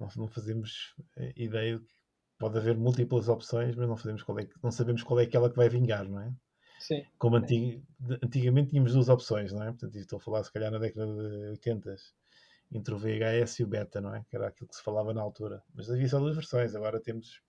nós 0.00 0.16
não 0.16 0.26
fazemos 0.26 0.94
eh, 1.16 1.32
ideia 1.36 1.78
de 1.78 1.84
que 1.84 1.94
pode 2.38 2.58
haver 2.58 2.76
múltiplas 2.76 3.28
opções, 3.28 3.76
mas 3.76 3.88
não, 3.88 3.96
fazemos 3.96 4.22
qual 4.22 4.38
é, 4.38 4.48
não 4.62 4.70
sabemos 4.70 5.02
qual 5.02 5.20
é 5.20 5.24
aquela 5.24 5.50
que 5.50 5.56
vai 5.56 5.68
vingar, 5.68 6.08
não 6.08 6.20
é? 6.20 6.34
Sim. 6.80 7.04
Como 7.18 7.36
antig, 7.36 7.84
antigamente 8.22 8.70
tínhamos 8.70 8.94
duas 8.94 9.10
opções, 9.10 9.52
não 9.52 9.62
é? 9.62 9.66
Portanto, 9.66 9.96
estou 9.96 10.16
a 10.16 10.20
falar 10.20 10.42
se 10.42 10.50
calhar 10.50 10.70
na 10.70 10.78
década 10.78 11.06
de 11.06 11.50
80 11.50 11.94
entre 12.72 12.94
o 12.94 12.98
VHS 12.98 13.58
e 13.58 13.64
o 13.64 13.66
Beta, 13.66 14.00
não 14.00 14.14
é? 14.14 14.24
Que 14.28 14.36
era 14.36 14.48
aquilo 14.48 14.68
que 14.68 14.76
se 14.76 14.82
falava 14.82 15.12
na 15.12 15.20
altura. 15.20 15.62
Mas 15.74 15.90
havia 15.90 16.08
só 16.08 16.18
duas 16.18 16.34
versões, 16.34 16.74
agora 16.74 16.98
temos 16.98 17.42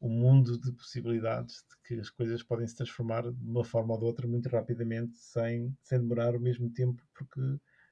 um 0.00 0.08
mundo 0.08 0.58
de 0.58 0.72
possibilidades 0.72 1.64
de 1.68 1.76
que 1.86 2.00
as 2.00 2.10
coisas 2.10 2.42
podem 2.42 2.66
se 2.66 2.76
transformar 2.76 3.22
de 3.22 3.44
uma 3.44 3.64
forma 3.64 3.94
ou 3.94 4.00
de 4.00 4.04
outra 4.06 4.26
muito 4.26 4.48
rapidamente, 4.48 5.16
sem, 5.18 5.76
sem 5.82 5.98
demorar 5.98 6.34
o 6.34 6.40
mesmo 6.40 6.70
tempo, 6.70 7.02
porque 7.14 7.40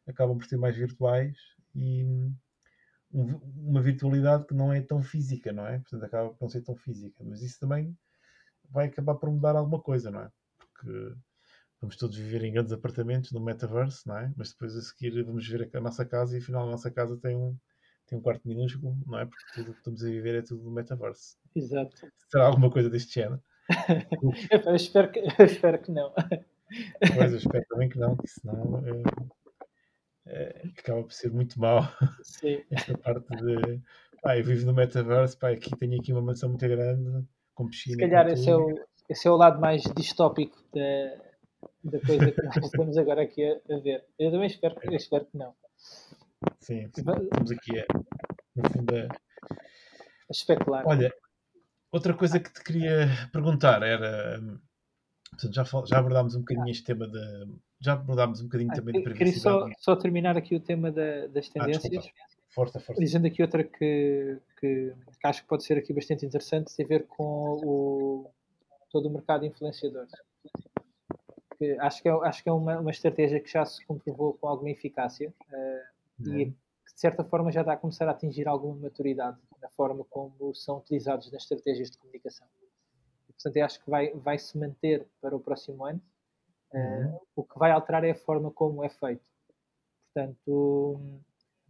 acabam 0.06 0.38
por 0.38 0.46
ser 0.46 0.56
mais 0.56 0.76
virtuais 0.76 1.36
e, 1.74 2.04
uma 3.12 3.80
virtualidade 3.80 4.46
que 4.46 4.54
não 4.54 4.72
é 4.72 4.80
tão 4.80 5.02
física, 5.02 5.52
não 5.52 5.66
é? 5.66 5.78
Portanto, 5.78 6.04
acaba 6.04 6.30
por 6.30 6.42
não 6.42 6.48
ser 6.48 6.62
tão 6.62 6.76
física. 6.76 7.22
Mas 7.24 7.42
isso 7.42 7.58
também 7.60 7.96
vai 8.70 8.86
acabar 8.86 9.14
por 9.14 9.30
mudar 9.30 9.56
alguma 9.56 9.80
coisa, 9.80 10.10
não 10.10 10.22
é? 10.22 10.30
Porque 10.58 11.14
vamos 11.80 11.96
todos 11.96 12.16
viver 12.16 12.44
em 12.44 12.52
grandes 12.52 12.72
apartamentos 12.72 13.32
no 13.32 13.40
metaverse, 13.40 14.06
não 14.06 14.18
é? 14.18 14.32
Mas 14.36 14.50
depois 14.50 14.76
a 14.76 14.82
seguir 14.82 15.22
vamos 15.22 15.46
ver 15.46 15.70
a 15.72 15.80
nossa 15.80 16.04
casa 16.04 16.36
e 16.36 16.40
afinal 16.40 16.66
a 16.66 16.70
nossa 16.70 16.90
casa 16.90 17.16
tem 17.16 17.36
um, 17.36 17.56
tem 18.06 18.18
um 18.18 18.22
quarto 18.22 18.46
minúsculo, 18.46 18.96
não 19.06 19.18
é? 19.18 19.26
Porque 19.26 19.44
tudo 19.54 19.72
que 19.72 19.78
estamos 19.78 20.02
a 20.02 20.06
viver 20.08 20.34
é 20.36 20.42
tudo 20.42 20.62
no 20.64 20.70
metaverse. 20.70 21.36
Exato. 21.54 22.08
Será 22.30 22.46
alguma 22.46 22.70
coisa 22.70 22.90
deste 22.90 23.14
género? 23.14 23.42
eu, 24.66 24.74
espero 24.74 25.10
que, 25.10 25.20
eu 25.20 25.44
espero 25.44 25.80
que 25.80 25.90
não. 25.90 26.12
Pois, 27.14 27.32
eu 27.32 27.38
espero 27.38 27.64
também 27.68 27.88
que 27.88 27.98
não, 27.98 28.16
que 28.16 28.28
senão 28.28 28.84
é, 28.86 29.02
é, 30.26 30.62
acaba 30.78 31.02
por 31.02 31.12
ser 31.12 31.32
muito 31.32 31.58
mal 31.60 31.82
esta 32.70 32.98
parte 32.98 33.28
de 33.36 33.80
pá, 34.22 34.36
eu 34.36 34.44
vivo 34.44 34.66
no 34.66 34.74
metaverse, 34.74 35.36
pá, 35.36 35.50
aqui 35.50 35.70
tenho 35.76 36.00
aqui 36.00 36.12
uma 36.12 36.22
mansão 36.22 36.48
muito 36.48 36.66
grande, 36.66 37.24
com 37.54 37.68
piscina. 37.68 37.94
Se 37.94 38.00
calhar 38.00 38.28
esse 38.28 38.50
é, 38.50 38.56
o, 38.56 38.86
esse 39.08 39.28
é 39.28 39.30
o 39.30 39.36
lado 39.36 39.60
mais 39.60 39.82
distópico 39.96 40.56
da, 40.74 41.26
da 41.84 42.00
coisa 42.00 42.32
que 42.32 42.42
nós 42.42 42.56
estamos 42.56 42.98
agora 42.98 43.22
aqui 43.22 43.44
a, 43.44 43.74
a 43.74 43.78
ver. 43.78 44.04
Eu 44.18 44.30
também 44.30 44.48
espero, 44.48 44.76
eu 44.82 44.96
espero 44.96 45.26
que 45.26 45.38
não. 45.38 45.54
Sim, 46.60 46.90
sim. 46.92 47.02
estamos 47.02 47.50
aqui 47.52 47.78
a, 47.78 47.86
no 48.56 48.70
fundo 48.70 48.96
a, 48.96 49.02
a 49.02 50.30
especular. 50.30 50.84
Olha, 50.86 51.14
outra 51.92 52.14
coisa 52.14 52.40
que 52.40 52.52
te 52.52 52.62
queria 52.62 53.08
perguntar 53.32 53.82
era. 53.82 54.40
Portanto, 55.30 55.54
já, 55.54 55.64
já 55.86 55.98
abordámos 55.98 56.34
um 56.34 56.40
bocadinho 56.40 56.68
este 56.68 56.84
tema 56.84 57.06
de. 57.06 57.46
Já 57.80 57.92
abordámos 57.92 58.40
um 58.40 58.44
bocadinho 58.44 58.70
ah, 58.72 58.74
também 58.74 58.94
de 58.94 59.02
privacidade. 59.02 59.34
Queria 59.64 59.74
só, 59.74 59.94
só 59.94 59.96
terminar 59.96 60.36
aqui 60.36 60.54
o 60.54 60.60
tema 60.60 60.90
da, 60.90 61.26
das 61.26 61.48
Ah, 61.48 61.52
tendências. 61.52 61.82
desculpa. 61.90 62.18
força, 62.48 62.80
força. 62.80 63.00
Dizendo 63.00 63.26
aqui 63.26 63.42
outra 63.42 63.62
que, 63.62 64.38
que, 64.58 64.94
que 65.20 65.26
acho 65.26 65.42
que 65.42 65.48
pode 65.48 65.64
ser 65.64 65.76
aqui 65.78 65.92
bastante 65.92 66.24
interessante, 66.24 66.74
tem 66.74 66.84
a 66.86 66.88
ver 66.88 67.06
com 67.06 67.24
o, 67.62 68.30
todo 68.90 69.08
o 69.08 69.10
mercado 69.12 69.42
de 69.42 69.48
influenciadores. 69.48 70.12
Que 71.58 71.72
acho 71.80 72.02
que 72.02 72.08
é, 72.08 72.12
acho 72.12 72.42
que 72.42 72.48
é 72.48 72.52
uma, 72.52 72.78
uma 72.80 72.90
estratégia 72.90 73.40
que 73.40 73.50
já 73.50 73.64
se 73.64 73.84
comprovou 73.86 74.34
com 74.34 74.46
alguma 74.48 74.70
eficácia 74.70 75.32
eh, 75.52 75.82
e 76.20 76.28
Uhum. 76.28 76.52
que 76.86 76.94
de 76.94 77.00
certa 77.00 77.22
forma 77.24 77.52
já 77.52 77.60
está 77.60 77.74
a 77.74 77.76
começar 77.76 78.08
a 78.08 78.12
atingir 78.12 78.48
alguma 78.48 78.74
maturidade 78.76 79.36
na 79.60 79.68
forma 79.70 80.02
como 80.08 80.54
são 80.54 80.78
utilizados 80.78 81.30
nas 81.30 81.42
estratégias 81.42 81.90
de 81.90 81.98
comunicação. 81.98 82.46
E, 83.28 83.32
portanto, 83.32 83.56
eu 83.56 83.64
acho 83.66 83.84
que 83.84 83.90
vai, 83.90 84.10
vai 84.14 84.38
se 84.38 84.56
manter 84.56 85.06
para 85.20 85.36
o 85.36 85.40
próximo 85.40 85.84
ano. 85.84 86.00
Eh, 86.76 86.78
Uhum. 86.78 87.18
o 87.34 87.42
que 87.44 87.58
vai 87.58 87.70
alterar 87.70 88.04
é 88.04 88.10
a 88.10 88.14
forma 88.14 88.50
como 88.50 88.84
é 88.84 88.88
feito. 88.90 89.24
Portanto, 90.12 91.00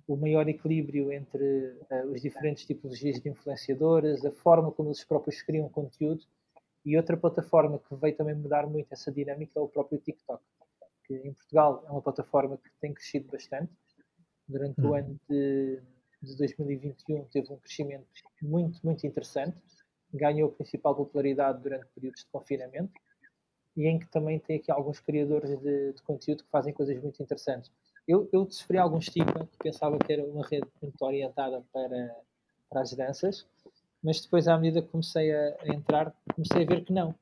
o 0.07 0.17
maior 0.17 0.49
equilíbrio 0.49 1.13
entre 1.13 1.45
uh, 1.91 2.11
os 2.13 2.21
diferentes 2.21 2.65
tipologias 2.65 3.21
de 3.21 3.29
influenciadoras, 3.29 4.25
a 4.25 4.33
forma 4.33 4.71
como 4.73 4.89
eles 4.89 5.05
próprios 5.05 5.43
criam 5.43 5.69
conteúdo 5.69 6.25
e 6.85 6.97
outra 6.97 7.17
plataforma 7.17 7.79
que 7.79 7.95
veio 7.97 8.17
também 8.17 8.35
mudar 8.35 8.67
muito 8.67 8.93
essa 8.93 9.11
dinâmica 9.13 9.59
é 9.59 9.63
o 9.63 9.69
próprio 9.69 9.99
TikTok, 9.99 10.43
que 11.05 11.15
em 11.15 11.33
Portugal 11.33 11.85
é 11.87 11.91
uma 11.91 12.03
plataforma 12.03 12.57
que 12.57 12.71
tem 12.81 12.93
crescido 12.95 13.29
bastante. 13.31 13.73
Durante 14.49 14.81
o 14.81 14.89
Uhum. 14.89 14.95
ano 14.95 15.21
de, 15.29 15.83
de 16.23 16.37
2021 16.37 17.25
teve 17.25 17.53
um 17.53 17.57
crescimento 17.59 18.07
muito, 18.41 18.81
muito 18.85 19.05
interessante, 19.07 19.59
ganhou 20.15 20.51
principal 20.53 20.95
popularidade 20.95 21.61
durante 21.63 21.87
períodos 21.95 22.23
de 22.23 22.31
confinamento 22.31 22.93
e 23.77 23.87
em 23.87 23.99
que 23.99 24.07
também 24.07 24.39
tem 24.39 24.57
aqui 24.57 24.71
alguns 24.71 25.01
criadores 25.01 25.51
de, 25.61 25.93
de 25.93 26.03
conteúdo 26.03 26.43
que 26.45 26.51
fazem 26.51 26.73
coisas 26.73 27.01
muito 27.03 27.23
interessantes. 27.23 27.71
Eu, 28.09 28.29
eu 28.33 28.49
sofri 28.51 28.79
algum 28.79 28.99
estigma, 28.99 29.47
que 29.47 29.59
pensava 29.59 29.99
que 29.99 30.13
era 30.13 30.25
uma 30.25 30.47
rede 30.47 30.67
muito 30.81 31.05
orientada 31.05 31.63
para, 31.73 32.17
para 32.71 32.81
as 32.81 32.93
danças, 32.95 33.47
mas 34.03 34.21
depois, 34.21 34.47
à 34.49 34.57
medida 34.57 34.81
que 34.81 34.89
comecei 34.89 35.35
a, 35.35 35.57
a 35.61 35.69
entrar, 35.69 36.15
comecei 36.35 36.63
a 36.63 36.67
ver 36.67 36.85
que 36.85 36.93
não. 36.93 37.15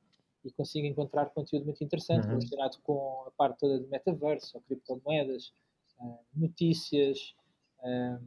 E 0.44 0.52
consigo 0.52 0.86
encontrar 0.86 1.30
conteúdo 1.30 1.64
muito 1.64 1.82
interessante 1.82 2.24
Uhum. 2.24 2.30
relacionado 2.32 2.78
com 2.82 3.24
a 3.26 3.30
parte 3.30 3.60
toda 3.60 3.80
de 3.80 3.86
metaverso, 3.88 4.56
ou 4.58 4.62
criptomoedas, 4.62 5.54
ah, 5.98 6.18
notícias, 6.34 7.34
ah, 7.82 8.18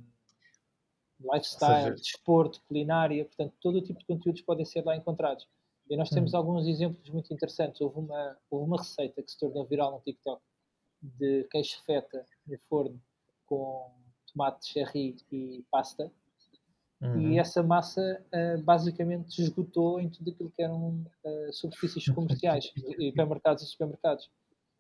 lifestyle, 1.19 1.84
seja- 1.84 1.95
desporto, 1.95 2.61
culinária, 2.67 3.23
portanto, 3.25 3.53
todo 3.61 3.78
o 3.78 3.82
tipo 3.82 3.99
de 3.99 4.05
conteúdos 4.05 4.41
podem 4.41 4.65
ser 4.65 4.84
lá 4.84 4.95
encontrados. 4.95 5.47
E 5.89 5.95
nós 5.95 6.09
temos 6.09 6.33
Uhum. 6.33 6.39
alguns 6.39 6.67
exemplos 6.67 7.09
muito 7.09 7.33
interessantes. 7.33 7.79
Houve 7.81 7.99
uma, 7.99 8.38
houve 8.49 8.65
uma 8.65 8.77
receita 8.77 9.21
que 9.21 9.31
se 9.31 9.39
tornou 9.39 9.65
viral 9.65 9.91
no 9.91 9.99
TikTok 10.01 10.41
de 11.01 11.43
queijo 11.51 11.79
feta 11.85 12.25
no 12.45 12.57
forno 12.69 12.99
com 13.45 13.91
tomate 14.31 14.67
cherry 14.67 15.15
e 15.31 15.63
pasta. 15.71 16.11
Uhum. 17.01 17.31
E 17.33 17.39
essa 17.39 17.61
massa 17.61 18.23
ah, 18.31 18.57
basicamente 18.63 19.41
esgotou 19.41 19.99
em 19.99 20.09
tudo 20.09 20.31
aquilo 20.31 20.51
que 20.51 20.61
eram 20.61 21.05
ah, 21.25 21.51
superfícies 21.51 22.05
comerciais, 22.13 22.71
hipermercados 22.99 23.63
e 23.63 23.67
supermercados. 23.67 24.29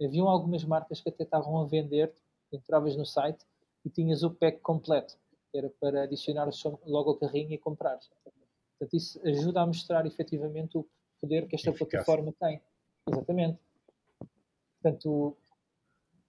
Haviam 0.01 0.27
algumas 0.27 0.63
marcas 0.63 1.01
que 1.01 1.09
até 1.09 1.23
estavam 1.23 1.59
a 1.59 1.65
vender, 1.65 2.13
entravas 2.51 2.95
no 2.95 3.05
site 3.05 3.45
e 3.85 3.89
tinhas 3.89 4.23
o 4.23 4.31
pack 4.31 4.59
completo, 4.59 5.17
era 5.53 5.69
para 5.79 6.03
adicionar 6.03 6.49
logo 6.85 7.11
ao 7.11 7.17
carrinho 7.17 7.53
e 7.53 7.57
comprar. 7.57 7.97
Portanto, 8.77 8.93
isso 8.95 9.19
ajuda 9.27 9.61
a 9.61 9.65
mostrar 9.65 10.05
efetivamente 10.05 10.77
o 10.77 10.87
poder 11.21 11.47
que 11.47 11.55
esta 11.55 11.69
Eficácia. 11.69 12.03
plataforma 12.05 12.33
tem. 12.39 12.61
Exatamente. 13.09 13.59
Portanto, 14.81 15.35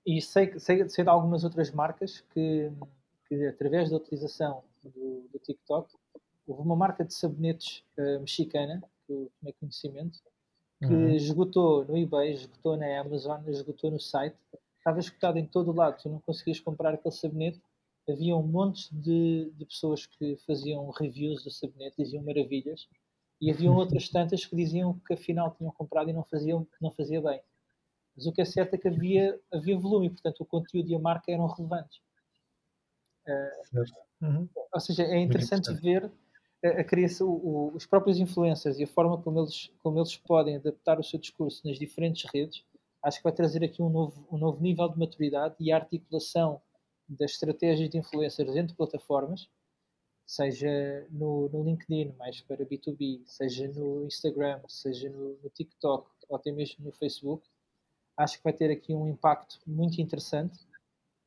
e 0.06 0.20
sei, 0.22 0.58
sei, 0.58 0.88
sei 0.88 1.04
de 1.04 1.10
algumas 1.10 1.44
outras 1.44 1.70
marcas 1.70 2.20
que, 2.32 2.70
que 3.28 3.46
através 3.46 3.90
da 3.90 3.96
utilização 3.96 4.64
do, 4.82 5.28
do 5.32 5.38
TikTok, 5.38 5.94
houve 6.46 6.62
uma 6.62 6.76
marca 6.76 7.04
de 7.04 7.12
sabonetes 7.12 7.84
eh, 7.96 8.18
mexicana, 8.18 8.82
que 9.06 9.12
eu 9.12 9.30
tomei 9.38 9.52
conhecimento, 9.60 10.20
que 10.86 10.86
Uhum. 10.86 11.10
esgotou 11.14 11.84
no 11.84 11.96
eBay, 11.98 12.32
esgotou 12.34 12.76
na 12.76 13.00
Amazon, 13.00 13.40
esgotou 13.48 13.90
no 13.90 13.98
site, 13.98 14.36
estava 14.78 15.00
esgotado 15.00 15.36
em 15.38 15.44
todo 15.44 15.72
o 15.72 15.74
lado, 15.74 16.00
tu 16.00 16.08
não 16.08 16.20
conseguias 16.20 16.60
comprar 16.60 16.94
aquele 16.94 17.14
sabonete. 17.14 17.60
Havia 18.08 18.34
um 18.36 18.46
monte 18.46 18.88
de, 18.94 19.50
de 19.56 19.66
pessoas 19.66 20.06
que 20.06 20.36
faziam 20.46 20.88
reviews 20.90 21.42
do 21.44 21.50
sabonete, 21.50 21.96
diziam 21.98 22.22
maravilhas, 22.22 22.88
e 23.40 23.50
haviam 23.50 23.74
outras 23.74 24.08
tantas 24.08 24.44
que 24.44 24.56
diziam 24.56 24.98
que 25.06 25.14
afinal 25.14 25.54
tinham 25.56 25.72
comprado 25.72 26.10
e 26.10 26.12
não, 26.12 26.24
faziam, 26.24 26.66
não 26.80 26.90
fazia 26.90 27.20
bem. 27.20 27.40
Mas 28.16 28.26
o 28.26 28.32
que 28.32 28.40
é 28.42 28.44
certo 28.44 28.74
é 28.74 28.78
que 28.78 28.88
havia, 28.88 29.38
havia 29.52 29.78
volume, 29.78 30.10
portanto 30.10 30.40
o 30.40 30.46
conteúdo 30.46 30.90
e 30.90 30.94
a 30.94 30.98
marca 30.98 31.30
eram 31.30 31.46
relevantes. 31.46 32.00
Uhum. 34.20 34.48
Ou 34.72 34.80
seja, 34.80 35.04
é 35.04 35.18
interessante 35.18 35.72
ver 35.74 36.10
a, 36.64 36.68
a 36.80 36.84
criação, 36.84 37.28
o- 37.28 37.72
os 37.74 37.86
próprios 37.86 38.18
influencers 38.18 38.78
e 38.78 38.84
a 38.84 38.86
forma 38.86 39.20
como 39.22 39.40
eles, 39.40 39.70
como 39.82 39.98
eles 39.98 40.16
podem 40.16 40.56
adaptar 40.56 40.98
o 40.98 41.04
seu 41.04 41.18
discurso 41.18 41.66
nas 41.66 41.78
diferentes 41.78 42.28
redes. 42.32 42.64
Acho 43.02 43.18
que 43.18 43.24
vai 43.24 43.32
trazer 43.32 43.62
aqui 43.64 43.80
um 43.82 43.88
novo, 43.88 44.26
um 44.30 44.38
novo 44.38 44.60
nível 44.60 44.88
de 44.88 44.98
maturidade 44.98 45.54
e 45.60 45.70
a 45.70 45.76
articulação 45.76 46.60
das 47.08 47.32
estratégias 47.32 47.88
de 47.88 47.96
influencers 47.98 48.56
entre 48.56 48.74
plataformas, 48.76 49.48
seja 50.28 51.08
no, 51.10 51.48
no 51.48 51.64
LinkedIn, 51.64 52.14
mais 52.18 52.42
para 52.42 52.66
B2B, 52.66 53.22
seja 53.26 53.66
no 53.68 54.04
Instagram, 54.06 54.60
seja 54.68 55.10
no, 55.10 55.38
no 55.42 55.50
TikTok 55.50 56.08
ou 56.28 56.36
até 56.36 56.52
mesmo 56.52 56.84
no 56.84 56.92
Facebook. 56.92 57.48
Acho 58.16 58.38
que 58.38 58.44
vai 58.44 58.52
ter 58.52 58.70
aqui 58.70 58.94
um 58.94 59.08
impacto 59.08 59.58
muito 59.66 60.00
interessante 60.02 60.68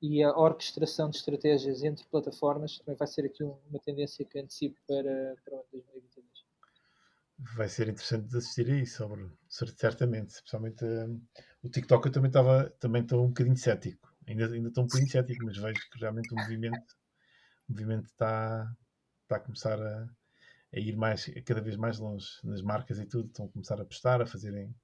e 0.01 0.23
a 0.23 0.31
orquestração 0.37 1.09
de 1.09 1.17
estratégias 1.17 1.83
entre 1.83 2.05
plataformas 2.07 2.77
também 2.79 2.95
vai 2.95 3.07
ser 3.07 3.25
aqui 3.25 3.43
um- 3.43 3.57
uma 3.69 3.79
tendência 3.79 4.25
que 4.25 4.39
antecipo 4.39 4.79
para, 4.87 5.35
para 5.45 5.55
o 5.55 5.57
ano 5.59 5.65
2022. 5.71 6.45
Vai 7.55 7.67
ser 7.69 7.89
interessante 7.89 8.27
de 8.29 8.37
assistir 8.37 8.69
a 8.71 8.75
isso, 8.75 9.07
Bruno. 9.07 9.35
Cer- 9.49 9.73
certamente. 9.75 10.29
Especialmente 10.35 10.85
hum, 10.85 11.21
o 11.63 11.69
TikTok 11.69 12.07
eu 12.07 12.11
também 12.11 12.29
estava 12.29 12.69
também 12.79 13.01
estou 13.03 13.23
um 13.25 13.29
bocadinho 13.29 13.57
cético. 13.57 14.13
Ainda, 14.27 14.45
ainda 14.47 14.69
estou 14.69 14.83
um 14.83 14.87
bocadinho 14.87 15.11
cético, 15.11 15.45
mas 15.45 15.57
vejo 15.57 15.89
que 15.89 15.99
realmente 15.99 16.33
o 16.33 16.37
movimento, 16.37 16.95
o 17.69 17.71
movimento 17.73 18.05
está, 18.07 18.75
está 19.31 19.37
a 19.37 19.39
começar 19.39 19.81
a, 19.81 20.09
a 20.73 20.79
ir 20.79 20.97
mais, 20.97 21.25
cada 21.45 21.61
vez 21.61 21.77
mais 21.77 21.97
longe 21.99 22.27
nas 22.43 22.61
marcas 22.61 22.99
e 22.99 23.05
tudo. 23.05 23.27
Estão 23.27 23.45
a 23.45 23.49
começar 23.49 23.79
a 23.79 23.83
apostar, 23.83 24.21
a 24.21 24.25
fazerem, 24.25 24.75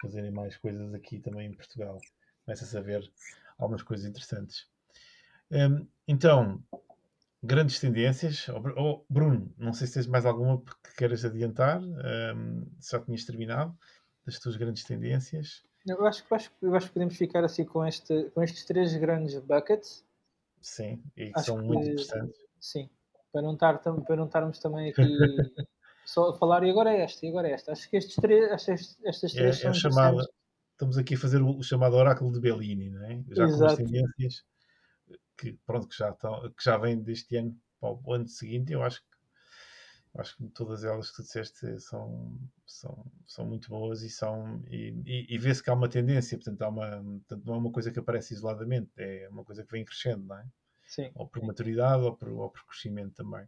fazerem 0.00 0.30
mais 0.30 0.56
coisas 0.56 0.94
aqui 0.94 1.18
também 1.18 1.48
em 1.48 1.52
Portugal. 1.52 1.98
Começa-se 2.44 2.76
a 2.78 2.80
ver 2.80 3.10
algumas 3.58 3.82
coisas 3.82 4.06
interessantes. 4.06 4.68
Hum, 5.50 5.86
então, 6.06 6.62
grandes 7.42 7.80
tendências. 7.80 8.48
Oh, 8.48 8.62
oh, 8.76 9.04
Bruno, 9.10 9.52
não 9.58 9.72
sei 9.72 9.88
se 9.88 9.94
tens 9.94 10.06
mais 10.06 10.24
alguma 10.24 10.60
que 10.62 10.94
queiras 10.96 11.24
adiantar. 11.24 11.80
se 12.78 12.92
já 12.92 13.00
tinhas 13.00 13.24
terminado 13.24 13.76
das 14.24 14.38
tuas 14.38 14.56
grandes 14.56 14.84
tendências. 14.84 15.64
Eu 15.86 16.06
acho, 16.06 16.22
que- 16.24 16.32
eu 16.32 16.36
acho, 16.36 16.52
eu 16.62 16.74
acho 16.76 16.86
que 16.88 16.92
podemos 16.92 17.16
ficar 17.16 17.44
assim 17.44 17.64
com, 17.64 17.84
este, 17.84 18.30
com 18.30 18.42
estes 18.42 18.64
três 18.64 18.94
grandes 18.94 19.38
buckets, 19.40 20.06
Sim, 20.60 21.02
e 21.16 21.26
que 21.32 21.38
Acho 21.38 21.46
são 21.46 21.58
muito 21.62 21.82
que- 21.84 21.90
interessantes. 21.92 22.36
sim, 22.60 22.90
para 23.32 23.42
não, 23.42 23.54
estar, 23.54 23.78
para 23.78 24.16
não 24.16 24.26
estarmos 24.26 24.58
também 24.58 24.90
aqui 24.90 25.02
só 26.04 26.30
a 26.30 26.34
falar 26.34 26.64
e 26.64 26.70
agora 26.70 26.92
é 26.92 27.02
esta, 27.02 27.26
e 27.26 27.28
agora 27.28 27.48
é 27.48 27.52
esta. 27.52 27.72
Acho 27.72 27.88
que 27.88 27.96
estes 27.96 28.16
três, 28.16 28.50
estas, 28.50 28.98
estas 29.04 29.34
É, 29.34 29.38
três 29.38 29.56
é 29.56 29.60
são 29.60 29.70
a 29.70 29.74
chamada, 29.74 30.28
estamos 30.72 30.96
aqui 30.98 31.14
a 31.14 31.18
fazer 31.18 31.42
o, 31.42 31.58
o 31.58 31.62
chamado 31.62 31.96
oráculo 31.96 32.32
de 32.32 32.40
Bellini, 32.40 32.90
não 32.90 33.04
é? 33.04 33.22
Já 33.30 33.46
com 33.46 33.52
as 33.64 33.72
Exato. 33.72 33.76
tendências 33.76 34.44
que, 35.36 35.52
pronto, 35.66 35.88
que, 35.88 35.96
já 35.96 36.10
estão, 36.10 36.50
que 36.50 36.64
já 36.64 36.76
vêm 36.76 37.00
deste 37.00 37.36
ano 37.36 37.56
para 37.80 37.92
o 37.92 38.12
ano 38.12 38.28
seguinte. 38.28 38.72
Eu 38.72 38.82
acho 38.82 39.00
que, 39.00 40.20
acho 40.20 40.36
que 40.36 40.48
todas 40.48 40.84
elas 40.84 41.10
que 41.10 41.16
tu 41.16 41.22
disseste 41.22 41.80
são, 41.80 42.36
são, 42.66 43.06
são 43.26 43.44
muito 43.46 43.68
boas 43.68 44.02
e 44.02 44.10
são 44.10 44.62
e, 44.66 44.94
e, 45.06 45.34
e 45.34 45.38
vê-se 45.38 45.62
que 45.62 45.70
há 45.70 45.74
uma 45.74 45.88
tendência, 45.88 46.36
portanto, 46.38 46.62
há 46.62 46.68
uma, 46.68 46.88
portanto, 47.02 47.44
não 47.44 47.54
é 47.54 47.58
uma 47.58 47.72
coisa 47.72 47.90
que 47.92 47.98
aparece 47.98 48.34
isoladamente, 48.34 48.90
é 48.96 49.28
uma 49.28 49.44
coisa 49.44 49.64
que 49.64 49.70
vem 49.72 49.84
crescendo, 49.84 50.24
não 50.26 50.36
é? 50.36 50.46
Sim. 50.88 51.10
Ou 51.14 51.28
por 51.28 51.42
maturidade 51.44 52.02
ou 52.02 52.16
por, 52.16 52.28
ou 52.30 52.50
por 52.50 52.64
crescimento 52.66 53.14
também. 53.14 53.46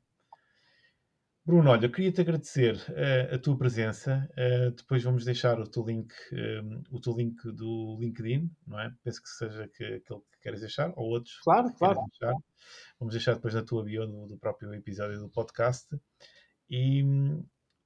Bruno, 1.45 1.70
olha, 1.70 1.86
eu 1.86 1.91
queria-te 1.91 2.20
agradecer 2.20 2.76
uh, 2.76 3.34
a 3.34 3.38
tua 3.38 3.57
presença. 3.57 4.30
Uh, 4.32 4.70
depois 4.72 5.03
vamos 5.03 5.24
deixar 5.24 5.59
o 5.59 5.66
teu 5.66 5.82
link, 5.84 6.12
um, 6.32 6.36
eh, 6.36 6.82
o 6.91 7.01
teu 7.01 7.14
link 7.16 7.43
do 7.53 7.97
LinkedIn, 7.99 8.49
não 8.66 8.78
é? 8.78 8.95
Penso 9.03 9.22
que 9.22 9.28
seja 9.30 9.66
que, 9.66 9.84
aquele 9.84 10.20
que 10.20 10.41
queres 10.43 10.61
deixar, 10.61 10.93
ou 10.97 11.09
outros. 11.09 11.41
Claro, 11.41 11.72
claro. 11.72 11.99
Deixar. 12.11 12.34
Vamos 13.01 13.14
deixar 13.14 13.34
depois 13.34 13.55
na 13.55 13.62
tua 13.62 13.82
bio 13.82 14.07
do, 14.07 14.26
do, 14.26 14.38
próprio 14.38 14.72
episódio 14.74 15.18
do 15.18 15.30
podcast. 15.30 15.88
E, 16.68 17.01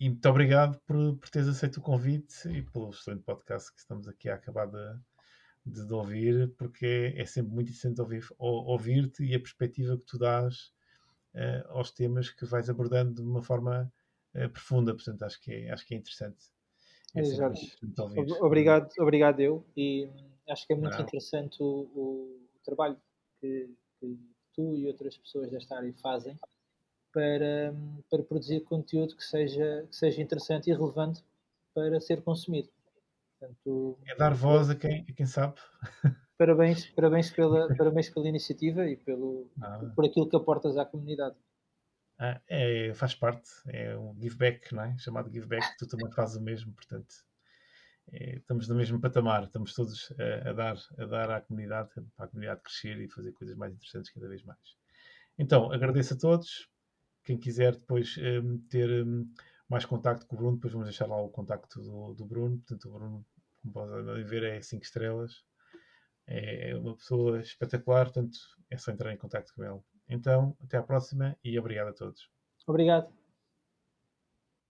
e 0.01 0.09
muito 0.11 0.29
obrigado 0.29 0.79
por, 0.85 1.17
por 1.17 1.31
teres 1.31 1.49
aceito 1.49 1.77
o 1.77 1.83
convite 1.83 2.49
e 2.49 2.61
pelo 2.61 2.91
excelente 2.91 3.23
podcast 3.23 3.73
que 3.73 3.81
estamos 3.81 4.09
aqui 4.09 4.29
a 4.29 4.35
acabar 4.35 4.67
de, 4.67 4.99
de, 5.65 5.87
de 5.87 5.95
ouvir, 5.95 6.53
porque 6.57 6.87
é, 6.87 7.23
é, 7.23 7.25
sempre 7.25 7.53
muito 7.53 7.69
interessante 7.69 8.01
ouvir, 8.01 8.25
ouvir-te 8.39 9.25
e 9.25 9.35
a 9.35 9.41
perspectiva 9.41 9.97
que 9.97 10.05
tu 10.05 10.19
dás 10.19 10.73
uh, 11.35 11.69
aos 11.71 11.91
temas 11.91 12.31
que 12.31 12.45
vais 12.45 12.69
abordando 12.69 13.15
de 13.15 13.23
uma 13.23 13.43
forma 13.43 13.93
uh, 14.35 14.49
profunda. 14.51 14.95
Portanto, 14.95 15.23
acho 15.23 15.41
que 15.41 15.53
é, 15.53 15.71
acho 15.71 15.87
que 15.87 15.95
é 15.95 15.99
interessante. 15.99 16.53
É 17.15 17.25
Jorge, 17.25 17.73
obrigado, 18.41 18.91
obrigado 18.99 19.41
eu. 19.41 19.65
E 19.77 20.09
acho 20.49 20.67
que 20.67 20.73
é 20.73 20.77
muito 20.77 20.95
Não. 20.95 21.01
interessante 21.01 21.63
o, 21.63 21.89
o, 21.95 22.41
trabalho 22.65 22.99
que, 23.41 23.71
que, 24.01 24.19
tu 24.53 24.75
e 24.75 24.87
outras 24.87 25.17
pessoas 25.17 25.51
desta 25.51 25.77
área 25.77 25.93
fazem 25.95 26.37
para, 27.13 27.75
para 28.11 28.23
produzir 28.23 28.61
conteúdo 28.63 29.15
que 29.17 29.25
seja, 29.25 29.87
que 29.89 29.95
seja 29.97 30.21
interessante 30.21 30.71
e 30.71 30.75
relevante 30.75 31.23
para 31.73 32.01
ser 32.01 32.23
consumido. 32.23 32.69
Portanto, 33.45 33.99
é 34.07 34.17
dar 34.17 34.35
voz 34.35 34.71
a 34.71 34.75
quem, 34.75 35.05
a 35.09 35.13
quem 35.13 35.27
sabe. 35.27 35.55
Parabéns, 36.37 36.87
parabéns, 36.91 37.31
pela, 37.31 37.73
parabéns 37.77 38.11
pela 38.11 38.29
iniciativa 38.29 38.85
e 38.89 38.97
pelo, 38.97 39.49
por 39.95 40.05
aquilo 40.05 40.29
que 40.29 40.35
aportas 40.35 40.77
à 40.77 40.85
comunidade. 40.85 41.37
Ah, 42.19 42.41
é, 42.49 42.93
faz 42.93 43.15
parte, 43.15 43.49
é 43.69 43.97
um 43.97 44.21
give 44.21 44.37
back, 44.37 44.75
não 44.75 44.83
é? 44.83 44.99
Chamado 44.99 45.33
give 45.33 45.47
back, 45.47 45.65
tu 45.79 45.87
também 45.87 46.11
fazes 46.11 46.37
o 46.37 46.43
mesmo, 46.43 46.73
portanto, 46.73 47.15
é, 48.13 48.37
estamos 48.37 48.69
no 48.69 48.75
mesmo 48.75 49.01
patamar, 49.01 49.45
estamos 49.45 49.75
todos 49.75 50.13
a, 50.19 50.51
a, 50.51 50.53
dar, 50.53 50.77
a 50.99 51.05
dar 51.05 51.31
à 51.31 51.41
comunidade, 51.41 51.91
para 52.17 52.27
a 52.27 52.29
comunidade 52.29 52.63
crescer 52.63 52.99
e 52.99 53.09
fazer 53.09 53.33
coisas 53.33 53.57
mais 53.57 53.73
interessantes 53.73 54.11
cada 54.11 54.29
vez 54.29 54.43
mais. 54.43 54.77
Então, 55.39 55.73
agradeço 55.73 56.15
a 56.15 56.19
todos. 56.19 56.69
Quem 57.25 57.39
quiser 57.39 57.77
depois 57.77 58.17
um, 58.19 58.59
ter 58.69 59.05
um, 59.05 59.29
mais 59.69 59.85
contacto 59.85 60.27
com 60.27 60.37
o 60.37 60.39
Bruno, 60.39 60.57
depois 60.57 60.73
vamos 60.73 60.89
deixar 60.89 61.07
lá 61.07 61.21
o 61.21 61.31
contacto 61.31 61.81
do, 61.81 62.15
do 62.15 62.25
Bruno. 62.25 62.59
Portanto, 62.59 62.89
o 62.89 62.93
Bruno, 62.93 63.27
podem 63.71 64.25
ver, 64.25 64.43
é 64.45 64.61
5 64.61 64.83
estrelas 64.83 65.45
é 66.27 66.75
uma 66.77 66.97
pessoa 66.97 67.41
espetacular, 67.41 68.07
portanto 68.07 68.39
é 68.71 68.77
só 68.77 68.91
entrar 68.91 69.13
em 69.13 69.17
contato 69.17 69.53
com 69.55 69.65
ele. 69.65 69.81
Então, 70.09 70.57
até 70.63 70.77
à 70.77 70.83
próxima 70.83 71.37
e 71.43 71.59
obrigado 71.59 71.89
a 71.89 71.93
todos. 71.93 72.29
Obrigado. 72.67 73.13